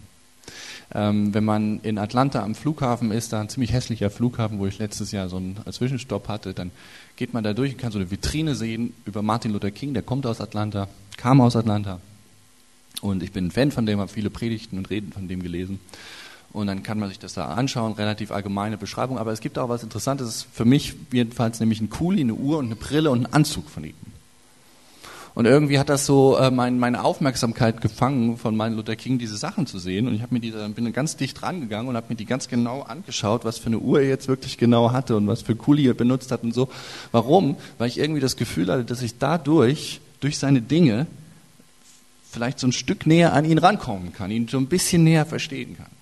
Ähm, 0.94 1.34
wenn 1.34 1.44
man 1.44 1.82
in 1.82 1.98
Atlanta 1.98 2.44
am 2.44 2.56
Flughafen 2.56 3.12
ist, 3.12 3.34
da 3.34 3.42
ein 3.42 3.50
ziemlich 3.50 3.74
hässlicher 3.74 4.10
Flughafen, 4.10 4.58
wo 4.58 4.66
ich 4.68 4.80
letztes 4.80 5.12
Jahr 5.12 5.28
so 5.28 5.38
einen 5.38 5.58
Zwischenstopp 5.70 6.30
hatte, 6.30 6.54
dann 6.54 6.72
geht 7.18 7.34
man 7.34 7.44
da 7.44 7.54
durch 7.54 7.74
und 7.74 7.78
kann 7.78 7.92
so 7.92 8.00
eine 8.00 8.10
Vitrine 8.10 8.56
sehen 8.56 8.94
über 9.06 9.22
Martin 9.22 9.52
Luther 9.52 9.72
King, 9.72 9.94
der 9.94 10.04
kommt 10.04 10.26
aus 10.26 10.40
Atlanta, 10.40 10.88
kam 11.18 11.42
aus 11.42 11.56
Atlanta. 11.56 12.00
Und 13.02 13.22
ich 13.22 13.32
bin 13.32 13.48
ein 13.48 13.52
Fan 13.52 13.72
von 13.72 13.86
dem, 13.86 14.00
habe 14.00 14.12
viele 14.12 14.30
Predigten 14.30 14.78
und 14.78 14.90
Reden 14.90 15.12
von 15.12 15.28
dem 15.28 15.44
gelesen. 15.44 15.80
Und 16.54 16.68
dann 16.68 16.82
kann 16.82 17.00
man 17.00 17.10
sich 17.10 17.20
das 17.20 17.34
da 17.34 17.46
anschauen, 17.46 17.94
relativ 17.94 18.32
allgemeine 18.32 18.78
Beschreibung. 18.78 19.18
Aber 19.18 19.32
es 19.32 19.42
gibt 19.42 19.60
auch 19.60 19.70
was 19.70 19.84
Interessantes, 19.84 20.48
für 20.52 20.66
mich 20.66 20.96
jedenfalls 21.12 21.60
nämlich 21.60 21.82
ein 21.82 21.90
Kuli, 21.90 22.22
eine 22.22 22.34
Uhr 22.34 22.58
und 22.58 22.66
eine 22.66 22.76
Brille 22.76 23.12
und 23.12 23.26
einen 23.26 23.34
Anzug 23.34 23.70
von 23.70 23.84
ihm. 23.84 23.94
Und 25.38 25.46
irgendwie 25.46 25.78
hat 25.78 25.88
das 25.88 26.08
so 26.08 26.36
äh, 26.36 26.50
mein, 26.50 26.80
meine 26.80 27.04
Aufmerksamkeit 27.04 27.80
gefangen, 27.80 28.38
von 28.38 28.56
Martin 28.56 28.76
Luther 28.76 28.96
King 28.96 29.20
diese 29.20 29.38
Sachen 29.38 29.68
zu 29.68 29.78
sehen. 29.78 30.08
Und 30.08 30.16
ich 30.16 30.24
habe 30.24 30.34
mir 30.34 30.40
diese, 30.40 30.68
bin 30.70 30.92
ganz 30.94 31.16
dicht 31.16 31.44
rangegangen 31.44 31.88
und 31.90 31.96
habe 31.96 32.08
mir 32.10 32.16
die 32.16 32.26
ganz 32.26 32.48
genau 32.48 32.82
angeschaut, 32.82 33.46
was 33.46 33.60
für 33.60 33.68
eine 33.68 33.78
Uhr 33.78 34.02
er 34.02 34.08
jetzt 34.08 34.28
wirklich 34.28 34.58
genau 34.58 34.94
hatte 34.94 35.16
und 35.16 35.28
was 35.28 35.44
für 35.44 35.56
Kuli 35.56 35.88
er 35.88 35.94
benutzt 35.94 36.32
hat 36.32 36.42
und 36.42 36.56
so. 36.56 36.70
Warum? 37.12 37.56
Weil 37.78 37.88
ich 37.88 38.00
irgendwie 38.00 38.20
das 38.20 38.36
Gefühl 38.36 38.72
hatte, 38.72 38.84
dass 38.84 39.04
ich 39.04 39.20
dadurch, 39.20 40.02
durch 40.22 40.40
seine 40.40 40.60
Dinge, 40.60 41.06
vielleicht 42.32 42.58
so 42.58 42.66
ein 42.66 42.72
Stück 42.72 43.06
näher 43.06 43.34
an 43.34 43.46
ihn 43.46 43.60
rankommen 43.60 44.14
kann, 44.14 44.32
ihn 44.32 44.48
so 44.48 44.58
ein 44.58 44.66
bisschen 44.66 45.04
näher 45.04 45.28
verstehen 45.28 45.78
kann. 45.78 45.97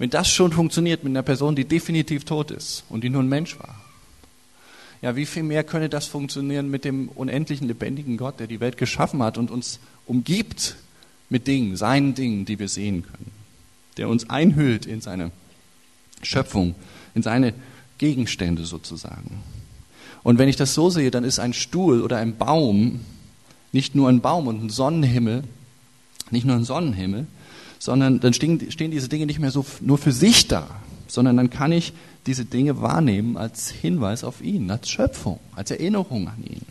Wenn 0.00 0.08
das 0.08 0.32
schon 0.32 0.50
funktioniert 0.50 1.04
mit 1.04 1.10
einer 1.10 1.22
Person, 1.22 1.54
die 1.54 1.66
definitiv 1.66 2.24
tot 2.24 2.50
ist 2.50 2.84
und 2.88 3.04
die 3.04 3.10
nur 3.10 3.22
ein 3.22 3.28
Mensch 3.28 3.58
war, 3.58 3.78
ja, 5.02 5.14
wie 5.14 5.26
viel 5.26 5.42
mehr 5.42 5.62
könne 5.62 5.90
das 5.90 6.06
funktionieren 6.06 6.70
mit 6.70 6.86
dem 6.86 7.10
unendlichen, 7.10 7.68
lebendigen 7.68 8.16
Gott, 8.16 8.40
der 8.40 8.46
die 8.46 8.60
Welt 8.60 8.78
geschaffen 8.78 9.22
hat 9.22 9.36
und 9.36 9.50
uns 9.50 9.78
umgibt 10.06 10.76
mit 11.28 11.46
Dingen, 11.46 11.76
seinen 11.76 12.14
Dingen, 12.14 12.46
die 12.46 12.58
wir 12.58 12.70
sehen 12.70 13.02
können, 13.02 13.30
der 13.98 14.08
uns 14.08 14.30
einhüllt 14.30 14.86
in 14.86 15.02
seine 15.02 15.32
Schöpfung, 16.22 16.74
in 17.14 17.22
seine 17.22 17.52
Gegenstände 17.98 18.64
sozusagen. 18.64 19.42
Und 20.22 20.38
wenn 20.38 20.48
ich 20.48 20.56
das 20.56 20.72
so 20.72 20.88
sehe, 20.88 21.10
dann 21.10 21.24
ist 21.24 21.38
ein 21.38 21.52
Stuhl 21.52 22.00
oder 22.00 22.16
ein 22.16 22.38
Baum 22.38 23.00
nicht 23.72 23.94
nur 23.94 24.08
ein 24.08 24.22
Baum 24.22 24.46
und 24.46 24.64
ein 24.64 24.70
Sonnenhimmel, 24.70 25.44
nicht 26.30 26.46
nur 26.46 26.56
ein 26.56 26.64
Sonnenhimmel, 26.64 27.26
sondern 27.80 28.20
dann 28.20 28.34
stehen, 28.34 28.70
stehen 28.70 28.92
diese 28.92 29.08
Dinge 29.08 29.26
nicht 29.26 29.40
mehr 29.40 29.50
so 29.50 29.66
nur 29.80 29.98
für 29.98 30.12
sich 30.12 30.46
da, 30.46 30.68
sondern 31.08 31.36
dann 31.38 31.50
kann 31.50 31.72
ich 31.72 31.92
diese 32.26 32.44
Dinge 32.44 32.80
wahrnehmen 32.80 33.36
als 33.36 33.70
Hinweis 33.70 34.22
auf 34.22 34.42
ihn, 34.42 34.70
als 34.70 34.88
Schöpfung, 34.88 35.40
als 35.56 35.72
Erinnerung 35.72 36.28
an 36.28 36.44
ihn. 36.44 36.64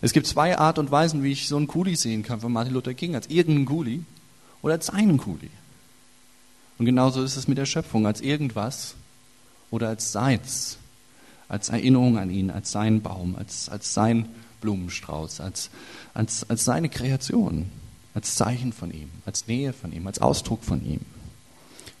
Es 0.00 0.14
gibt 0.14 0.26
zwei 0.26 0.58
Art 0.58 0.78
und 0.78 0.90
Weisen, 0.90 1.22
wie 1.22 1.32
ich 1.32 1.46
so 1.46 1.58
einen 1.58 1.66
Kuli 1.66 1.94
sehen 1.94 2.22
kann 2.22 2.40
von 2.40 2.50
Martin 2.50 2.72
Luther 2.72 2.94
King, 2.94 3.14
als 3.14 3.28
irgendeinen 3.28 3.66
Kuli 3.66 4.02
oder 4.62 4.74
als 4.74 4.86
seinen 4.86 5.18
Kuli. 5.18 5.50
Und 6.78 6.86
genauso 6.86 7.22
ist 7.22 7.36
es 7.36 7.46
mit 7.46 7.58
der 7.58 7.66
Schöpfung, 7.66 8.06
als 8.06 8.22
irgendwas 8.22 8.94
oder 9.70 9.88
als 9.88 10.12
seins, 10.12 10.78
als 11.46 11.68
Erinnerung 11.68 12.16
an 12.16 12.30
ihn, 12.30 12.50
als 12.50 12.72
seinen 12.72 13.02
Baum, 13.02 13.36
als, 13.36 13.68
als 13.68 13.92
sein 13.92 14.30
Blumenstrauß, 14.62 15.40
als, 15.40 15.68
als, 16.14 16.48
als 16.48 16.64
seine 16.64 16.88
Kreation, 16.88 17.70
als 18.14 18.34
Zeichen 18.34 18.72
von 18.72 18.90
ihm, 18.92 19.08
als 19.26 19.46
Nähe 19.46 19.72
von 19.72 19.92
ihm, 19.92 20.06
als 20.06 20.20
Ausdruck 20.20 20.64
von 20.64 20.84
ihm. 20.84 21.00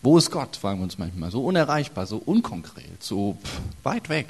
Wo 0.02 0.16
ist 0.16 0.30
Gott, 0.30 0.56
fragen 0.56 0.80
wir 0.80 0.84
uns 0.84 0.98
manchmal, 0.98 1.30
so 1.30 1.44
unerreichbar, 1.44 2.06
so 2.06 2.16
unkonkret, 2.16 3.02
so 3.02 3.36
weit 3.82 4.08
weg. 4.08 4.28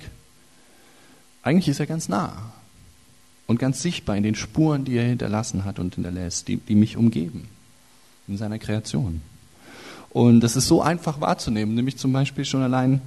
Eigentlich 1.42 1.68
ist 1.68 1.80
er 1.80 1.86
ganz 1.86 2.08
nah 2.08 2.52
und 3.46 3.58
ganz 3.58 3.80
sichtbar 3.80 4.16
in 4.16 4.22
den 4.22 4.34
Spuren, 4.34 4.84
die 4.84 4.96
er 4.96 5.04
hinterlassen 5.04 5.64
hat 5.64 5.78
und 5.78 5.94
hinterlässt, 5.94 6.48
die, 6.48 6.56
die 6.56 6.74
mich 6.74 6.96
umgeben, 6.96 7.48
in 8.28 8.36
seiner 8.36 8.58
Kreation. 8.58 9.22
Und 10.10 10.40
das 10.40 10.56
ist 10.56 10.66
so 10.66 10.82
einfach 10.82 11.20
wahrzunehmen, 11.20 11.74
nämlich 11.74 11.96
zum 11.96 12.12
Beispiel 12.12 12.44
schon 12.44 12.62
allein 12.62 13.00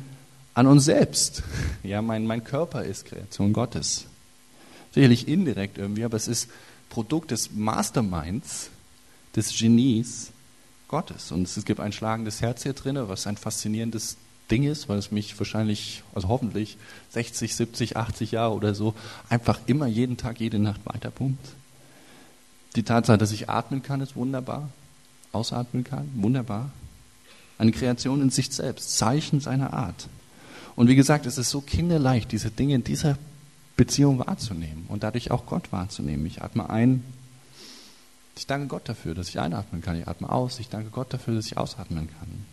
an 0.53 0.67
uns 0.67 0.85
selbst. 0.85 1.43
Ja, 1.83 2.01
mein, 2.01 2.25
mein 2.25 2.43
Körper 2.43 2.83
ist 2.83 3.05
Kreation 3.05 3.53
Gottes. 3.53 4.05
Sicherlich 4.93 5.27
indirekt 5.27 5.77
irgendwie, 5.77 6.05
aber 6.05 6.15
es 6.15 6.27
ist 6.27 6.49
Produkt 6.93 7.31
des 7.31 7.51
Masterminds, 7.51 8.69
des 9.35 9.57
Genies 9.57 10.31
Gottes. 10.87 11.31
Und 11.31 11.47
es 11.47 11.65
gibt 11.65 11.79
ein 11.79 11.91
schlagendes 11.91 12.39
Herz 12.41 12.61
hier 12.61 12.73
drin, 12.73 12.99
was 13.07 13.25
ein 13.25 13.35
faszinierendes 13.35 14.17
Ding 14.51 14.63
ist, 14.63 14.89
weil 14.89 14.99
es 14.99 15.09
mich 15.09 15.39
wahrscheinlich, 15.39 16.03
also 16.13 16.27
hoffentlich 16.27 16.77
60, 17.09 17.55
70, 17.55 17.97
80 17.97 18.33
Jahre 18.33 18.53
oder 18.53 18.75
so, 18.75 18.93
einfach 19.27 19.59
immer 19.65 19.87
jeden 19.87 20.17
Tag, 20.17 20.39
jede 20.39 20.59
Nacht 20.59 20.81
weiterpumpt. 20.85 21.43
Die 22.75 22.83
Tatsache, 22.83 23.17
dass 23.17 23.31
ich 23.31 23.49
atmen 23.49 23.81
kann, 23.81 23.99
ist 24.01 24.15
wunderbar. 24.15 24.69
Ausatmen 25.31 25.83
kann, 25.83 26.11
wunderbar. 26.13 26.69
Eine 27.57 27.71
Kreation 27.71 28.21
in 28.21 28.29
sich 28.29 28.51
selbst, 28.51 28.99
Zeichen 28.99 29.39
seiner 29.39 29.73
Art. 29.73 30.09
Und 30.75 30.89
wie 30.89 30.95
gesagt, 30.95 31.25
es 31.25 31.39
ist 31.39 31.49
so 31.49 31.61
kinderleicht, 31.61 32.31
diese 32.31 32.51
Dinge 32.51 32.75
in 32.75 32.83
dieser 32.83 33.17
Beziehung 33.83 34.19
wahrzunehmen 34.19 34.85
und 34.87 35.03
dadurch 35.03 35.29
auch 35.29 35.45
Gott 35.45 35.73
wahrzunehmen. 35.73 36.25
Ich 36.25 36.41
atme 36.41 36.69
ein. 36.69 37.03
Ich 38.37 38.47
danke 38.47 38.67
Gott 38.67 38.87
dafür, 38.87 39.13
dass 39.13 39.27
ich 39.27 39.41
einatmen 39.41 39.81
kann. 39.81 39.99
Ich 39.99 40.07
atme 40.07 40.31
aus. 40.31 40.59
Ich 40.59 40.69
danke 40.69 40.89
Gott 40.89 41.13
dafür, 41.13 41.35
dass 41.35 41.47
ich 41.47 41.57
ausatmen 41.57 42.07
kann. 42.07 42.45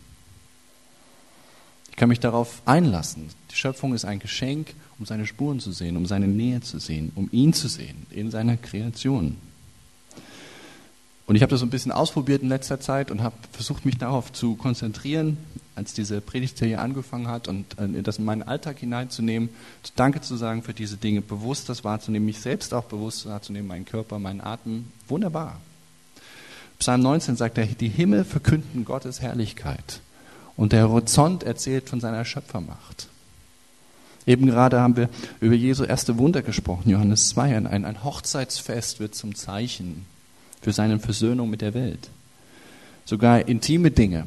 Ich 1.89 1.95
kann 1.95 2.09
mich 2.09 2.19
darauf 2.19 2.61
einlassen. 2.65 3.29
Die 3.49 3.55
Schöpfung 3.55 3.93
ist 3.93 4.03
ein 4.03 4.19
Geschenk, 4.19 4.73
um 4.99 5.05
seine 5.05 5.25
Spuren 5.25 5.61
zu 5.61 5.71
sehen, 5.71 5.95
um 5.95 6.05
seine 6.05 6.27
Nähe 6.27 6.59
zu 6.59 6.79
sehen, 6.79 7.13
um 7.15 7.29
ihn 7.31 7.53
zu 7.53 7.69
sehen 7.69 8.05
in 8.09 8.29
seiner 8.29 8.57
Kreation. 8.57 9.37
Und 11.31 11.37
ich 11.37 11.43
habe 11.43 11.51
das 11.51 11.61
so 11.61 11.65
ein 11.65 11.69
bisschen 11.69 11.93
ausprobiert 11.93 12.41
in 12.41 12.49
letzter 12.49 12.81
Zeit 12.81 13.09
und 13.09 13.23
habe 13.23 13.37
versucht, 13.53 13.85
mich 13.85 13.97
darauf 13.97 14.33
zu 14.33 14.55
konzentrieren, 14.55 15.37
als 15.75 15.93
diese 15.93 16.19
Predigtserie 16.19 16.77
angefangen 16.77 17.29
hat 17.29 17.47
und 17.47 17.79
äh, 17.79 18.01
das 18.01 18.17
in 18.17 18.25
meinen 18.25 18.43
Alltag 18.43 18.79
hineinzunehmen, 18.79 19.47
Danke 19.95 20.19
zu 20.19 20.35
sagen 20.35 20.61
für 20.61 20.73
diese 20.73 20.97
Dinge, 20.97 21.21
bewusst 21.21 21.69
das 21.69 21.85
wahrzunehmen, 21.85 22.25
mich 22.25 22.41
selbst 22.41 22.73
auch 22.73 22.83
bewusst 22.83 23.25
wahrzunehmen, 23.27 23.69
meinen 23.69 23.85
Körper, 23.85 24.19
meinen 24.19 24.41
Atem. 24.41 24.87
Wunderbar. 25.07 25.61
Psalm 26.79 26.99
19 26.99 27.37
sagt 27.37 27.57
er, 27.57 27.65
die 27.65 27.87
Himmel 27.87 28.25
verkünden 28.25 28.83
Gottes 28.83 29.21
Herrlichkeit 29.21 30.01
und 30.57 30.73
der 30.73 30.89
Horizont 30.89 31.43
erzählt 31.43 31.87
von 31.87 32.01
seiner 32.01 32.25
Schöpfermacht. 32.25 33.07
Eben 34.25 34.47
gerade 34.47 34.81
haben 34.81 34.97
wir 34.97 35.07
über 35.39 35.55
Jesu 35.55 35.85
erste 35.85 36.17
Wunder 36.17 36.41
gesprochen, 36.41 36.89
Johannes 36.89 37.29
2. 37.29 37.55
Ein, 37.55 37.85
ein 37.85 38.03
Hochzeitsfest 38.03 38.99
wird 38.99 39.15
zum 39.15 39.33
Zeichen 39.33 40.10
für 40.61 40.71
seine 40.71 40.99
Versöhnung 40.99 41.49
mit 41.49 41.61
der 41.61 41.73
Welt. 41.73 42.09
Sogar 43.05 43.47
intime 43.47 43.91
Dinge 43.91 44.25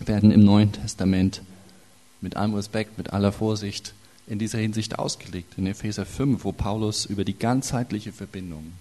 werden 0.00 0.30
im 0.30 0.44
Neuen 0.44 0.72
Testament 0.72 1.42
mit 2.20 2.36
allem 2.36 2.54
Respekt, 2.54 2.98
mit 2.98 3.12
aller 3.12 3.32
Vorsicht 3.32 3.94
in 4.26 4.38
dieser 4.38 4.58
Hinsicht 4.58 4.98
ausgelegt. 4.98 5.54
In 5.58 5.66
Epheser 5.66 6.06
5, 6.06 6.44
wo 6.44 6.52
Paulus 6.52 7.04
über 7.04 7.24
die 7.24 7.38
ganzheitliche 7.38 8.12
Verbindung 8.12 8.72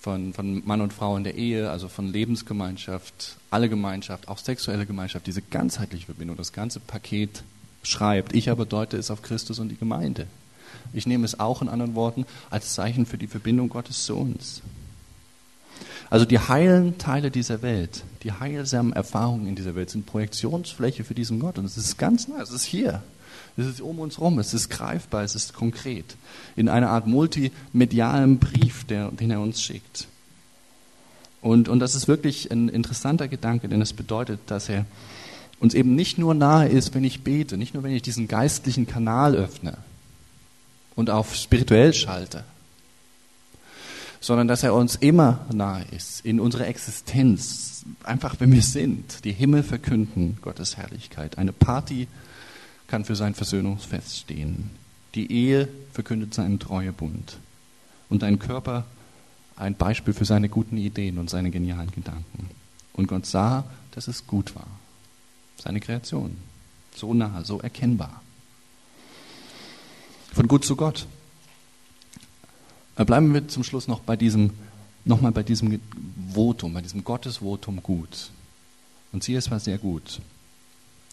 von, 0.00 0.34
von 0.34 0.62
Mann 0.66 0.80
und 0.80 0.92
Frau 0.92 1.16
in 1.16 1.24
der 1.24 1.36
Ehe, 1.36 1.70
also 1.70 1.88
von 1.88 2.12
Lebensgemeinschaft, 2.12 3.36
alle 3.50 3.68
Gemeinschaft, 3.68 4.28
auch 4.28 4.38
sexuelle 4.38 4.86
Gemeinschaft, 4.86 5.26
diese 5.26 5.42
ganzheitliche 5.42 6.06
Verbindung, 6.06 6.36
das 6.36 6.52
ganze 6.52 6.80
Paket 6.80 7.42
schreibt. 7.82 8.34
Ich 8.34 8.50
aber 8.50 8.66
deute 8.66 8.96
es 8.96 9.10
auf 9.10 9.22
Christus 9.22 9.58
und 9.58 9.68
die 9.68 9.78
Gemeinde. 9.78 10.26
Ich 10.92 11.06
nehme 11.06 11.24
es 11.24 11.38
auch 11.38 11.62
in 11.62 11.68
anderen 11.68 11.94
Worten 11.94 12.26
als 12.50 12.74
Zeichen 12.74 13.06
für 13.06 13.18
die 13.18 13.26
Verbindung 13.26 13.68
Gottes 13.68 14.04
zu 14.04 14.16
uns. 14.16 14.62
Also 16.14 16.26
die 16.26 16.38
heilen 16.38 16.96
Teile 16.96 17.32
dieser 17.32 17.60
Welt, 17.62 18.04
die 18.22 18.30
heilsamen 18.30 18.92
Erfahrungen 18.92 19.48
in 19.48 19.56
dieser 19.56 19.74
Welt 19.74 19.90
sind 19.90 20.06
Projektionsfläche 20.06 21.02
für 21.02 21.12
diesen 21.12 21.40
Gott. 21.40 21.58
Und 21.58 21.64
es 21.64 21.76
ist 21.76 21.98
ganz 21.98 22.28
nah, 22.28 22.40
es 22.40 22.52
ist 22.52 22.62
hier. 22.62 23.02
Es 23.56 23.66
ist 23.66 23.80
um 23.80 23.98
uns 23.98 24.20
rum, 24.20 24.38
es 24.38 24.54
ist 24.54 24.68
greifbar, 24.68 25.24
es 25.24 25.34
ist 25.34 25.54
konkret. 25.54 26.04
In 26.54 26.68
einer 26.68 26.90
Art 26.90 27.08
multimedialen 27.08 28.38
Brief, 28.38 28.84
der, 28.84 29.10
den 29.10 29.32
er 29.32 29.40
uns 29.40 29.60
schickt. 29.60 30.06
Und, 31.42 31.68
und 31.68 31.80
das 31.80 31.96
ist 31.96 32.06
wirklich 32.06 32.48
ein 32.52 32.68
interessanter 32.68 33.26
Gedanke, 33.26 33.68
denn 33.68 33.82
es 33.82 33.92
bedeutet, 33.92 34.38
dass 34.46 34.68
er 34.68 34.86
uns 35.58 35.74
eben 35.74 35.96
nicht 35.96 36.16
nur 36.16 36.32
nahe 36.32 36.68
ist, 36.68 36.94
wenn 36.94 37.02
ich 37.02 37.24
bete, 37.24 37.56
nicht 37.56 37.74
nur, 37.74 37.82
wenn 37.82 37.90
ich 37.90 38.02
diesen 38.02 38.28
geistlichen 38.28 38.86
Kanal 38.86 39.34
öffne 39.34 39.78
und 40.94 41.10
auf 41.10 41.34
spirituell 41.34 41.92
schalte, 41.92 42.44
sondern 44.24 44.48
dass 44.48 44.62
er 44.62 44.72
uns 44.72 44.96
immer 44.96 45.44
nahe 45.52 45.84
ist, 45.90 46.24
in 46.24 46.40
unserer 46.40 46.66
Existenz, 46.66 47.84
einfach 48.04 48.36
wenn 48.40 48.50
wir 48.52 48.62
sind. 48.62 49.22
Die 49.26 49.32
Himmel 49.32 49.62
verkünden 49.62 50.38
Gottes 50.40 50.78
Herrlichkeit. 50.78 51.36
Eine 51.36 51.52
Party 51.52 52.08
kann 52.86 53.04
für 53.04 53.16
sein 53.16 53.34
Versöhnungsfest 53.34 54.20
stehen. 54.20 54.70
Die 55.14 55.30
Ehe 55.30 55.68
verkündet 55.92 56.32
seinen 56.32 56.58
Treuebund. 56.58 57.36
Und 58.08 58.22
dein 58.22 58.38
Körper 58.38 58.86
ein 59.56 59.74
Beispiel 59.74 60.14
für 60.14 60.24
seine 60.24 60.48
guten 60.48 60.78
Ideen 60.78 61.18
und 61.18 61.28
seine 61.28 61.50
genialen 61.50 61.90
Gedanken. 61.90 62.48
Und 62.94 63.08
Gott 63.08 63.26
sah, 63.26 63.64
dass 63.90 64.08
es 64.08 64.26
gut 64.26 64.54
war. 64.54 64.66
Seine 65.62 65.80
Kreation. 65.80 66.38
So 66.94 67.12
nah, 67.12 67.44
so 67.44 67.60
erkennbar. 67.60 68.22
Von 70.32 70.48
gut 70.48 70.64
zu 70.64 70.76
Gott. 70.76 71.06
Bleiben 72.96 73.34
wir 73.34 73.48
zum 73.48 73.64
Schluss 73.64 73.88
noch 73.88 74.00
bei 74.00 74.16
diesem, 74.16 74.50
nochmal 75.04 75.32
bei 75.32 75.42
diesem 75.42 75.80
Votum, 76.32 76.74
bei 76.74 76.80
diesem 76.80 77.04
Gottesvotum 77.04 77.82
gut. 77.82 78.30
Und 79.12 79.24
sie 79.24 79.34
es 79.34 79.50
war 79.50 79.60
sehr 79.60 79.78
gut. 79.78 80.20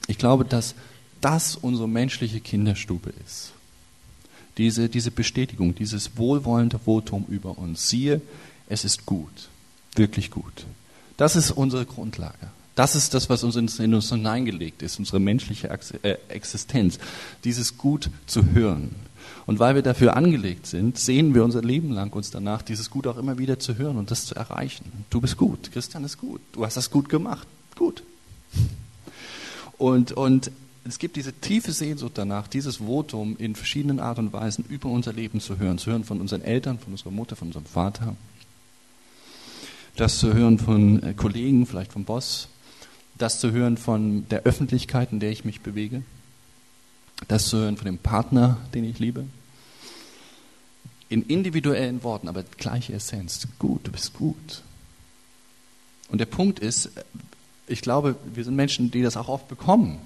Ich 0.08 0.18
glaube, 0.18 0.46
dass 0.46 0.76
das 1.22 1.56
unsere 1.56 1.88
menschliche 1.88 2.40
Kinderstube 2.40 3.14
ist. 3.26 3.54
Diese, 4.58 4.90
diese 4.90 5.12
Bestätigung, 5.12 5.76
dieses 5.76 6.18
wohlwollende 6.18 6.80
Votum 6.80 7.26
über 7.30 7.58
uns. 7.58 7.90
Siehe, 7.90 8.22
es 8.68 8.84
ist 8.84 9.06
gut. 9.06 9.50
Wirklich 9.96 10.32
gut. 10.32 10.66
Das 11.18 11.36
ist 11.36 11.52
unsere 11.52 11.86
Grundlage. 11.86 12.52
Das 12.76 12.96
ist 12.96 13.14
das, 13.14 13.30
was 13.30 13.44
uns 13.44 13.56
in 13.80 13.94
uns 13.94 14.10
hineingelegt 14.10 14.82
ist, 14.82 14.98
unsere 14.98 15.20
menschliche 15.20 15.70
äh, 16.04 16.18
Existenz. 16.30 17.00
Dieses 17.44 17.78
Gut 17.78 18.10
zu 18.28 18.52
hören. 18.54 18.96
Und 19.46 19.60
weil 19.60 19.76
wir 19.76 19.82
dafür 19.82 20.16
angelegt 20.16 20.68
sind, 20.68 20.98
sehen 20.98 21.34
wir 21.34 21.44
unser 21.44 21.62
Leben 21.62 21.92
lang 21.92 22.14
uns 22.14 22.32
danach, 22.32 22.62
dieses 22.62 22.90
Gut 22.90 23.08
auch 23.08 23.18
immer 23.18 23.38
wieder 23.38 23.60
zu 23.60 23.78
hören 23.78 23.98
und 23.98 24.12
das 24.12 24.26
zu 24.26 24.36
erreichen. 24.36 24.86
Du 25.10 25.22
bist 25.22 25.38
gut, 25.38 25.72
Christian 25.72 26.04
ist 26.04 26.18
gut, 26.18 26.42
du 26.54 26.66
hast 26.66 26.78
das 26.78 26.92
gut 26.92 27.10
gemacht, 27.10 27.48
gut. 27.76 28.04
Und, 29.78 30.12
und 30.12 30.52
es 30.84 31.00
gibt 31.00 31.16
diese 31.16 31.34
tiefe 31.34 31.72
Sehnsucht 31.72 32.14
danach, 32.16 32.48
dieses 32.48 32.78
Votum 32.78 33.36
in 33.38 33.56
verschiedenen 33.56 34.00
Art 34.00 34.20
und 34.20 34.34
Weisen 34.34 34.66
über 34.70 34.90
unser 34.90 35.14
Leben 35.14 35.40
zu 35.40 35.58
hören. 35.58 35.78
Zu 35.78 35.92
hören 35.92 36.04
von 36.04 36.22
unseren 36.22 36.42
Eltern, 36.42 36.80
von 36.80 36.94
unserer 36.94 37.12
Mutter, 37.12 37.36
von 37.36 37.50
unserem 37.50 37.66
Vater. 37.66 38.16
Das 39.96 40.20
zu 40.20 40.34
hören 40.34 40.58
von 40.58 41.04
äh, 41.04 41.14
Kollegen, 41.14 41.66
vielleicht 41.66 41.94
vom 41.94 42.06
Boss. 42.06 42.48
Das 43.18 43.40
zu 43.40 43.52
hören 43.52 43.78
von 43.78 44.28
der 44.30 44.44
Öffentlichkeit, 44.44 45.12
in 45.12 45.20
der 45.20 45.32
ich 45.32 45.46
mich 45.46 45.62
bewege 45.62 46.04
das 47.32 47.48
zu 47.48 47.58
hören 47.58 47.78
von 47.78 47.86
dem 47.86 47.98
Partner, 47.98 48.58
den 48.74 48.84
ich 48.84 49.00
liebe. 49.00 49.26
In 51.08 51.24
individuellen 51.24 52.04
Worten, 52.04 52.28
aber 52.28 52.44
gleiche 52.58 52.94
Essenz. 52.94 53.48
Gut, 53.58 53.88
du 53.88 53.92
bist 53.92 54.14
gut. 54.14 54.64
Und 56.10 56.20
der 56.20 56.26
Punkt 56.26 56.60
ist, 56.60 56.92
ich 57.68 57.82
glaube, 57.82 58.16
wir 58.34 58.44
sind 58.44 58.56
Menschen, 58.56 58.92
die 58.92 59.02
das 59.02 59.16
auch 59.16 59.30
oft 59.30 59.48
bekommen. 59.48 59.98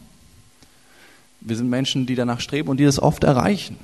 Wir 1.41 1.57
sind 1.57 1.67
Menschen, 1.69 2.05
die 2.05 2.13
danach 2.13 2.39
streben 2.39 2.69
und 2.69 2.77
die 2.77 2.85
das 2.85 2.99
oft 2.99 3.23
erreichen. 3.23 3.77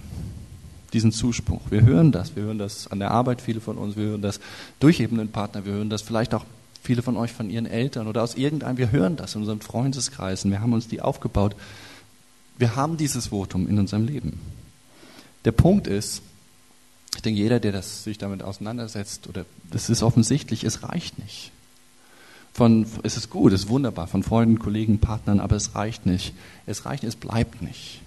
Diesen 0.94 1.12
Zuspruch. 1.12 1.62
Wir 1.72 1.82
hören 1.82 2.12
das. 2.12 2.36
Wir 2.36 2.44
hören 2.44 2.60
das 2.60 2.92
an 2.92 3.00
der 3.00 3.10
Arbeit, 3.10 3.42
viele 3.42 3.62
von 3.62 3.78
uns. 3.78 3.96
Wir 3.96 4.06
hören 4.06 4.22
das 4.22 4.40
durch 4.80 5.00
eben 5.00 5.20
einen 5.20 5.32
Partner. 5.32 5.66
Wir 5.66 5.74
hören 5.74 5.90
das 5.90 6.04
vielleicht 6.04 6.36
auch 6.36 6.46
viele 6.84 7.02
von 7.02 7.18
euch 7.18 7.32
von 7.32 7.50
ihren 7.50 7.66
Eltern 7.66 8.08
oder 8.08 8.22
aus 8.22 8.36
irgendeinem. 8.36 8.78
Wir 8.78 8.92
hören 8.92 9.16
das 9.16 9.34
in 9.34 9.42
unseren 9.42 9.62
Freundeskreisen. 9.62 10.52
Wir 10.52 10.62
haben 10.62 10.74
uns 10.74 10.88
die 10.88 11.02
aufgebaut. 11.02 11.56
Wir 12.62 12.76
haben 12.76 12.96
dieses 12.96 13.28
Votum 13.28 13.68
in 13.68 13.80
unserem 13.80 14.06
Leben. 14.06 14.40
Der 15.46 15.52
Punkt 15.52 15.88
ist, 15.88 16.22
ich 17.16 17.24
denke, 17.24 17.42
jeder, 17.42 17.60
der 17.60 17.72
das, 17.72 18.04
sich 18.04 18.20
damit 18.20 18.44
auseinandersetzt, 18.44 19.28
oder 19.28 19.48
das 19.72 19.90
ist 19.90 20.04
offensichtlich, 20.04 20.64
es 20.64 20.84
reicht 20.84 21.18
nicht. 21.18 21.50
Von, 22.54 22.86
es 23.02 23.18
ist 23.18 23.32
gut, 23.32 23.52
es 23.52 23.62
ist 23.62 23.70
wunderbar, 23.70 24.06
von 24.06 24.22
Freunden, 24.22 24.60
Kollegen, 24.60 25.00
Partnern, 25.00 25.40
aber 25.40 25.56
es 25.56 25.74
reicht 25.74 26.06
nicht. 26.06 26.36
Es 26.68 26.86
reicht, 26.86 27.04
es 27.04 27.16
bleibt 27.16 27.64
nicht. 27.64 28.02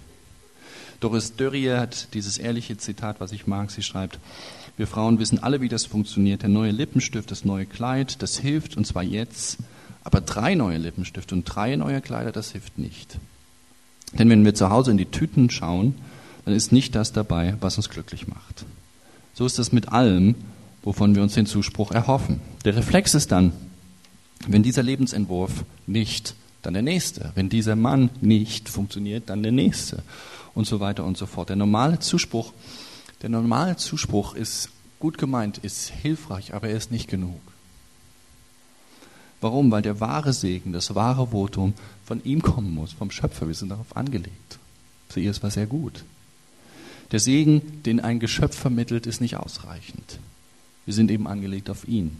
Doris 1.01 1.35
Dörrier 1.35 1.81
hat 1.81 2.13
dieses 2.13 2.37
ehrliche 2.37 2.77
Zitat, 2.77 3.19
was 3.19 3.33
ich 3.33 3.47
mag. 3.47 3.71
Sie 3.71 3.83
schreibt, 3.83 4.19
wir 4.77 4.87
Frauen 4.87 5.19
wissen 5.19 5.43
alle, 5.43 5.59
wie 5.59 5.67
das 5.67 5.85
funktioniert. 5.85 6.43
Der 6.43 6.49
neue 6.49 6.71
Lippenstift, 6.71 7.29
das 7.29 7.43
neue 7.43 7.65
Kleid, 7.65 8.21
das 8.21 8.37
hilft, 8.37 8.77
und 8.77 8.87
zwar 8.87 9.03
jetzt. 9.03 9.57
Aber 10.05 10.21
drei 10.21 10.55
neue 10.55 10.77
Lippenstifte 10.77 11.35
und 11.35 11.43
drei 11.43 11.75
neue 11.75 11.99
Kleider, 11.99 12.31
das 12.31 12.53
hilft 12.53 12.77
nicht. 12.77 13.19
Denn 14.17 14.29
wenn 14.29 14.45
wir 14.45 14.55
zu 14.55 14.69
Hause 14.69 14.91
in 14.91 14.97
die 14.97 15.05
Tüten 15.05 15.49
schauen, 15.49 15.95
dann 16.45 16.53
ist 16.53 16.71
nicht 16.71 16.95
das 16.95 17.11
dabei, 17.11 17.55
was 17.59 17.77
uns 17.77 17.89
glücklich 17.89 18.27
macht. 18.27 18.65
So 19.33 19.45
ist 19.45 19.59
es 19.59 19.71
mit 19.71 19.89
allem, 19.89 20.35
wovon 20.83 21.15
wir 21.15 21.23
uns 21.23 21.33
den 21.33 21.45
Zuspruch 21.45 21.91
erhoffen. 21.91 22.39
Der 22.63 22.75
Reflex 22.75 23.15
ist 23.15 23.31
dann, 23.31 23.51
wenn 24.47 24.63
dieser 24.63 24.83
Lebensentwurf 24.83 25.65
nicht, 25.87 26.35
dann 26.61 26.73
der 26.73 26.83
nächste. 26.83 27.31
Wenn 27.35 27.49
dieser 27.49 27.75
Mann 27.75 28.09
nicht 28.21 28.69
funktioniert, 28.69 29.29
dann 29.29 29.43
der 29.43 29.51
nächste. 29.51 30.03
Und 30.53 30.65
so 30.65 30.79
weiter 30.79 31.03
und 31.03 31.17
so 31.17 31.25
fort. 31.25 31.49
Der 31.49 31.55
normale 31.55 31.99
Zuspruch, 31.99 32.53
der 33.21 33.29
normale 33.29 33.75
Zuspruch 33.75 34.35
ist 34.35 34.69
gut 34.99 35.17
gemeint, 35.17 35.57
ist 35.57 35.89
hilfreich, 35.89 36.53
aber 36.53 36.69
er 36.69 36.77
ist 36.77 36.91
nicht 36.91 37.09
genug. 37.09 37.41
Warum? 39.45 39.69
Weil 39.69 39.83
der 39.83 39.99
wahre 39.99 40.33
Segen, 40.33 40.73
das 40.73 40.95
wahre 40.95 41.27
Votum 41.27 41.75
von 42.03 42.19
ihm 42.23 42.41
kommen 42.41 42.73
muss, 42.73 42.93
vom 42.93 43.11
Schöpfer. 43.11 43.45
Wir 43.45 43.53
sind 43.53 43.69
darauf 43.69 43.95
angelegt. 43.95 44.57
Für 45.07 45.19
ihr 45.19 45.29
ist 45.29 45.43
was 45.43 45.53
sehr 45.53 45.67
gut. 45.67 46.03
Der 47.11 47.19
Segen, 47.19 47.83
den 47.83 47.99
ein 47.99 48.19
Geschöpf 48.19 48.57
vermittelt, 48.57 49.05
ist 49.05 49.21
nicht 49.21 49.37
ausreichend. 49.37 50.17
Wir 50.85 50.95
sind 50.95 51.11
eben 51.11 51.27
angelegt 51.27 51.69
auf 51.69 51.87
ihn. 51.87 52.17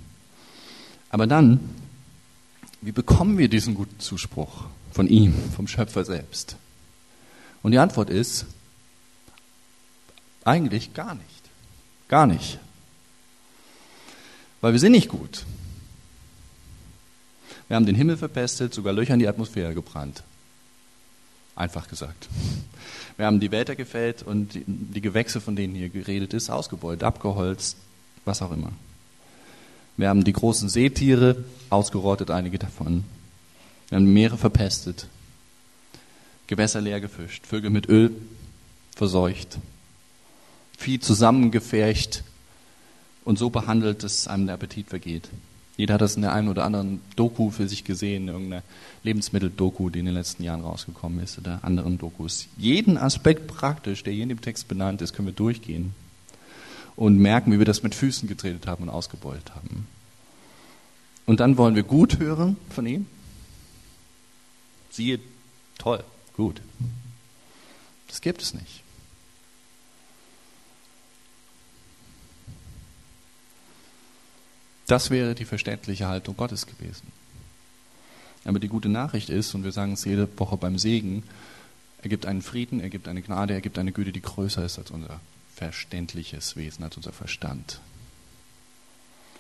Aber 1.10 1.26
dann, 1.26 1.60
wie 2.82 2.92
bekommen 2.92 3.40
wir 3.40 3.50
diesen 3.50 3.74
guten 3.74 4.00
Zuspruch 4.00 4.66
von 4.92 5.08
ihm, 5.08 5.34
vom 5.56 5.68
Schöpfer 5.68 6.06
selbst? 6.06 6.58
Und 7.64 7.72
die 7.72 7.80
Antwort 7.80 8.12
ist, 8.12 8.46
eigentlich 10.44 10.94
gar 10.94 11.16
nicht. 11.16 11.42
Gar 12.08 12.28
nicht. 12.28 12.60
Weil 14.62 14.74
wir 14.74 14.80
sind 14.80 14.92
nicht 14.92 15.10
gut. 15.10 15.44
Wir 17.68 17.76
haben 17.76 17.86
den 17.86 17.96
Himmel 17.96 18.18
verpestet, 18.18 18.74
sogar 18.74 18.94
Löcher 18.94 19.14
in 19.14 19.20
die 19.20 19.28
Atmosphäre 19.28 19.74
gebrannt. 19.74 20.24
Einfach 21.56 21.88
gesagt. 21.88 22.28
Wir 23.18 23.26
haben 23.26 23.40
die 23.40 23.52
Wälder 23.52 23.76
gefällt 23.76 24.24
und 24.24 24.60
die 24.68 25.02
Gewächse, 25.02 25.40
von 25.40 25.56
denen 25.56 25.74
hier 25.74 25.90
geredet 25.90 26.34
ist, 26.34 26.50
ausgebeutet, 26.50 27.04
abgeholzt, 27.04 27.78
was 28.26 28.42
auch 28.42 28.52
immer. 28.52 28.72
Wir 29.98 30.10
haben 30.10 30.24
die 30.26 30.34
großen 30.34 30.68
Seetiere 30.68 31.44
ausgerottet, 31.70 32.30
einige 32.30 32.60
davon. 32.60 33.06
Wir 33.90 33.98
haben 33.98 34.12
Meere 34.12 34.38
verpestet, 34.38 35.08
Gewässer 36.48 36.82
leer 36.82 37.00
gefischt, 37.00 37.48
Vögel 37.48 37.70
mit 37.70 37.88
Öl 37.88 38.12
verseucht, 38.96 39.58
Vieh 40.78 41.00
zusammengefärcht 41.00 42.24
und 43.24 43.40
so 43.40 43.50
behandelt, 43.50 44.04
dass 44.04 44.28
einem 44.28 44.46
der 44.46 44.56
Appetit 44.56 44.90
vergeht. 44.90 45.30
Jeder 45.78 45.96
hat 45.96 46.02
das 46.02 46.16
in 46.16 46.22
der 46.22 46.32
einen 46.32 46.48
oder 46.48 46.64
anderen 46.64 47.02
Doku 47.16 47.52
für 47.52 47.68
sich 47.68 47.84
gesehen, 47.84 48.30
irgendeiner 48.30 48.64
Lebensmitteldoku, 49.04 49.90
die 49.90 50.00
in 50.00 50.06
den 50.06 50.14
letzten 50.14 50.44
Jahren 50.44 50.62
rausgekommen 50.62 51.20
ist, 51.22 51.38
oder 51.38 51.60
anderen 51.64 51.98
Dokus. 51.98 52.48
Jeden 52.58 52.98
Aspekt 52.98 53.48
praktisch, 53.48 54.04
der 54.04 54.14
hier 54.14 54.24
in 54.24 54.30
dem 54.30 54.42
Text 54.42 54.68
benannt 54.68 55.02
ist, 55.02 55.14
können 55.14 55.28
wir 55.28 55.34
durchgehen 55.34 55.94
und 56.96 57.18
merken, 57.18 57.52
wie 57.52 57.60
wir 57.60 57.66
das 57.66 57.84
mit 57.84 57.94
Füßen 57.94 58.30
getretet 58.30 58.68
haben 58.68 58.84
und 58.84 58.90
ausgebeutet 58.90 59.54
haben. 59.54 59.88
Und 61.26 61.42
dann 61.42 61.58
wollen 61.58 61.76
wir 61.76 61.84
gut 61.84 62.20
hören 62.20 62.56
von 62.70 62.86
ihm. 62.86 63.08
Siehe, 64.92 65.20
toll, 65.78 66.04
gut. 66.38 66.62
Das 68.08 68.22
gibt 68.22 68.42
es 68.42 68.54
nicht. 68.54 68.85
Das 74.88 75.10
wäre 75.10 75.36
die 75.36 75.46
verständliche 75.46 76.08
Haltung 76.08 76.38
Gottes 76.38 76.68
gewesen. 76.68 77.08
Aber 78.44 78.60
die 78.60 78.68
gute 78.68 78.90
Nachricht 78.90 79.30
ist, 79.30 79.56
und 79.56 79.64
wir 79.64 79.72
sagen 79.72 79.94
es 79.94 80.06
jede 80.06 80.28
Woche 80.38 80.58
beim 80.58 80.78
Segen, 80.78 81.24
er 82.02 82.10
gibt 82.10 82.28
einen 82.28 82.44
Frieden, 82.44 82.80
er 82.80 82.90
gibt 82.90 83.08
eine 83.08 83.24
Gnade, 83.24 83.56
er 83.56 83.62
gibt 83.62 83.80
eine 83.80 83.92
Güte, 83.92 84.12
die 84.12 84.22
größer 84.22 84.64
ist 84.64 84.78
als 84.78 84.92
unser 84.92 85.20
verständliches 85.56 86.56
Wesen, 86.56 86.84
als 86.84 86.98
unser 86.98 87.12
Verstand. 87.12 87.80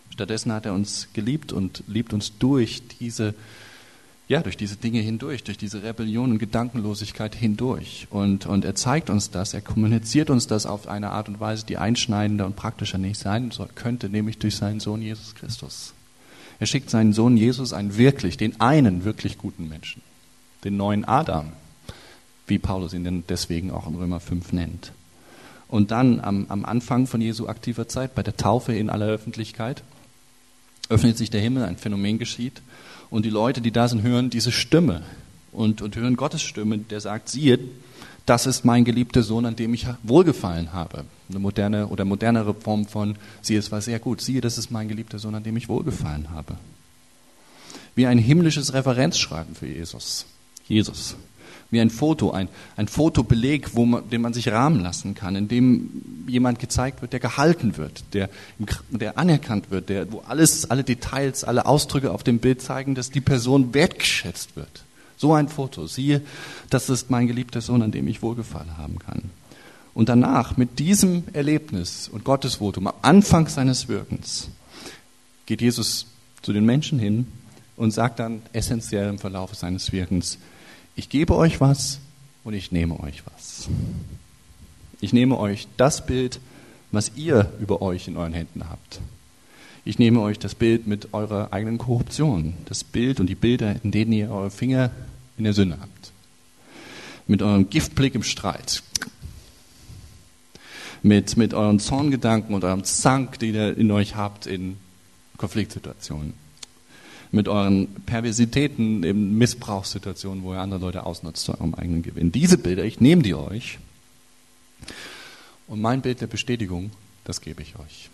Stattdessen 0.10 0.52
hat 0.52 0.66
er 0.66 0.74
uns 0.74 1.10
geliebt 1.14 1.52
und 1.52 1.84
liebt 1.88 2.14
uns 2.14 2.38
durch 2.40 2.82
diese 3.00 3.36
ja, 4.28 4.42
durch 4.42 4.58
diese 4.58 4.76
Dinge 4.76 5.00
hindurch, 5.00 5.44
durch 5.44 5.58
diese 5.58 5.84
Rebellion 5.84 6.32
und 6.32 6.40
Gedankenlosigkeit 6.40 7.36
hindurch. 7.36 8.08
Und, 8.10 8.48
und 8.48 8.66
er 8.66 8.74
zeigt 8.74 9.10
uns 9.10 9.30
das, 9.30 9.54
er 9.54 9.62
kommuniziert 9.62 10.32
uns 10.32 10.48
das 10.48 10.66
auf 10.66 10.88
eine 10.88 11.12
Art 11.12 11.30
und 11.30 11.40
Weise, 11.40 11.66
die 11.66 11.78
einschneidender 11.78 12.46
und 12.46 12.56
praktischer 12.56 12.98
nicht 12.98 13.20
sein 13.20 13.52
könnte, 13.76 14.10
nämlich 14.10 14.40
durch 14.40 14.56
seinen 14.56 14.80
Sohn 14.80 15.02
Jesus 15.02 15.36
Christus. 15.36 15.94
Er 16.60 16.66
schickt 16.66 16.90
seinen 16.90 17.14
Sohn 17.14 17.38
Jesus 17.38 17.74
einen 17.74 17.98
wirklich, 17.98 18.38
den 18.38 18.60
einen 18.62 19.04
wirklich 19.04 19.38
guten 19.38 19.70
Menschen, 19.70 20.02
den 20.64 20.78
neuen 20.78 21.06
Adam, 21.06 21.52
wie 22.48 22.58
Paulus 22.58 22.94
ihn 22.94 23.04
denn 23.04 23.24
deswegen 23.30 23.70
auch 23.70 23.88
in 23.88 23.96
Römer 23.96 24.20
5 24.20 24.54
nennt. 24.54 24.92
Und 25.68 25.92
dann 25.92 26.20
am, 26.20 26.46
am 26.50 26.66
Anfang 26.66 27.06
von 27.06 27.22
Jesu 27.22 27.48
aktiver 27.48 27.88
Zeit, 27.88 28.16
bei 28.16 28.24
der 28.24 28.38
Taufe 28.38 28.74
in 28.74 28.90
aller 28.90 29.08
Öffentlichkeit, 29.08 29.84
öffnet 30.90 31.18
sich 31.18 31.30
der 31.30 31.42
Himmel, 31.42 31.64
ein 31.64 31.78
Phänomen 31.78 32.18
geschieht 32.18 32.62
und 33.10 33.26
die 33.26 33.30
Leute, 33.30 33.62
die 33.62 33.72
da 33.72 33.88
sind, 33.88 34.02
hören 34.02 34.30
diese 34.30 34.52
Stimme 34.52 35.04
und, 35.52 35.82
und 35.82 35.96
hören 35.96 36.16
Gottes 36.16 36.42
Stimme, 36.42 36.78
der 36.78 37.02
sagt, 37.02 37.30
siehe, 37.30 37.60
das 38.26 38.48
ist 38.48 38.66
mein 38.66 38.86
geliebter 38.86 39.22
Sohn, 39.22 39.46
an 39.46 39.56
dem 39.56 39.74
ich 39.74 39.86
wohlgefallen 40.04 40.74
habe. 40.74 41.06
Eine 41.30 41.40
moderne 41.40 41.88
oder 41.88 42.06
modernere 42.06 42.54
Form 42.54 42.86
von, 42.86 43.16
siehe, 43.42 43.60
es 43.60 43.72
war 43.72 43.82
sehr 43.82 44.00
gut. 44.00 44.22
Siehe, 44.22 44.42
das 44.42 44.58
ist 44.58 44.72
mein 44.72 44.88
geliebter 44.88 45.20
Sohn, 45.20 45.36
an 45.36 45.44
dem 45.44 45.56
ich 45.58 45.70
wohlgefallen 45.70 46.32
habe. 46.32 46.56
Wie 47.94 48.08
ein 48.08 48.18
himmlisches 48.18 48.74
Referenzschreiben 48.74 49.56
für 49.56 49.68
Jesus. 49.68 50.26
Jesus 50.68 51.16
wie 51.76 51.82
ein 51.82 51.92
Foto, 51.92 52.32
ein, 52.32 52.48
ein 52.78 52.88
Fotobeleg, 52.88 53.76
wo 53.76 53.86
man, 53.86 54.10
den 54.10 54.22
man 54.22 54.34
sich 54.34 54.48
rahmen 54.48 54.80
lassen 54.80 55.14
kann, 55.14 55.36
in 55.36 55.48
dem 55.48 56.26
jemand 56.28 56.58
gezeigt 56.58 57.02
wird, 57.02 57.14
der 57.14 57.20
gehalten 57.20 57.78
wird, 57.78 58.04
der, 58.14 58.30
der 58.90 59.18
anerkannt 59.20 59.70
wird, 59.70 59.90
der, 59.90 60.12
wo 60.12 60.24
alles, 60.28 60.72
alle 60.72 60.84
Details, 60.84 61.44
alle 61.44 61.66
Ausdrücke 61.68 62.12
auf 62.12 62.24
dem 62.24 62.40
Bild 62.40 62.62
zeigen, 62.62 62.96
dass 62.96 63.12
die 63.12 63.22
Person 63.22 63.74
wertgeschätzt 63.74 64.56
wird. 64.56 64.86
So 65.18 65.34
ein 65.34 65.50
Foto. 65.50 65.86
Siehe, 65.88 66.22
das 66.70 66.90
ist 66.90 67.12
mein 67.12 67.28
geliebter 67.28 67.62
Sohn, 67.62 67.82
an 67.82 67.92
dem 67.92 68.08
ich 68.08 68.22
Wohlgefallen 68.22 68.78
haben 68.78 69.00
kann. 69.00 69.30
Und 69.94 70.10
danach, 70.10 70.58
mit 70.58 70.80
diesem 70.80 71.24
Erlebnis 71.34 72.10
und 72.10 72.24
Gottesvotum, 72.26 72.88
am 72.88 72.96
Anfang 73.02 73.48
seines 73.48 73.88
Wirkens, 73.88 74.50
geht 75.46 75.62
Jesus 75.62 76.08
zu 76.42 76.52
den 76.52 76.66
Menschen 76.66 77.00
hin 77.00 77.28
und 77.78 77.92
sagt 77.92 78.20
dann 78.20 78.42
essentiell 78.54 79.10
im 79.10 79.20
Verlauf 79.20 79.56
seines 79.56 79.92
Wirkens, 79.92 80.38
ich 80.96 81.10
gebe 81.10 81.36
euch 81.36 81.60
was 81.60 82.00
und 82.44 82.54
ich 82.54 82.72
nehme 82.72 83.00
euch 83.00 83.24
was. 83.34 83.68
Ich 85.02 85.14
nehme 85.14 85.38
euch 85.38 85.68
das 85.78 86.06
Bild, 86.06 86.40
was 86.92 87.12
ihr 87.16 87.52
über 87.60 87.82
euch 87.82 88.08
in 88.08 88.18
euren 88.18 88.34
Händen 88.34 88.70
habt. 88.70 89.02
Ich 89.84 90.00
nehme 90.00 90.22
euch 90.22 90.40
das 90.40 90.56
Bild 90.56 90.88
mit 90.88 91.14
eurer 91.14 91.52
eigenen 91.52 91.78
Korruption, 91.78 92.54
das 92.66 92.84
Bild 92.84 93.20
und 93.20 93.28
die 93.28 93.36
Bilder, 93.36 93.76
in 93.84 93.92
denen 93.92 94.14
ihr 94.14 94.32
eure 94.32 94.50
Finger 94.50 94.92
in 95.38 95.44
der 95.44 95.54
Sünde 95.54 95.78
habt. 95.80 96.12
Mit 97.28 97.42
eurem 97.42 97.70
Giftblick 97.70 98.16
im 98.16 98.24
Streit. 98.24 98.82
Mit, 101.04 101.38
mit 101.38 101.54
euren 101.54 101.80
Zorngedanken 101.80 102.56
und 102.56 102.64
eurem 102.64 102.84
Zank, 102.84 103.38
den 103.40 103.54
ihr 103.54 103.78
in 103.78 103.92
euch 103.92 104.16
habt 104.16 104.48
in 104.48 104.78
Konfliktsituationen 105.38 106.45
mit 107.36 107.48
euren 107.48 107.88
Perversitäten 108.06 109.04
in 109.04 109.38
Missbrauchssituationen, 109.38 110.44
wo 110.44 110.54
ihr 110.54 110.60
andere 110.60 110.80
Leute 110.80 111.06
ausnutzt 111.06 111.44
zu 111.44 111.54
eurem 111.54 111.76
eigenen 111.76 112.02
Gewinn. 112.02 112.32
Diese 112.32 112.58
Bilder, 112.58 112.84
ich 112.84 113.02
nehme 113.02 113.22
die 113.22 113.36
euch 113.36 113.78
und 115.68 115.82
mein 115.82 116.02
Bild 116.02 116.22
der 116.22 116.28
Bestätigung, 116.28 116.92
das 117.26 117.42
gebe 117.42 117.62
ich 117.62 117.76
euch. 117.78 118.10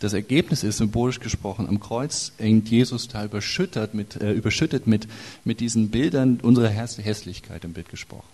Das 0.00 0.12
Ergebnis 0.12 0.62
ist 0.62 0.78
symbolisch 0.78 1.18
gesprochen, 1.18 1.66
am 1.68 1.80
Kreuz 1.80 2.32
hängt 2.38 2.68
Jesus 2.68 3.08
da 3.08 3.24
überschüttet 3.24 3.94
mit, 3.94 4.16
äh, 4.16 4.32
überschüttet 4.32 4.86
mit, 4.86 5.08
mit 5.44 5.60
diesen 5.60 5.90
Bildern 5.90 6.38
unserer 6.40 6.68
Hässlichkeit 6.68 7.64
im 7.64 7.72
Bild 7.72 7.88
gesprochen. 7.88 8.28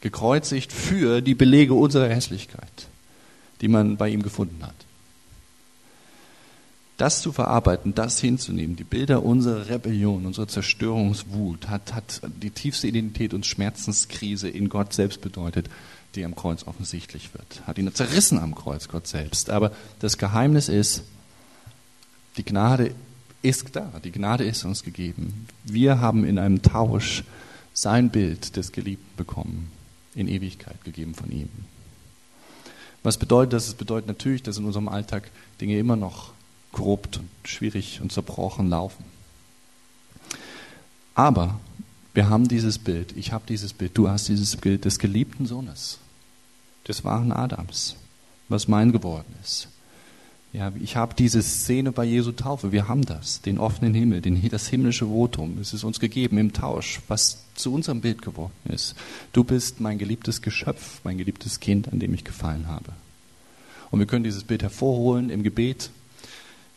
Gekreuzigt 0.00 0.72
für 0.72 1.20
die 1.20 1.34
Belege 1.34 1.74
unserer 1.74 2.08
Hässlichkeit, 2.08 2.88
die 3.60 3.68
man 3.68 3.96
bei 3.96 4.08
ihm 4.08 4.22
gefunden 4.22 4.62
hat 4.62 4.85
das 6.96 7.20
zu 7.20 7.32
verarbeiten, 7.32 7.94
das 7.94 8.20
hinzunehmen, 8.20 8.76
die 8.76 8.84
Bilder 8.84 9.22
unserer 9.22 9.68
Rebellion, 9.68 10.24
unserer 10.24 10.48
Zerstörungswut, 10.48 11.68
hat, 11.68 11.92
hat 11.94 12.22
die 12.42 12.50
tiefste 12.50 12.86
Identität 12.88 13.34
und 13.34 13.44
Schmerzenskrise 13.44 14.48
in 14.48 14.68
Gott 14.68 14.92
selbst 14.92 15.20
bedeutet, 15.20 15.68
die 16.14 16.24
am 16.24 16.34
Kreuz 16.34 16.66
offensichtlich 16.66 17.34
wird. 17.34 17.62
Hat 17.66 17.76
ihn 17.78 17.94
zerrissen 17.94 18.38
am 18.38 18.54
Kreuz, 18.54 18.88
Gott 18.88 19.06
selbst. 19.06 19.50
Aber 19.50 19.72
das 19.98 20.16
Geheimnis 20.16 20.68
ist, 20.68 21.02
die 22.38 22.44
Gnade 22.44 22.94
ist 23.42 23.76
da, 23.76 24.00
die 24.02 24.12
Gnade 24.12 24.44
ist 24.44 24.64
uns 24.64 24.82
gegeben. 24.82 25.46
Wir 25.64 26.00
haben 26.00 26.24
in 26.24 26.38
einem 26.38 26.62
Tausch 26.62 27.24
sein 27.74 28.08
Bild 28.10 28.56
des 28.56 28.72
Geliebten 28.72 29.16
bekommen. 29.16 29.70
in 30.16 30.28
Ewigkeit 30.28 30.82
gegeben 30.82 31.14
von 31.14 31.30
ihm. 31.30 31.50
Was 33.02 33.18
bedeutet 33.18 33.52
das? 33.52 33.68
Es 33.68 33.74
bedeutet 33.74 34.08
natürlich, 34.08 34.42
dass 34.42 34.56
in 34.56 34.64
unserem 34.64 34.88
Alltag 34.88 35.30
Dinge 35.60 35.78
immer 35.78 35.94
noch 35.94 36.32
korrupt 36.76 37.16
und 37.16 37.28
schwierig 37.44 38.00
und 38.02 38.12
zerbrochen 38.12 38.68
laufen. 38.68 39.04
Aber 41.14 41.58
wir 42.12 42.28
haben 42.28 42.48
dieses 42.48 42.78
Bild, 42.78 43.16
ich 43.16 43.32
habe 43.32 43.44
dieses 43.48 43.72
Bild, 43.72 43.96
du 43.96 44.10
hast 44.10 44.28
dieses 44.28 44.56
Bild 44.56 44.84
des 44.84 44.98
geliebten 44.98 45.46
Sohnes, 45.46 45.98
des 46.86 47.02
wahren 47.02 47.32
Adams, 47.32 47.96
was 48.50 48.68
mein 48.68 48.92
geworden 48.92 49.34
ist. 49.42 49.68
Ja, 50.52 50.70
ich 50.78 50.96
habe 50.96 51.14
diese 51.14 51.42
Szene 51.42 51.92
bei 51.92 52.04
Jesu 52.04 52.32
Taufe, 52.32 52.72
wir 52.72 52.88
haben 52.88 53.06
das, 53.06 53.40
den 53.40 53.58
offenen 53.58 53.94
Himmel, 53.94 54.20
den, 54.20 54.46
das 54.50 54.68
himmlische 54.68 55.06
Votum, 55.06 55.58
es 55.58 55.72
ist 55.72 55.82
uns 55.82 55.98
gegeben 55.98 56.36
im 56.36 56.52
Tausch, 56.52 57.00
was 57.08 57.42
zu 57.54 57.72
unserem 57.72 58.02
Bild 58.02 58.20
geworden 58.20 58.52
ist. 58.68 58.94
Du 59.32 59.44
bist 59.44 59.80
mein 59.80 59.96
geliebtes 59.96 60.42
Geschöpf, 60.42 61.00
mein 61.04 61.16
geliebtes 61.16 61.60
Kind, 61.60 61.90
an 61.90 62.00
dem 62.00 62.12
ich 62.12 62.24
gefallen 62.24 62.68
habe. 62.68 62.92
Und 63.90 63.98
wir 63.98 64.06
können 64.06 64.24
dieses 64.24 64.44
Bild 64.44 64.62
hervorholen 64.62 65.30
im 65.30 65.42
Gebet, 65.42 65.90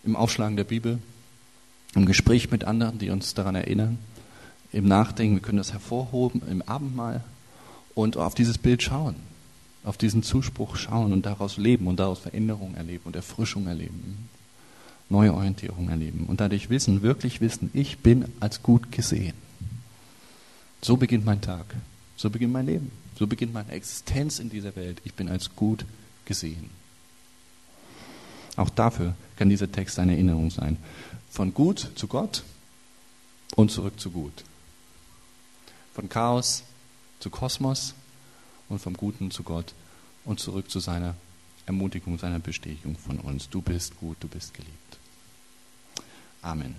im 0.04 0.16
Aufschlagen 0.16 0.58
der 0.58 0.64
Bibel, 0.64 1.00
im 1.96 2.06
Gespräch 2.06 2.52
mit 2.52 2.64
anderen, 2.64 3.00
die 3.00 3.10
uns 3.10 3.34
daran 3.34 3.56
erinnern, 3.56 3.98
im 4.72 4.88
Nachdenken, 4.88 5.36
wir 5.36 5.42
können 5.42 5.58
das 5.58 5.74
hervorhoben 5.74 6.42
im 6.50 6.62
Abendmahl 6.62 7.24
und 7.96 8.18
auf 8.18 8.36
dieses 8.36 8.58
Bild 8.58 8.84
schauen 8.84 9.16
auf 9.84 9.98
diesen 9.98 10.24
Zuspruch 10.24 10.76
schauen 10.76 11.14
und 11.14 11.26
daraus 11.26 11.58
leben 11.58 11.88
und 11.88 12.00
daraus 12.00 12.20
Veränderung 12.20 12.76
erleben 12.76 13.04
und 13.06 13.16
Erfrischung 13.16 13.68
erleben, 13.68 14.30
neue 15.10 15.34
Orientierung 15.34 15.90
erleben 15.90 16.26
und 16.28 16.42
dadurch 16.42 16.70
wissen, 16.70 17.02
wirklich 17.02 17.42
wissen, 17.42 17.70
ich 17.74 18.00
bin 18.00 18.26
als 18.40 18.62
gut 18.62 18.92
gesehen. 18.92 19.34
So 20.82 20.98
beginnt 20.98 21.26
mein 21.26 21.42
Tag, 21.42 21.66
so 22.16 22.30
beginnt 22.30 22.54
mein 22.54 22.66
Leben, 22.66 22.92
so 23.18 23.28
beginnt 23.28 23.54
meine 23.54 23.72
Existenz 23.72 24.40
in 24.40 24.50
dieser 24.50 24.76
Welt. 24.76 25.02
Ich 25.04 25.14
bin 25.14 25.30
als 25.30 25.56
gut 25.56 25.86
gesehen. 26.26 26.70
Auch 28.56 28.70
dafür 28.70 29.16
kann 29.38 29.50
dieser 29.50 29.72
Text 29.72 30.00
eine 30.00 30.14
Erinnerung 30.14 30.52
sein. 30.52 30.78
Von 31.30 31.54
gut 31.54 31.92
zu 31.96 32.08
Gott 32.08 32.44
und 33.56 33.72
zurück 33.72 34.00
zu 34.00 34.12
gut. 34.12 34.44
Von 35.94 36.10
Chaos 36.10 36.64
zu 37.20 37.30
Kosmos 37.30 37.94
und 38.70 38.80
vom 38.80 38.96
Guten 38.96 39.32
zu 39.32 39.44
Gott 39.44 39.74
und 40.26 40.40
zurück 40.40 40.70
zu 40.70 40.80
seiner 40.80 41.16
Ermutigung, 41.66 42.18
seiner 42.18 42.40
Bestätigung 42.40 42.98
von 42.98 43.20
uns. 43.20 43.50
Du 43.50 43.62
bist 43.62 43.98
gut, 44.00 44.18
du 44.20 44.28
bist 44.28 44.54
geliebt. 44.54 44.98
Amen. 46.42 46.76